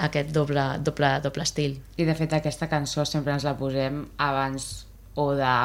aquest 0.08 0.32
doble, 0.34 0.66
doble, 0.84 1.14
doble 1.24 1.46
estil. 1.46 1.78
I 1.96 2.04
de 2.08 2.14
fet 2.18 2.36
aquesta 2.36 2.68
cançó 2.68 3.06
sempre 3.08 3.32
ens 3.36 3.46
la 3.46 3.56
posem 3.56 4.04
abans 4.20 4.86
o 5.16 5.30
de 5.38 5.56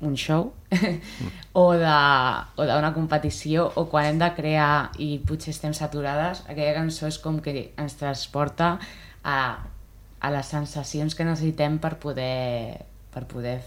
un 0.00 0.14
show 0.14 0.52
o 1.58 1.64
d'una 1.74 2.92
competició 2.94 3.64
o 3.80 3.88
quan 3.90 4.06
hem 4.12 4.20
de 4.20 4.28
crear 4.36 4.90
i 5.02 5.16
potser 5.26 5.50
estem 5.54 5.74
saturades, 5.74 6.44
aquella 6.46 6.76
cançó 6.76 7.08
és 7.08 7.18
com 7.22 7.40
que 7.42 7.72
ens 7.74 7.96
transporta 7.98 8.76
a, 9.24 9.38
a 10.20 10.30
les 10.34 10.54
sensacions 10.54 11.18
que 11.18 11.26
necessitem 11.26 11.80
per 11.82 11.96
poder, 11.98 12.84
per 13.14 13.24
poder 13.30 13.58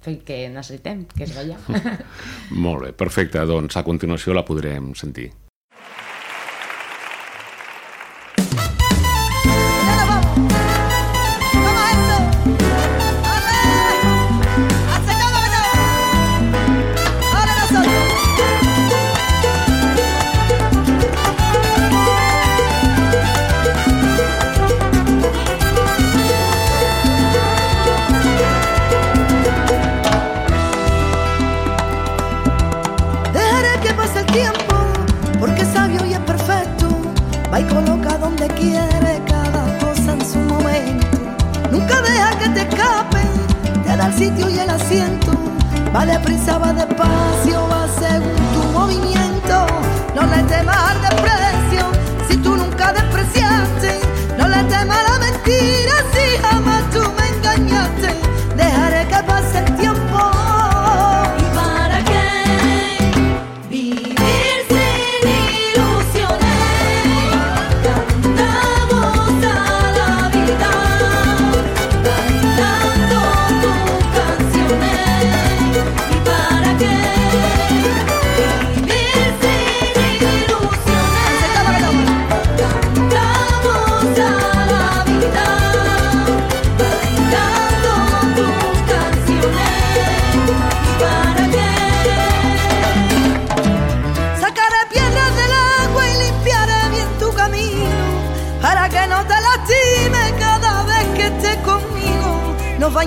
fer 0.00 0.14
el 0.14 0.22
que 0.26 0.40
necessitem, 0.52 1.04
que 1.12 1.26
és 1.26 1.36
ballar. 1.36 1.60
Molt 2.66 2.86
bé, 2.86 2.92
perfecte. 2.96 3.44
Doncs 3.48 3.76
a 3.76 3.84
continuació 3.86 4.36
la 4.36 4.46
podrem 4.48 4.94
sentir. 4.98 5.30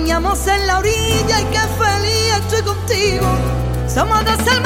bañamos 0.04 0.46
en 0.46 0.66
la 0.66 0.80
orilla 0.80 1.40
y 1.40 1.44
qué 1.44 1.60
feliz 1.82 2.34
estoy 2.40 2.62
contigo. 2.62 3.26
Somos 3.88 4.22
dos 4.26 4.48
almas 4.48 4.63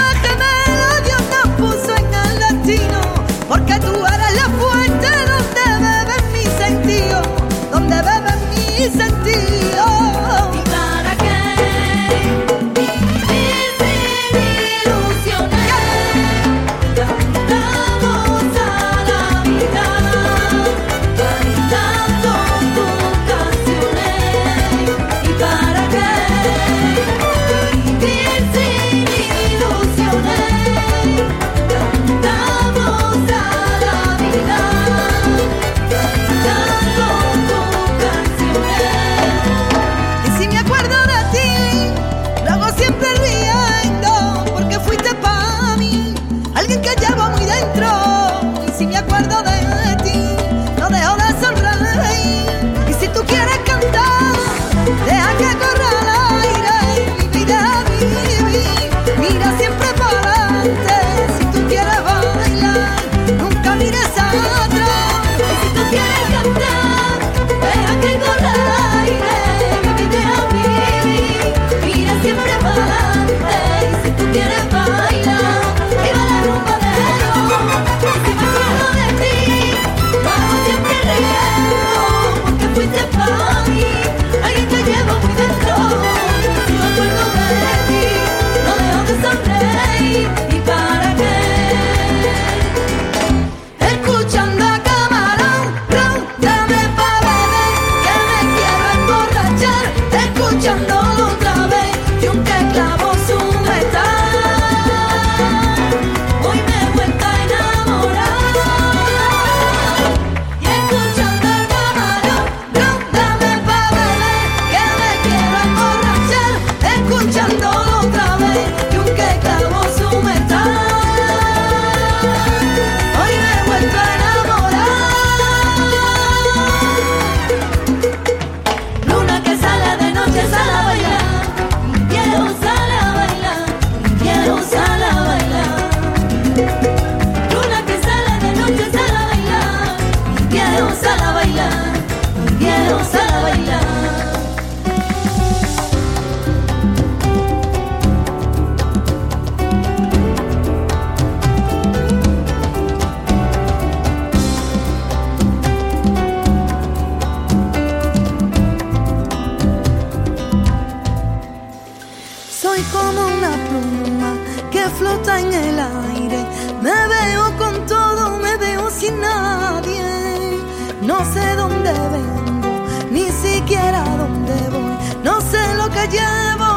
bien 176.18 176.67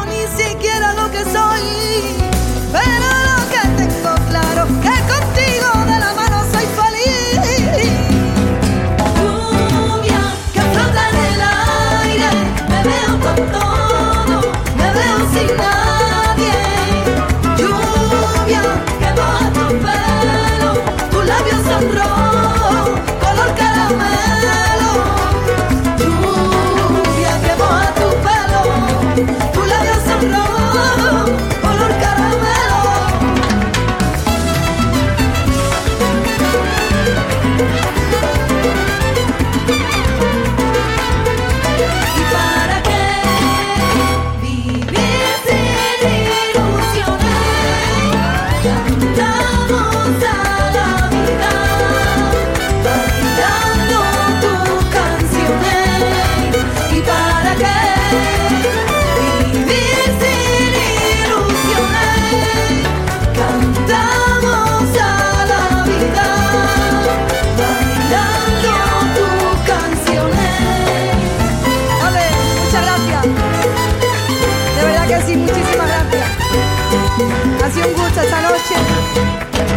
Ha 77.62 77.70
sido 77.70 77.86
un 77.86 77.94
gusto 77.94 78.20
esta 78.20 78.40
noche, 78.42 78.74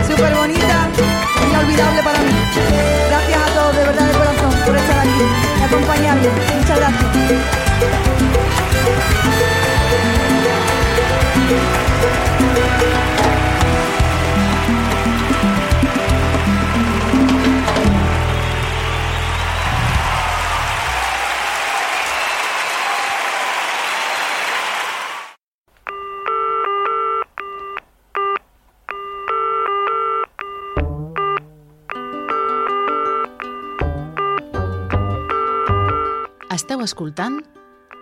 súper 0.07 0.33
bonita, 0.36 0.89
inolvidable 1.49 2.01
para 2.03 2.19
mí. 2.19 2.31
Gracias 3.09 3.41
a 3.41 3.45
todos, 3.53 3.75
de 3.75 3.83
verdad, 3.83 4.07
de 4.07 4.13
corazón, 4.13 4.51
por 4.65 4.75
estar 4.75 4.99
aquí 4.99 5.23
y 5.59 5.63
acompañarme. 5.63 6.29
Muchas 6.57 6.77
gracias. 6.79 7.05
Esteu 36.56 36.80
escoltant 36.80 37.41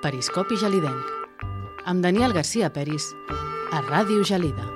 Periscopi 0.04 0.54
Gelidenc 0.62 1.88
amb 1.90 2.04
Daniel 2.06 2.36
Garcia 2.36 2.68
Peris 2.70 3.08
a 3.74 3.80
Ràdio 3.82 4.22
Gelida. 4.30 4.68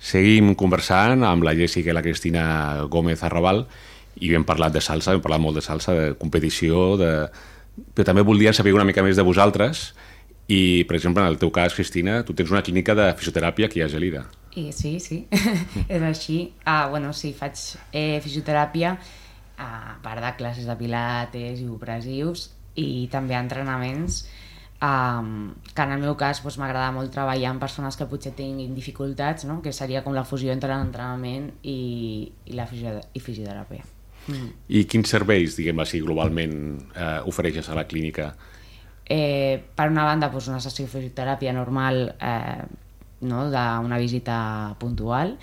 Seguim 0.00 0.54
conversant 0.56 1.26
amb 1.28 1.44
la 1.44 1.52
Jessica 1.58 1.92
i 1.92 1.98
la 1.98 2.00
Cristina 2.06 2.46
Gómez 2.88 3.20
Arrabal 3.20 3.66
i 4.24 4.32
hem 4.32 4.48
parlat 4.48 4.72
de 4.72 4.80
salsa, 4.80 5.12
hem 5.12 5.20
parlat 5.20 5.44
molt 5.44 5.60
de 5.60 5.68
salsa, 5.68 5.92
de 5.92 6.10
competició, 6.16 6.94
de... 6.96 7.14
però 7.92 8.08
també 8.08 8.24
voldria 8.24 8.56
saber 8.56 8.72
una 8.72 8.88
mica 8.88 9.04
més 9.04 9.20
de 9.20 9.28
vosaltres 9.28 9.90
i, 10.48 10.86
per 10.88 10.96
exemple, 10.96 11.20
en 11.20 11.34
el 11.34 11.42
teu 11.42 11.52
cas, 11.52 11.76
Cristina, 11.76 12.22
tu 12.24 12.32
tens 12.32 12.48
una 12.54 12.64
clínica 12.64 12.96
de 12.96 13.12
fisioteràpia 13.20 13.68
aquí 13.68 13.84
a 13.84 13.92
Gelida. 13.92 14.30
I 14.54 14.68
sí, 14.76 14.98
sí, 15.00 15.22
és 15.88 16.02
així. 16.04 16.38
Ah, 16.68 16.88
bueno, 16.92 17.12
sí, 17.16 17.32
faig 17.32 17.56
eh, 17.92 18.20
fisioteràpia 18.20 18.96
a 19.62 19.68
part 20.02 20.20
de 20.20 20.32
classes 20.36 20.68
de 20.68 20.76
pilates 20.76 21.62
i 21.62 21.68
opressius 21.70 22.50
i 22.76 23.06
també 23.12 23.36
entrenaments 23.36 24.22
um, 24.82 25.54
que 25.74 25.82
en 25.82 25.92
el 25.94 26.02
meu 26.02 26.16
cas 26.18 26.42
doncs, 26.42 26.58
m'agrada 26.60 26.92
molt 26.92 27.12
treballar 27.14 27.52
amb 27.52 27.62
persones 27.62 27.96
que 27.96 28.08
potser 28.10 28.34
tinguin 28.36 28.74
dificultats, 28.74 29.46
no? 29.48 29.60
que 29.62 29.72
seria 29.72 30.02
com 30.04 30.16
la 30.16 30.26
fusió 30.28 30.52
entre 30.52 30.74
l'entrenament 30.74 31.50
i, 31.62 32.32
i 32.44 32.56
la 32.58 32.66
i 32.68 33.22
fisioteràpia. 33.22 33.84
Mm. 34.28 34.48
I 34.68 34.84
quins 34.86 35.10
serveis, 35.10 35.56
diguem 35.58 35.80
així, 35.82 36.02
globalment 36.02 36.56
eh, 36.94 37.20
ofereixes 37.26 37.68
a 37.68 37.78
la 37.78 37.86
clínica? 37.90 38.32
Eh, 39.02 39.58
per 39.74 39.88
una 39.90 40.04
banda, 40.06 40.30
doncs, 40.30 40.50
una 40.52 40.62
sessió 40.62 40.86
de 40.86 40.92
fisioteràpia 40.92 41.54
normal 41.54 42.04
eh, 42.18 42.62
no? 43.22 43.46
d'una 43.50 43.98
visita 44.02 44.36
puntual, 44.80 45.36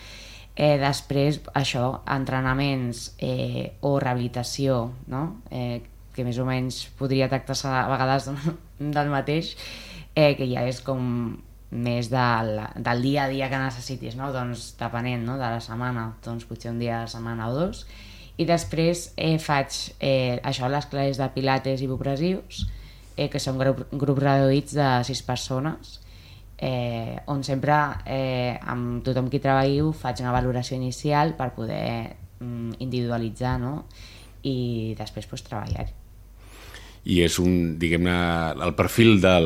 eh, 0.56 0.78
després 0.82 1.42
això, 1.56 1.86
entrenaments 2.12 3.14
eh, 3.18 3.80
o 3.82 3.98
rehabilitació, 4.00 4.82
no? 5.08 5.24
eh, 5.52 5.82
que 6.16 6.26
més 6.28 6.40
o 6.40 6.48
menys 6.48 6.84
podria 7.00 7.30
tractar-se 7.32 7.70
a 7.72 7.86
vegades 7.92 8.28
del 8.98 9.14
mateix, 9.14 9.56
eh, 10.16 10.36
que 10.36 10.48
ja 10.50 10.66
és 10.68 10.82
com 10.84 11.40
més 11.70 12.10
del, 12.10 12.56
del 12.76 13.02
dia 13.06 13.26
a 13.26 13.30
dia 13.30 13.48
que 13.50 13.62
necessitis, 13.62 14.18
no? 14.18 14.32
doncs 14.34 14.74
depenent 14.80 15.26
no? 15.26 15.38
de 15.38 15.48
la 15.56 15.62
setmana, 15.64 16.10
doncs 16.26 16.48
potser 16.50 16.74
un 16.74 16.80
dia 16.82 16.98
a 16.98 17.04
la 17.06 17.12
setmana 17.12 17.50
o 17.52 17.56
dos, 17.56 17.86
i 18.40 18.46
després 18.48 19.10
eh, 19.20 19.36
faig 19.40 19.76
eh, 20.00 20.40
això, 20.48 20.70
les 20.72 20.88
classes 20.90 21.20
de 21.20 21.28
pilates 21.36 21.82
i 21.84 21.90
opressius, 21.92 22.64
eh, 23.18 23.28
que 23.32 23.42
són 23.44 23.60
grup, 23.60 23.84
grups 23.92 24.24
reduïts 24.24 24.78
de 24.78 24.92
sis 25.08 25.22
persones, 25.28 26.00
eh, 26.60 27.16
on 27.32 27.44
sempre 27.44 27.76
eh, 28.06 28.60
amb 28.68 29.02
tothom 29.06 29.30
qui 29.32 29.40
treballo 29.40 29.94
faig 29.96 30.20
una 30.22 30.34
valoració 30.36 30.76
inicial 30.78 31.34
per 31.40 31.54
poder 31.56 32.16
mm, 32.40 32.78
individualitzar 32.84 33.58
no? 33.60 33.86
i 34.44 34.94
després 35.00 35.26
pues, 35.28 35.44
treballar 35.48 35.88
I 37.10 37.22
és 37.24 37.38
un, 37.40 37.78
diguem-ne, 37.80 38.14
el 38.66 38.74
perfil 38.76 39.22
del, 39.24 39.46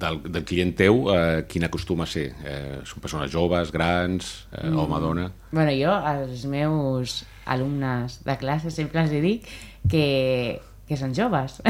del, 0.00 0.22
del 0.24 0.44
client 0.48 0.72
teu, 0.74 1.02
eh, 1.12 1.42
quin 1.46 1.66
acostuma 1.68 2.06
a 2.06 2.10
ser? 2.10 2.30
Eh, 2.42 2.78
són 2.88 3.02
persones 3.04 3.30
joves, 3.30 3.70
grans, 3.70 4.30
eh, 4.56 4.64
Mm. 4.70 4.78
home, 4.80 5.00
dona? 5.04 5.26
bueno, 5.52 5.70
jo 5.76 5.92
als 5.92 6.46
meus 6.48 7.24
alumnes 7.44 8.22
de 8.24 8.36
classe 8.40 8.70
sempre 8.72 9.02
els 9.04 9.12
dic 9.12 9.44
que, 9.86 10.60
que 10.88 10.96
són 10.96 11.12
joves 11.14 11.60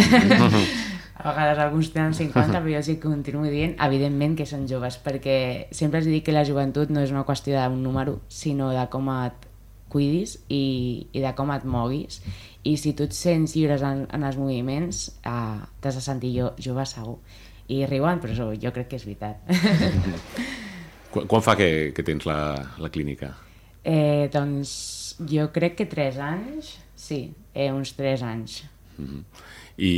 a 1.15 1.31
vegades 1.31 1.63
alguns 1.63 1.93
tenen 1.95 2.15
50 2.21 2.59
però 2.59 2.73
jo 2.73 2.81
els 2.83 2.91
hi 2.91 2.99
continuo 3.03 3.49
dient 3.51 3.77
evidentment 3.87 4.37
que 4.39 4.49
són 4.49 4.69
joves 4.71 4.99
perquè 5.05 5.39
sempre 5.71 6.03
els 6.03 6.11
dic 6.11 6.27
que 6.27 6.37
la 6.37 6.45
joventut 6.49 6.91
no 6.91 7.05
és 7.05 7.15
una 7.15 7.27
qüestió 7.29 7.57
d'un 7.59 7.83
número 7.83 8.21
sinó 8.29 8.73
de 8.75 8.87
com 8.91 9.11
et 9.15 9.49
cuidis 9.95 10.39
i, 10.49 11.07
i 11.13 11.23
de 11.23 11.33
com 11.39 11.53
et 11.55 11.65
moguis 11.65 12.21
i 12.67 12.77
si 12.81 12.95
tu 12.99 13.07
et 13.07 13.15
sents 13.15 13.55
lliures 13.55 13.85
en, 13.87 14.07
en 14.11 14.27
els 14.27 14.37
moviments 14.41 15.07
eh, 15.23 15.59
t'has 15.81 16.01
de 16.01 16.03
sentir 16.03 16.35
jo, 16.35 16.53
jove 16.59 16.87
segur 16.89 17.19
i 17.71 17.85
riuen 17.87 18.21
però 18.21 18.51
jo 18.53 18.75
crec 18.75 18.91
que 18.91 18.99
és 19.01 19.07
veritat 19.07 19.45
Quan, 21.15 21.29
quan 21.31 21.45
fa 21.47 21.55
que, 21.55 21.69
que 21.95 22.03
tens 22.03 22.27
la, 22.27 22.39
la 22.83 22.91
clínica? 22.91 23.31
Eh, 23.87 24.27
doncs 24.35 24.73
jo 25.31 25.47
crec 25.55 25.77
que 25.79 25.87
3 25.87 26.19
anys, 26.27 26.73
sí, 26.99 27.21
eh, 27.55 27.71
uns 27.71 27.95
3 27.95 28.25
anys. 28.27 28.57
I, 29.77 29.91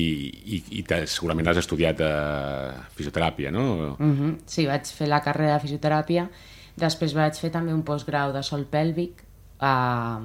i, 0.57 0.59
i 0.79 0.85
segurament 1.05 1.51
has 1.51 1.61
estudiat 1.61 2.01
eh, 2.01 2.77
fisioteràpia, 2.97 3.51
no? 3.53 3.97
Mm 3.99 4.15
-hmm. 4.17 4.37
Sí, 4.47 4.67
vaig 4.67 4.87
fer 4.87 5.09
la 5.09 5.21
carrera 5.21 5.55
de 5.55 5.69
fisioteràpia, 5.69 6.29
després 6.77 7.15
vaig 7.15 7.35
fer 7.35 7.51
també 7.51 7.75
un 7.75 7.83
postgrau 7.83 8.33
de 8.33 8.43
sol 8.43 8.65
pèlvic, 8.71 9.23
eh, 9.61 10.21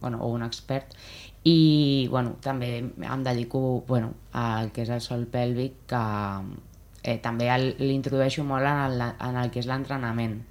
bueno, 0.00 0.18
o 0.20 0.28
un 0.32 0.42
expert, 0.42 0.94
i 1.44 2.08
bueno, 2.10 2.36
també 2.40 2.78
em 2.78 3.22
dedico 3.22 3.84
bueno, 3.86 4.14
al 4.32 4.72
que 4.72 4.82
és 4.82 4.88
el 4.88 5.00
sol 5.00 5.26
pèlvic, 5.26 5.72
que 5.86 6.04
eh, 7.02 7.18
també 7.22 7.48
l'introdueixo 7.78 8.44
molt 8.44 8.66
en 8.66 8.78
el, 8.86 9.00
en 9.00 9.36
el 9.36 9.50
que 9.50 9.60
és 9.60 9.66
l'entrenament, 9.66 10.42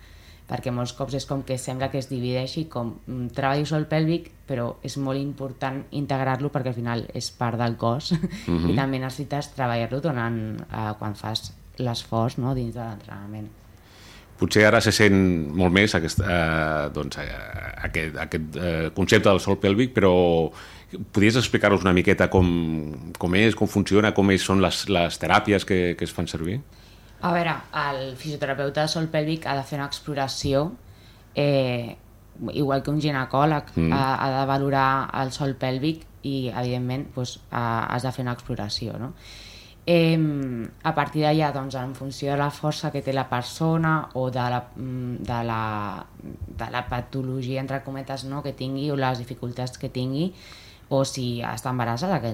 perquè 0.48 0.72
molts 0.72 0.94
cops 0.94 1.18
és 1.20 1.26
com 1.26 1.44
que 1.44 1.58
sembla 1.58 1.92
que 1.92 2.00
es 2.00 2.10
divideixi 2.10 2.66
com 2.72 2.96
mm, 3.06 3.28
treballo 3.36 3.66
sol 3.66 3.88
pèlvic 3.92 4.32
però 4.48 4.70
és 4.88 4.96
molt 5.04 5.20
important 5.20 5.82
integrar-lo 6.00 6.50
perquè 6.54 6.72
al 6.72 6.78
final 6.78 7.06
és 7.18 7.30
part 7.36 7.60
del 7.60 7.76
cos 7.80 8.14
i 8.16 8.76
també 8.78 9.02
necessites 9.02 9.52
treballar-lo 9.56 10.02
donant, 10.04 10.42
eh, 10.66 10.92
quan 11.00 11.16
fas 11.20 11.52
l'esforç 11.78 12.40
no, 12.42 12.56
dins 12.58 12.74
de 12.76 12.84
l'entrenament. 12.84 13.50
Potser 14.38 14.68
ara 14.68 14.80
se 14.86 14.94
sent 14.94 15.16
molt 15.58 15.74
més 15.74 15.96
aquest, 15.98 16.22
eh, 16.22 16.90
doncs, 16.94 17.18
eh, 17.18 17.38
aquest, 17.90 18.18
aquest 18.22 18.58
eh, 18.62 18.90
concepte 18.96 19.30
del 19.30 19.42
sol 19.42 19.58
pèlvic, 19.62 19.96
però 19.96 20.14
podries 21.12 21.40
explicar-nos 21.42 21.84
una 21.84 21.94
miqueta 21.94 22.30
com, 22.32 22.48
com 23.18 23.36
és, 23.36 23.56
com 23.58 23.68
funciona, 23.68 24.14
com 24.16 24.30
és, 24.32 24.46
són 24.46 24.62
les, 24.64 24.86
les 24.94 25.20
teràpies 25.20 25.66
que, 25.68 25.80
que 25.98 26.06
es 26.06 26.14
fan 26.14 26.30
servir? 26.30 26.62
A 27.26 27.34
veure, 27.34 27.56
el 27.90 28.14
fisioterapeuta 28.16 28.86
de 28.86 28.94
sol 28.94 29.10
pèlvic 29.12 29.48
ha 29.50 29.58
de 29.58 29.66
fer 29.66 29.80
una 29.80 29.90
exploració, 29.90 30.68
eh, 31.34 31.98
igual 32.54 32.84
que 32.84 32.92
un 32.92 33.02
ginecòleg 33.02 33.74
mm. 33.76 33.92
ha, 33.94 34.06
ha 34.16 34.30
de 34.40 34.46
valorar 34.50 34.88
el 35.22 35.34
sol 35.36 35.56
pèlvic 35.60 36.06
i, 36.24 36.50
evidentment, 36.50 37.08
doncs, 37.16 37.38
ha, 37.52 37.86
has 37.94 38.08
de 38.08 38.14
fer 38.16 38.26
una 38.26 38.36
exploració, 38.38 38.98
no? 39.02 39.14
Eh, 39.88 40.20
a 40.84 40.92
partir 40.92 41.22
d'allà, 41.24 41.54
doncs, 41.56 41.78
en 41.80 41.94
funció 41.96 42.34
de 42.34 42.38
la 42.42 42.50
força 42.52 42.92
que 42.92 43.00
té 43.02 43.14
la 43.16 43.30
persona 43.30 44.10
o 44.20 44.26
de 44.36 44.48
la, 44.52 44.60
mm, 44.76 45.24
de 45.30 45.38
la, 45.48 46.06
de 46.60 46.72
la 46.74 46.82
patologia, 46.90 47.62
entre 47.62 47.80
cometes, 47.86 48.26
no, 48.28 48.42
que 48.44 48.52
tingui 48.52 48.90
o 48.92 48.98
les 49.00 49.22
dificultats 49.24 49.80
que 49.80 49.88
tingui, 49.88 50.34
o 50.90 51.04
si 51.08 51.40
està 51.44 51.72
embarassada, 51.72 52.20
que 52.24 52.34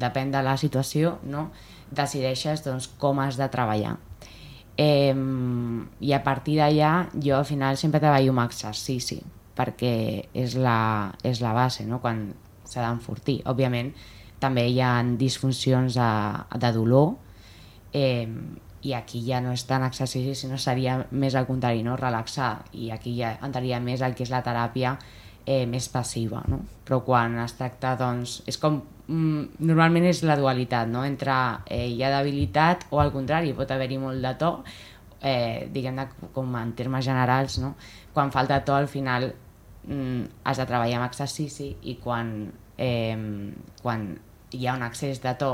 depèn 0.00 0.32
de 0.32 0.42
la 0.44 0.56
situació, 0.60 1.18
no? 1.24 1.50
decideixes 1.92 2.64
doncs, 2.64 2.88
com 3.00 3.20
has 3.20 3.36
de 3.36 3.48
treballar. 3.52 3.98
Eh, 4.80 5.14
I 6.00 6.12
a 6.16 6.22
partir 6.24 6.56
d'allà 6.58 6.92
jo 7.12 7.36
al 7.36 7.44
final 7.44 7.76
sempre 7.76 8.00
treballo 8.00 8.32
amb 8.32 8.44
exercici 8.46 9.20
perquè 9.52 9.94
és 10.32 10.56
la, 10.56 11.12
és 11.22 11.42
la 11.44 11.52
base 11.52 11.84
no? 11.84 12.00
quan 12.00 12.30
s'ha 12.64 12.86
d'enfortir. 12.86 13.42
Òbviament 13.48 13.92
també 14.40 14.66
hi 14.70 14.80
ha 14.82 14.94
disfuncions 15.18 15.98
de, 15.98 16.10
de 16.58 16.70
dolor 16.74 17.12
eh, 17.92 18.26
i 18.82 18.94
aquí 18.96 19.20
ja 19.26 19.40
no 19.44 19.52
és 19.54 19.62
tant 19.68 19.84
exercici 19.86 20.34
sinó 20.34 20.58
seria 20.58 20.96
més 21.10 21.36
al 21.38 21.46
contrari, 21.46 21.84
no? 21.86 21.96
relaxar 22.00 22.64
i 22.72 22.90
aquí 22.90 23.14
ja 23.20 23.36
entraria 23.44 23.78
més 23.80 24.02
el 24.02 24.16
que 24.18 24.24
és 24.26 24.32
la 24.32 24.42
teràpia 24.42 24.96
eh, 25.46 25.64
més 25.66 25.88
passiva, 25.92 26.42
no? 26.48 26.62
Però 26.86 27.02
quan 27.06 27.38
es 27.42 27.56
tracta, 27.58 27.96
doncs, 28.00 28.40
és 28.50 28.58
com... 28.62 28.80
Mm, 29.08 29.58
normalment 29.66 30.06
és 30.08 30.22
la 30.24 30.36
dualitat, 30.38 30.88
no? 30.90 31.04
Entre 31.04 31.34
eh, 31.66 31.88
hi 31.90 32.02
ha 32.04 32.12
debilitat 32.18 32.86
o 32.90 33.02
al 33.02 33.12
contrari, 33.14 33.54
pot 33.56 33.70
haver-hi 33.70 33.98
molt 34.02 34.22
de 34.22 34.34
to, 34.40 34.52
eh, 35.20 35.68
diguem-ne 35.72 36.08
com 36.34 36.54
en 36.58 36.74
termes 36.78 37.04
generals, 37.06 37.58
no? 37.62 37.74
Quan 38.14 38.32
falta 38.34 38.60
to 38.64 38.76
al 38.76 38.88
final 38.88 39.32
mm, 39.88 40.44
has 40.44 40.62
de 40.62 40.68
treballar 40.68 41.00
amb 41.00 41.08
exercici 41.08 41.72
i 41.82 41.98
quan, 42.02 42.52
eh, 42.78 43.52
quan 43.82 44.08
hi 44.52 44.66
ha 44.66 44.76
un 44.76 44.86
excés 44.86 45.22
de 45.22 45.34
to 45.40 45.52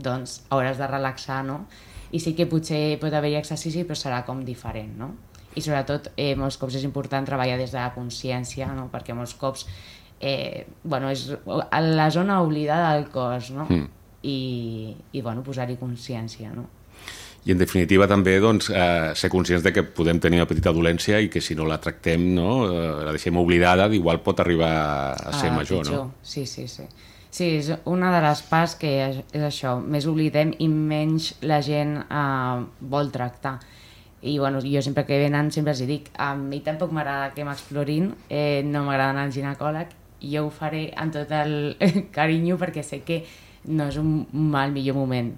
doncs 0.00 0.40
hauràs 0.50 0.78
de 0.78 0.86
relaxar, 0.86 1.42
no? 1.44 1.64
I 2.10 2.20
sí 2.22 2.34
que 2.34 2.48
potser 2.50 2.98
pot 3.02 3.14
haver-hi 3.14 3.38
exercici, 3.38 3.84
però 3.86 3.98
serà 3.98 4.22
com 4.26 4.44
diferent, 4.46 4.96
no? 4.98 5.12
I 5.56 5.60
sobretot, 5.64 6.12
eh, 6.16 6.34
molts 6.38 6.56
cops 6.60 6.76
és 6.78 6.84
important 6.86 7.26
treballar 7.26 7.56
des 7.58 7.72
de 7.72 7.78
la 7.78 7.92
consciència, 7.94 8.68
no? 8.74 8.88
Perquè 8.92 9.14
molts 9.14 9.34
cops, 9.34 9.66
eh, 10.20 10.66
bueno, 10.84 11.10
és 11.10 11.24
la 11.46 12.10
zona 12.10 12.40
oblidada 12.42 12.94
del 12.94 13.08
cos, 13.10 13.50
no? 13.50 13.66
Mm. 13.68 13.88
I, 14.22 14.96
i 15.12 15.22
bueno, 15.22 15.42
posar-hi 15.42 15.76
consciència, 15.80 16.52
no? 16.54 16.66
I 17.48 17.54
en 17.54 17.58
definitiva 17.58 18.04
també 18.06 18.34
doncs, 18.38 18.68
eh, 18.68 19.12
ser 19.16 19.30
conscients 19.32 19.64
de 19.64 19.72
que 19.72 19.82
podem 19.82 20.18
tenir 20.20 20.36
una 20.42 20.46
petita 20.46 20.74
dolència 20.76 21.18
i 21.24 21.30
que 21.32 21.40
si 21.40 21.54
no 21.56 21.64
la 21.64 21.78
tractem, 21.80 22.26
no, 22.36 22.66
eh, 22.68 23.04
la 23.06 23.14
deixem 23.16 23.36
oblidada, 23.40 23.86
igual 23.96 24.20
pot 24.20 24.40
arribar 24.44 25.16
a 25.16 25.32
ser 25.32 25.48
Ah, 25.48 25.54
major, 25.56 25.80
pitjor. 25.82 25.96
no? 25.96 26.14
Sí, 26.22 26.44
sí, 26.46 26.68
sí. 26.68 26.84
Sí, 27.30 27.46
és 27.56 27.72
una 27.86 28.10
de 28.12 28.20
les 28.26 28.42
parts 28.42 28.74
que 28.74 28.90
és, 29.06 29.16
és 29.32 29.42
això, 29.42 29.78
més 29.80 30.04
oblidem 30.06 30.52
i 30.58 30.68
menys 30.68 31.32
la 31.40 31.62
gent 31.62 31.96
eh, 32.02 32.64
vol 32.80 33.10
tractar. 33.10 33.58
I 34.22 34.38
bueno, 34.38 34.60
jo 34.60 34.82
sempre 34.84 35.06
que 35.08 35.16
venen 35.18 35.48
sempre 35.52 35.72
els 35.72 35.80
dic, 35.88 36.10
a 36.20 36.34
mi 36.36 36.60
tampoc 36.60 36.92
m'agrada 36.92 37.30
que 37.32 37.44
m'explorin, 37.44 38.10
eh, 38.28 38.60
no 38.66 38.82
m'agrada 38.84 39.14
anar 39.14 39.24
al 39.28 39.32
ginecòleg, 39.32 39.94
i 40.20 40.34
jo 40.36 40.46
ho 40.46 40.50
faré 40.52 40.90
amb 40.96 41.14
tot 41.14 41.30
el 41.32 41.76
carinyo 42.16 42.58
perquè 42.60 42.82
sé 42.84 43.00
que 43.00 43.22
no 43.72 43.88
és 43.88 43.96
un 43.96 44.26
mal 44.32 44.72
millor 44.72 44.96
moment, 45.00 45.32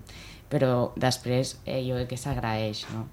però 0.51 0.91
després 0.99 1.61
eh, 1.65 1.81
jo 1.87 1.95
crec 2.01 2.09
que 2.15 2.19
s'agraeix, 2.19 2.87
no? 2.95 3.07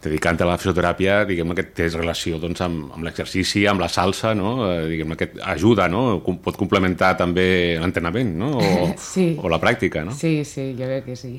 Dedicant 0.00 0.38
a 0.40 0.46
la 0.48 0.54
fisioteràpia, 0.56 1.18
diguem 1.28 1.50
que 1.52 1.62
té 1.76 1.90
relació 1.92 2.38
doncs, 2.40 2.62
amb, 2.64 2.86
amb 2.96 3.04
l'exercici, 3.04 3.66
amb 3.68 3.82
la 3.82 3.88
salsa, 3.92 4.30
no? 4.34 4.54
Eh, 4.70 4.86
diguem 4.88 5.12
que 5.20 5.26
ajuda, 5.44 5.88
no? 5.92 6.22
Com- 6.24 6.38
Pot 6.40 6.56
complementar 6.56 7.10
també 7.20 7.76
l'entrenament, 7.80 8.30
no? 8.40 8.54
O, 8.56 8.86
Sí. 9.12 9.34
o 9.36 9.48
la 9.52 9.58
pràctica, 9.60 10.00
no? 10.04 10.14
Sí, 10.16 10.38
sí, 10.48 10.70
jo 10.78 10.88
crec 10.88 11.04
que 11.10 11.16
sí. 11.20 11.34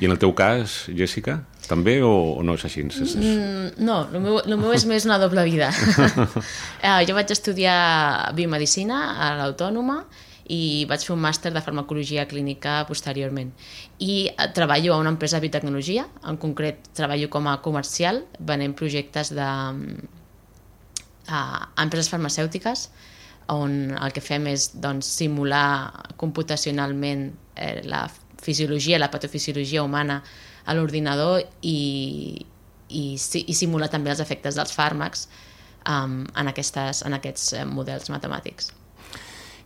I 0.00 0.08
en 0.08 0.14
el 0.14 0.18
teu 0.18 0.32
cas, 0.34 0.84
Jessica, 0.90 1.38
també 1.68 2.00
o, 2.02 2.10
o 2.34 2.42
no 2.44 2.56
és 2.58 2.64
així? 2.66 2.82
És, 2.90 3.00
és... 3.04 3.14
Mm, 3.20 3.84
no, 3.86 4.00
el 4.10 4.22
meu, 4.24 4.38
el 4.42 4.56
meu 4.60 4.74
és 4.74 4.84
més 4.90 5.06
una 5.08 5.20
doble 5.22 5.44
vida. 5.46 5.70
eh, 6.86 7.00
jo 7.06 7.16
vaig 7.16 7.30
estudiar 7.32 8.34
biomedicina 8.36 9.00
a 9.14 9.32
l'Autònoma 9.38 10.02
i 10.52 10.84
vaig 10.90 11.06
fer 11.06 11.14
un 11.14 11.22
màster 11.24 11.54
de 11.54 11.62
farmacologia 11.64 12.26
clínica 12.28 12.82
posteriorment. 12.88 13.54
I 14.02 14.26
eh, 14.28 14.50
treballo 14.56 14.96
a 14.96 15.00
una 15.00 15.14
empresa 15.14 15.38
de 15.38 15.46
biotecnologia, 15.46 16.08
en 16.26 16.40
concret 16.42 16.90
treballo 16.96 17.30
com 17.32 17.48
a 17.48 17.60
comercial, 17.64 18.24
venent 18.40 18.74
projectes 18.76 19.32
de, 19.32 19.48
a 21.28 21.40
empreses 21.82 22.10
farmacèutiques 22.12 22.88
on 23.52 23.92
el 24.00 24.12
que 24.16 24.22
fem 24.24 24.46
és 24.48 24.70
doncs, 24.80 25.08
simular 25.20 26.08
computacionalment 26.20 27.26
eh, 27.56 27.80
la 27.84 28.06
fisiologia, 28.44 29.00
la 29.00 29.10
patofisiologia 29.12 29.82
humana 29.84 30.20
a 30.64 30.76
l'ordinador 30.76 31.42
i, 31.62 31.78
i, 32.88 33.04
i 33.16 33.56
simular 33.56 33.90
també 33.92 34.12
els 34.12 34.22
efectes 34.24 34.56
dels 34.58 34.72
fàrmacs 34.76 35.26
um, 35.88 36.22
en, 36.24 36.48
aquestes, 36.52 37.04
en 37.06 37.16
aquests 37.18 37.52
eh, 37.58 37.68
models 37.68 38.10
matemàtics. 38.12 38.72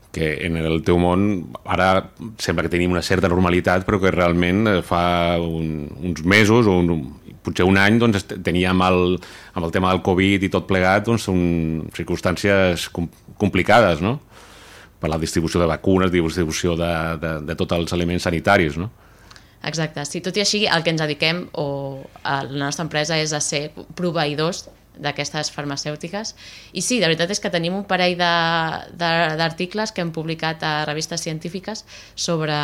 que 0.09 0.29
en 0.47 0.57
el 0.57 0.81
teu 0.83 0.97
món 0.99 1.53
ara 1.68 2.09
sembla 2.41 2.64
que 2.64 2.72
tenim 2.72 2.95
una 2.95 3.05
certa 3.05 3.29
normalitat 3.29 3.85
però 3.87 3.99
que 4.01 4.11
realment 4.14 4.62
eh, 4.66 4.79
fa 4.83 5.37
un, 5.39 5.85
uns 6.01 6.22
mesos 6.24 6.66
o 6.66 6.79
un, 6.81 7.03
potser 7.45 7.66
un 7.68 7.76
any 7.79 7.99
doncs, 8.01 8.24
teníem 8.45 8.81
el, 8.87 9.18
amb 9.55 9.68
el 9.68 9.74
tema 9.74 9.93
del 9.93 10.01
Covid 10.07 10.47
i 10.47 10.51
tot 10.53 10.66
plegat 10.70 11.07
doncs, 11.07 11.29
un, 11.29 11.43
circumstàncies 11.97 12.89
com, 12.95 13.11
complicades 13.41 14.01
no? 14.05 14.16
Per 15.01 15.11
la 15.11 15.18
distribució 15.18 15.61
de 15.61 15.66
vacunes, 15.70 16.11
distribució 16.11 16.76
de, 16.76 16.92
de, 17.22 17.32
de 17.46 17.55
tots 17.57 17.76
els 17.76 17.92
elements 17.92 18.22
sanitaris 18.26 18.76
no? 18.76 18.90
Exacte. 19.62 20.05
Sí, 20.07 20.20
tot 20.22 20.36
i 20.38 20.40
així, 20.44 20.66
el 20.70 20.84
que 20.86 20.90
ens 20.94 21.01
dediquem, 21.03 21.49
o 21.59 22.05
a 22.22 22.44
la 22.46 22.66
nostra 22.66 22.84
empresa, 22.86 23.16
és 23.18 23.32
a 23.34 23.40
ser 23.42 23.72
proveïdors 23.99 24.68
d'aquestes 24.99 25.51
farmacèutiques. 25.55 26.34
I 26.74 26.82
sí, 26.82 27.01
la 27.03 27.07
veritat 27.11 27.30
és 27.34 27.40
que 27.42 27.51
tenim 27.51 27.74
un 27.74 27.84
parell 27.84 28.16
de- 28.18 28.96
de- 28.99 29.36
d'articles 29.38 29.92
que 29.92 30.01
hem 30.03 30.11
publicat 30.14 30.62
a 30.62 30.84
revistes 30.86 31.22
científiques 31.22 31.84
sobre, 32.14 32.55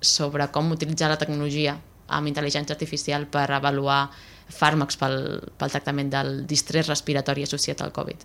sobre 0.00 0.46
com 0.50 0.70
utilitzar 0.74 1.10
la 1.10 1.18
tecnologia 1.18 1.76
amb 2.08 2.26
intel·ligència 2.30 2.74
artificial 2.74 3.26
per 3.26 3.50
avaluar 3.50 4.10
fàrmacs 4.50 4.98
pel, 4.98 5.16
pel 5.58 5.70
tractament 5.70 6.10
del 6.10 6.46
distrés 6.46 6.86
respiratori 6.86 7.42
associat 7.42 7.82
al 7.82 7.90
Covid. 7.92 8.22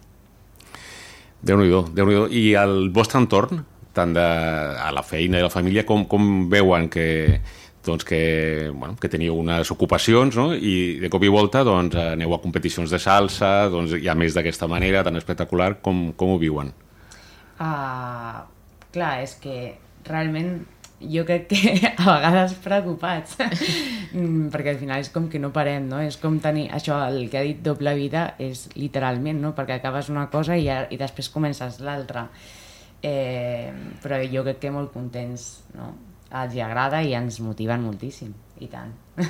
Déu 1.42 1.58
nhi 1.58 1.72
déu 1.98 2.28
I 2.30 2.54
el 2.62 2.92
vostre 2.94 3.20
entorn, 3.22 3.64
tant 3.94 4.14
de, 4.14 4.22
a 4.22 4.92
la 4.94 5.04
feina 5.04 5.40
i 5.40 5.42
a 5.42 5.48
la 5.48 5.54
família, 5.54 5.84
com, 5.88 6.06
com 6.10 6.48
veuen 6.52 6.88
que, 6.90 7.42
doncs 7.86 8.06
que, 8.06 8.70
bueno, 8.74 8.96
que 9.02 9.10
teniu 9.10 9.40
unes 9.42 9.72
ocupacions 9.74 10.38
no? 10.38 10.52
i 10.54 11.00
de 11.02 11.10
cop 11.10 11.24
i 11.26 11.32
volta 11.34 11.64
doncs, 11.68 11.98
aneu 12.14 12.36
a 12.36 12.42
competicions 12.44 12.94
de 12.94 13.00
salsa, 13.02 13.68
doncs, 13.74 13.98
hi 13.98 14.08
ha 14.08 14.18
més 14.18 14.38
d'aquesta 14.38 14.70
manera 14.70 15.04
tan 15.08 15.18
espectacular, 15.18 15.74
com, 15.82 16.12
com 16.18 16.36
ho 16.36 16.38
viuen? 16.42 16.72
Uh, 17.62 18.42
clar, 18.94 19.16
és 19.26 19.36
que 19.42 19.74
realment 20.08 20.62
jo 21.02 21.26
crec 21.26 21.50
que 21.50 21.78
a 21.98 22.06
vegades 22.06 22.58
preocupats 22.64 23.38
Mm, 24.12 24.50
perquè 24.52 24.74
al 24.74 24.80
final 24.82 25.00
és 25.00 25.10
com 25.14 25.30
que 25.32 25.40
no 25.40 25.54
parem, 25.56 25.86
no? 25.88 26.02
És 26.04 26.18
com 26.20 26.36
tenir, 26.44 26.66
això, 26.76 26.98
el 27.08 27.30
que 27.32 27.40
ha 27.40 27.46
dit 27.48 27.62
doble 27.64 27.94
vida 27.96 28.34
és 28.44 28.66
literalment, 28.76 29.40
no? 29.40 29.54
Perquè 29.56 29.78
acabes 29.78 30.12
una 30.12 30.26
cosa 30.34 30.58
i, 30.60 30.68
i 30.68 31.00
després 31.00 31.32
comences 31.32 31.80
l'altra. 31.86 32.26
Eh, 33.02 33.72
però 34.04 34.20
jo 34.30 34.44
crec 34.46 34.60
que 34.66 34.74
molt 34.74 34.92
contents, 34.94 35.48
no? 35.78 35.94
Els 36.42 36.54
hi 36.56 36.62
agrada 36.64 37.02
i 37.04 37.16
ens 37.16 37.40
motiven 37.44 37.88
moltíssim, 37.88 38.36
i 38.60 38.68
tant. 38.72 38.92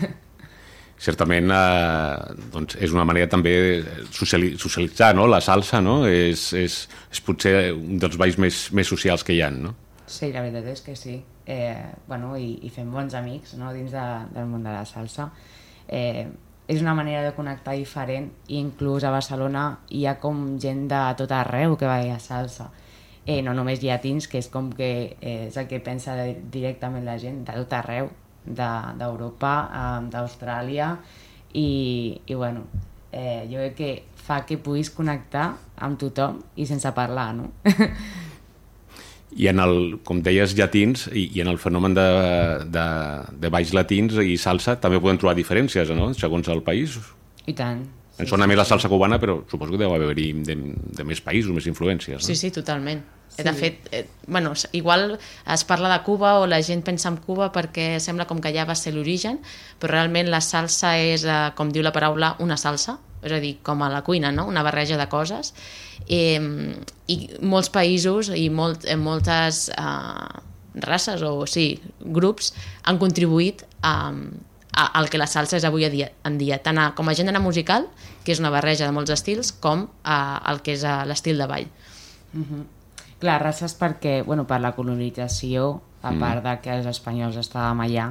Certament 1.01 1.53
eh, 1.53 2.34
doncs 2.53 2.78
és 2.82 2.91
una 2.93 3.05
manera 3.09 3.30
també 3.30 3.53
sociali 4.13 4.51
socialitzar 4.61 5.15
no? 5.17 5.26
la 5.30 5.41
salsa, 5.41 5.82
no? 5.82 6.03
és, 6.05 6.51
és, 6.57 6.82
és 7.09 7.22
potser 7.26 7.72
un 7.74 8.01
dels 8.01 8.17
balls 8.22 8.38
més, 8.41 8.67
més 8.78 8.89
socials 8.89 9.26
que 9.26 9.38
hi 9.38 9.41
ha, 9.45 9.49
no? 9.53 9.74
Sí, 10.05 10.30
la 10.34 10.43
veritat 10.43 10.67
és 10.74 10.86
que 10.86 10.97
sí. 10.97 11.22
Eh, 11.52 11.76
bueno, 12.08 12.36
i, 12.39 12.54
i 12.64 12.70
fem 12.72 12.91
bons 12.93 13.16
amics 13.18 13.58
no? 13.60 13.74
dins 13.76 13.91
de, 13.91 14.06
del 14.32 14.47
món 14.47 14.64
de 14.64 14.72
la 14.72 14.86
salsa. 14.88 15.28
Eh, 15.88 16.30
és 16.72 16.80
una 16.80 16.93
manera 16.95 17.26
de 17.26 17.34
connectar 17.36 17.74
diferent 17.76 18.30
i 18.47 18.60
inclús 18.62 19.04
a 19.04 19.12
Barcelona 19.12 19.64
hi 19.91 20.06
ha 20.08 20.16
com 20.24 20.39
gent 20.64 20.86
de 20.88 21.02
tot 21.20 21.34
arreu 21.36 21.76
que 21.76 21.89
va 21.89 21.97
a 21.99 22.20
salsa. 22.24 22.70
Eh, 23.26 23.41
no 23.43 23.54
només 23.54 23.84
llatins, 23.84 24.30
que 24.32 24.39
és 24.39 24.47
com 24.54 24.72
que 24.74 24.91
eh, 25.20 25.49
és 25.49 25.58
el 25.60 25.68
que 25.68 25.82
pensa 25.84 26.16
de, 26.16 26.38
directament 26.54 27.04
la 27.06 27.18
gent, 27.20 27.43
de 27.45 27.58
tot 27.60 27.76
arreu, 27.82 28.08
d'Europa, 28.45 29.52
de, 29.68 29.82
eh, 29.82 30.10
d'Austràlia, 30.16 30.88
i, 31.54 31.68
i 32.26 32.39
bueno, 32.39 32.64
eh, 33.12 33.43
jo 33.52 33.60
crec 33.60 33.76
que 33.78 33.91
fa 34.16 34.41
que 34.47 34.58
puguis 34.58 34.89
connectar 34.95 35.52
amb 35.84 35.99
tothom 35.99 36.39
i 36.56 36.66
sense 36.70 36.95
parlar, 36.95 37.34
no? 37.36 37.52
I 39.40 39.48
en 39.48 39.62
el, 39.64 39.78
com 40.04 40.20
deies, 40.24 40.56
llatins 40.58 41.06
i, 41.14 41.30
i 41.38 41.42
en 41.44 41.48
el 41.48 41.58
fenomen 41.62 41.96
de, 41.96 42.08
de, 42.68 42.86
de 43.40 43.52
balls 43.54 43.72
latins 43.78 44.18
i 44.20 44.36
salsa 44.42 44.76
també 44.82 45.00
podem 45.00 45.22
trobar 45.22 45.38
diferències, 45.38 45.94
no?, 45.96 46.12
segons 46.18 46.52
el 46.52 46.64
país. 46.66 46.98
I 47.48 47.56
tant. 47.56 47.86
Em 48.20 48.28
sona 48.28 48.46
més 48.46 48.60
la 48.60 48.68
salsa 48.68 48.92
cubana, 48.92 49.18
però 49.22 49.40
suposo 49.50 49.74
que 49.74 49.80
deu 49.82 49.96
haver-hi 49.96 50.28
de, 50.46 50.58
de 50.98 51.08
més 51.08 51.24
països, 51.24 51.50
més 51.56 51.66
influències. 51.72 52.20
No? 52.20 52.28
Sí, 52.28 52.36
sí, 52.38 52.52
totalment. 52.54 53.02
Sí. 53.02 53.18
Sí. 53.38 53.44
De 53.48 53.54
fet, 53.56 53.88
eh, 53.96 54.08
bueno, 54.28 54.52
igual 54.74 55.18
es 55.48 55.64
parla 55.64 55.88
de 55.94 56.04
Cuba 56.04 56.40
o 56.40 56.48
la 56.48 56.62
gent 56.62 56.84
pensa 56.84 57.08
en 57.08 57.16
Cuba 57.24 57.48
perquè 57.56 57.96
sembla 58.04 58.26
com 58.28 58.42
que 58.44 58.52
allà 58.52 58.66
va 58.68 58.76
ser 58.76 58.92
l'origen, 58.92 59.40
però 59.80 59.96
realment 59.96 60.28
la 60.30 60.42
salsa 60.44 60.98
és, 61.00 61.24
eh, 61.24 61.38
com 61.56 61.72
diu 61.72 61.82
la 61.82 61.94
paraula, 61.96 62.36
una 62.44 62.58
salsa, 62.60 62.98
és 63.22 63.32
a 63.32 63.39
dir, 63.39 63.55
com 63.63 63.84
a 63.84 63.89
la 63.89 64.01
cuina, 64.03 64.32
no? 64.32 64.47
una 64.49 64.63
barreja 64.63 64.97
de 64.97 65.07
coses. 65.09 65.53
Eh, 66.07 66.39
I 67.07 67.17
molts 67.41 67.72
països 67.74 68.32
i 68.36 68.49
molt, 68.49 68.86
eh, 68.89 68.97
moltes 68.97 69.67
eh, 69.76 70.41
races 70.82 71.22
o 71.28 71.45
sí, 71.45 71.76
grups 71.99 72.53
han 72.88 72.99
contribuït 73.01 73.65
a, 73.82 74.11
a, 74.72 74.86
al 74.99 75.09
que 75.11 75.19
la 75.22 75.28
salsa 75.30 75.59
és 75.59 75.67
avui 75.67 75.88
dia, 75.93 76.11
en 76.26 76.38
dia, 76.41 76.61
tant 76.63 76.80
a, 76.80 76.91
com 76.97 77.09
a 77.09 77.15
gènere 77.17 77.41
musical, 77.43 77.88
que 78.26 78.34
és 78.34 78.41
una 78.41 78.53
barreja 78.53 78.88
de 78.88 78.95
molts 78.95 79.13
estils, 79.13 79.51
com 79.51 79.88
a, 80.03 80.19
al 80.47 80.61
que 80.65 80.78
és 80.78 80.86
l'estil 81.07 81.41
de 81.41 81.49
ball. 81.49 81.67
Clar, 83.22 83.38
races 83.43 83.76
perquè, 83.78 84.22
bueno, 84.26 84.47
per 84.49 84.61
la 84.63 84.74
colonització, 84.74 85.76
a 86.01 86.13
part 86.17 86.41
de 86.41 86.55
que 86.63 86.72
els 86.74 86.88
espanyols 86.89 87.38
estàvem 87.38 87.84
allà, 87.84 88.07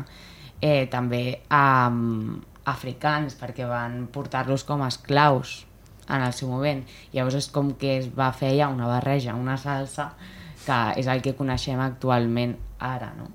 eh, 0.62 0.86
també 0.92 1.40
um, 1.50 2.36
africans, 2.68 3.36
perquè 3.38 3.66
van 3.68 4.06
portar-los 4.12 4.64
com 4.68 4.82
a 4.82 4.90
esclaus 4.92 5.64
en 6.08 6.22
el 6.22 6.34
seu 6.34 6.50
moment. 6.50 6.82
Llavors 7.14 7.38
és 7.38 7.48
com 7.54 7.72
que 7.78 7.96
es 8.00 8.10
va 8.16 8.30
fer 8.36 8.52
ja 8.58 8.68
una 8.72 8.88
barreja, 8.90 9.36
una 9.38 9.56
salsa, 9.60 10.10
que 10.64 10.80
és 11.00 11.08
el 11.08 11.22
que 11.24 11.36
coneixem 11.38 11.80
actualment 11.80 12.56
ara, 12.78 13.12
no? 13.16 13.30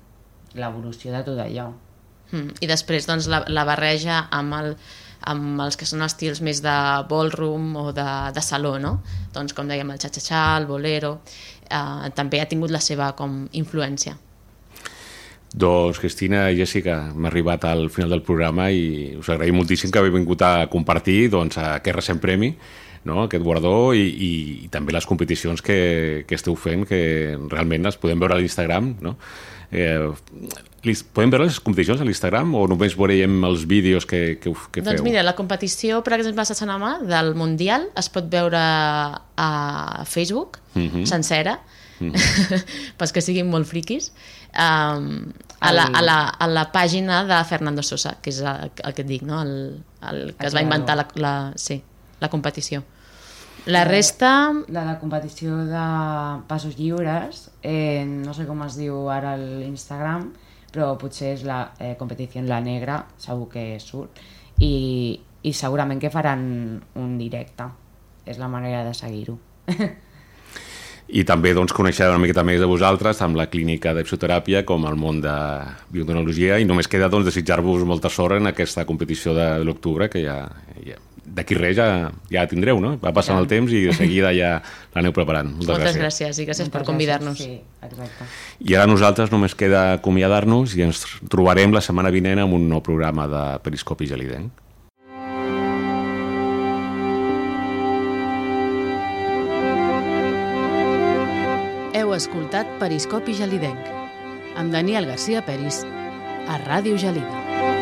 L'evolució 0.56 1.12
de 1.12 1.24
tot 1.26 1.40
allò. 1.42 1.70
Mm. 2.32 2.56
I 2.62 2.68
després 2.70 3.06
doncs, 3.08 3.28
la, 3.30 3.42
la 3.48 3.66
barreja 3.68 4.24
amb, 4.34 4.54
el, 4.58 4.76
amb 5.32 5.62
els 5.62 5.78
que 5.78 5.88
són 5.88 6.04
estils 6.06 6.42
més 6.42 6.62
de 6.64 6.76
ballroom 7.10 7.74
o 7.80 7.88
de, 7.96 8.06
de 8.34 8.44
saló, 8.44 8.76
no? 8.82 8.98
Doncs 9.34 9.56
com 9.56 9.68
dèiem, 9.70 9.90
el 9.94 10.02
cha-cha-cha, 10.02 10.46
el 10.60 10.68
bolero, 10.70 11.16
eh, 11.68 12.12
també 12.18 12.42
ha 12.42 12.50
tingut 12.50 12.74
la 12.74 12.82
seva 12.82 13.12
com 13.18 13.44
influència. 13.52 14.16
Doncs, 15.56 15.98
Cristina 16.02 16.50
i 16.52 16.58
Jessica, 16.58 16.98
hem 17.14 17.24
arribat 17.30 17.64
al 17.64 17.86
final 17.88 18.10
del 18.12 18.22
programa 18.26 18.68
i 18.70 19.14
us 19.16 19.30
agraïm 19.32 19.56
moltíssim 19.56 19.88
que 19.90 19.98
havíeu 20.02 20.12
vingut 20.18 20.42
a 20.44 20.66
compartir 20.68 21.30
doncs, 21.32 21.56
aquest 21.56 21.96
recent 21.96 22.20
premi, 22.20 22.50
no? 23.08 23.22
aquest 23.24 23.42
guardó 23.46 23.94
i, 23.96 24.02
i, 24.04 24.30
i 24.66 24.68
també 24.68 24.92
les 24.92 25.06
competicions 25.08 25.62
que, 25.64 26.24
que 26.28 26.36
esteu 26.36 26.56
fent, 26.60 26.84
que 26.88 27.00
realment 27.48 27.88
les 27.88 27.96
podem 27.96 28.20
veure 28.20 28.36
a 28.36 28.42
l'Instagram. 28.42 28.90
No? 29.00 29.14
Eh, 29.72 30.10
podem 31.16 31.32
veure 31.32 31.46
les 31.48 31.56
competicions 31.64 32.04
a 32.04 32.06
l'Instagram 32.06 32.52
o 32.54 32.66
només 32.70 32.92
veurem 32.98 33.38
els 33.48 33.64
vídeos 33.66 34.04
que, 34.06 34.36
que, 34.36 34.52
que 34.52 34.82
feu? 34.84 34.90
Doncs 34.90 35.02
mira, 35.06 35.24
la 35.24 35.34
competició, 35.38 36.02
per 36.04 36.18
exemple, 36.18 36.44
a 36.44 36.58
Sanamà, 36.60 36.98
del 37.08 37.32
Mundial, 37.38 37.88
es 37.96 38.12
pot 38.12 38.28
veure 38.30 38.60
a 38.60 40.04
Facebook, 40.04 40.60
Mhm. 40.76 41.06
sencera, 41.08 41.56
pels 43.00 43.12
que 43.16 43.22
siguin 43.24 43.48
molt 43.48 43.64
friquis, 43.70 44.10
um, 44.52 45.32
a, 45.60 45.72
la, 45.72 45.84
a, 45.84 46.02
la, 46.02 46.18
a 46.28 46.46
la 46.46 46.66
pàgina 46.72 47.24
de 47.24 47.38
Fernando 47.48 47.82
Sosa, 47.82 48.16
que 48.22 48.30
és 48.30 48.42
el, 48.44 48.70
el 48.84 48.96
que 48.96 49.04
et 49.04 49.08
dic, 49.08 49.24
no? 49.26 49.40
el, 49.42 49.82
el 50.10 50.34
que 50.36 50.48
es 50.50 50.56
va 50.56 50.62
inventar 50.64 50.98
la, 50.98 51.08
la, 51.16 51.34
sí, 51.56 51.80
la 52.20 52.30
competició. 52.32 52.84
La 53.66 53.82
resta, 53.84 54.52
La 54.68 54.84
de 54.86 54.98
competició 55.00 55.56
de 55.66 55.84
passos 56.46 56.76
lliures, 56.78 57.48
eh, 57.66 58.04
no 58.06 58.34
sé 58.34 58.46
com 58.46 58.62
es 58.62 58.76
diu 58.78 59.08
ara 59.10 59.34
l'Instagram, 59.40 60.28
però 60.70 60.92
potser 61.00 61.32
és 61.34 61.42
la 61.48 61.72
eh, 61.80 61.96
competició 61.98 62.38
en 62.44 62.46
la 62.46 62.60
negra, 62.62 63.00
segur 63.18 63.48
que 63.50 63.64
surt, 63.82 64.20
i, 64.62 65.18
i 65.42 65.52
segurament 65.52 65.98
que 65.98 66.12
faran 66.14 66.44
un 66.94 67.18
directe. 67.18 67.66
És 68.26 68.38
la 68.38 68.46
manera 68.50 68.84
de 68.86 68.94
seguir-ho. 68.94 69.38
I 71.08 71.22
també 71.22 71.52
doncs, 71.54 71.72
conèixer 71.72 72.08
una 72.10 72.18
miqueta 72.18 72.42
més 72.42 72.58
de 72.58 72.66
vosaltres 72.66 73.20
amb 73.22 73.38
la 73.38 73.46
clínica 73.46 73.92
de 73.94 74.02
psicoteràpia 74.02 74.64
com 74.66 74.86
el 74.88 74.96
món 74.98 75.20
de 75.22 75.34
biotecnologia 75.94 76.58
i 76.58 76.66
només 76.66 76.88
queda 76.90 77.08
doncs, 77.08 77.28
desitjar-vos 77.30 77.84
molta 77.86 78.10
sort 78.10 78.40
en 78.40 78.50
aquesta 78.50 78.84
competició 78.88 79.34
de, 79.36 79.46
de 79.60 79.68
l'octubre 79.68 80.08
que 80.10 80.24
ja, 80.24 80.40
ja 80.82 80.98
d'aquí 81.26 81.54
res 81.58 81.76
ja, 81.76 81.86
ja 82.30 82.42
la 82.42 82.50
tindreu, 82.50 82.80
no? 82.82 82.96
Va 83.02 83.12
passant 83.14 83.38
el 83.38 83.46
temps 83.50 83.70
i 83.74 83.84
de 83.88 83.94
seguida 83.94 84.32
ja 84.34 84.56
l'aneu 84.94 85.14
preparant. 85.14 85.50
Moltes, 85.56 85.68
moltes 85.68 85.96
gràcies. 85.98 86.02
gràcies 86.02 86.42
i 86.42 86.46
gràcies 86.48 86.70
per 86.70 86.80
Moltes 86.82 86.90
convidar-nos. 86.90 87.38
gràcies, 87.38 87.62
Sí, 87.62 87.86
exacte. 87.86 88.28
I 88.66 88.74
ara 88.74 88.86
nosaltres 88.90 89.30
només 89.34 89.54
queda 89.54 89.92
acomiadar-nos 89.98 90.76
i 90.78 90.82
ens 90.86 91.04
trobarem 91.30 91.74
la 91.74 91.82
setmana 91.84 92.10
vinent 92.14 92.42
amb 92.42 92.54
un 92.58 92.68
nou 92.70 92.82
programa 92.82 93.26
de 93.30 93.42
Periscopi 93.62 94.06
Gelidenc. 94.10 94.65
Escoltat 102.16 102.68
Periscopi 102.80 103.34
Gelidenc 103.36 103.90
amb 104.56 104.72
Daniel 104.72 105.08
Garcia 105.12 105.44
Peris 105.44 105.82
a 106.48 106.60
Ràdio 106.64 106.96
Gelida. 106.96 107.75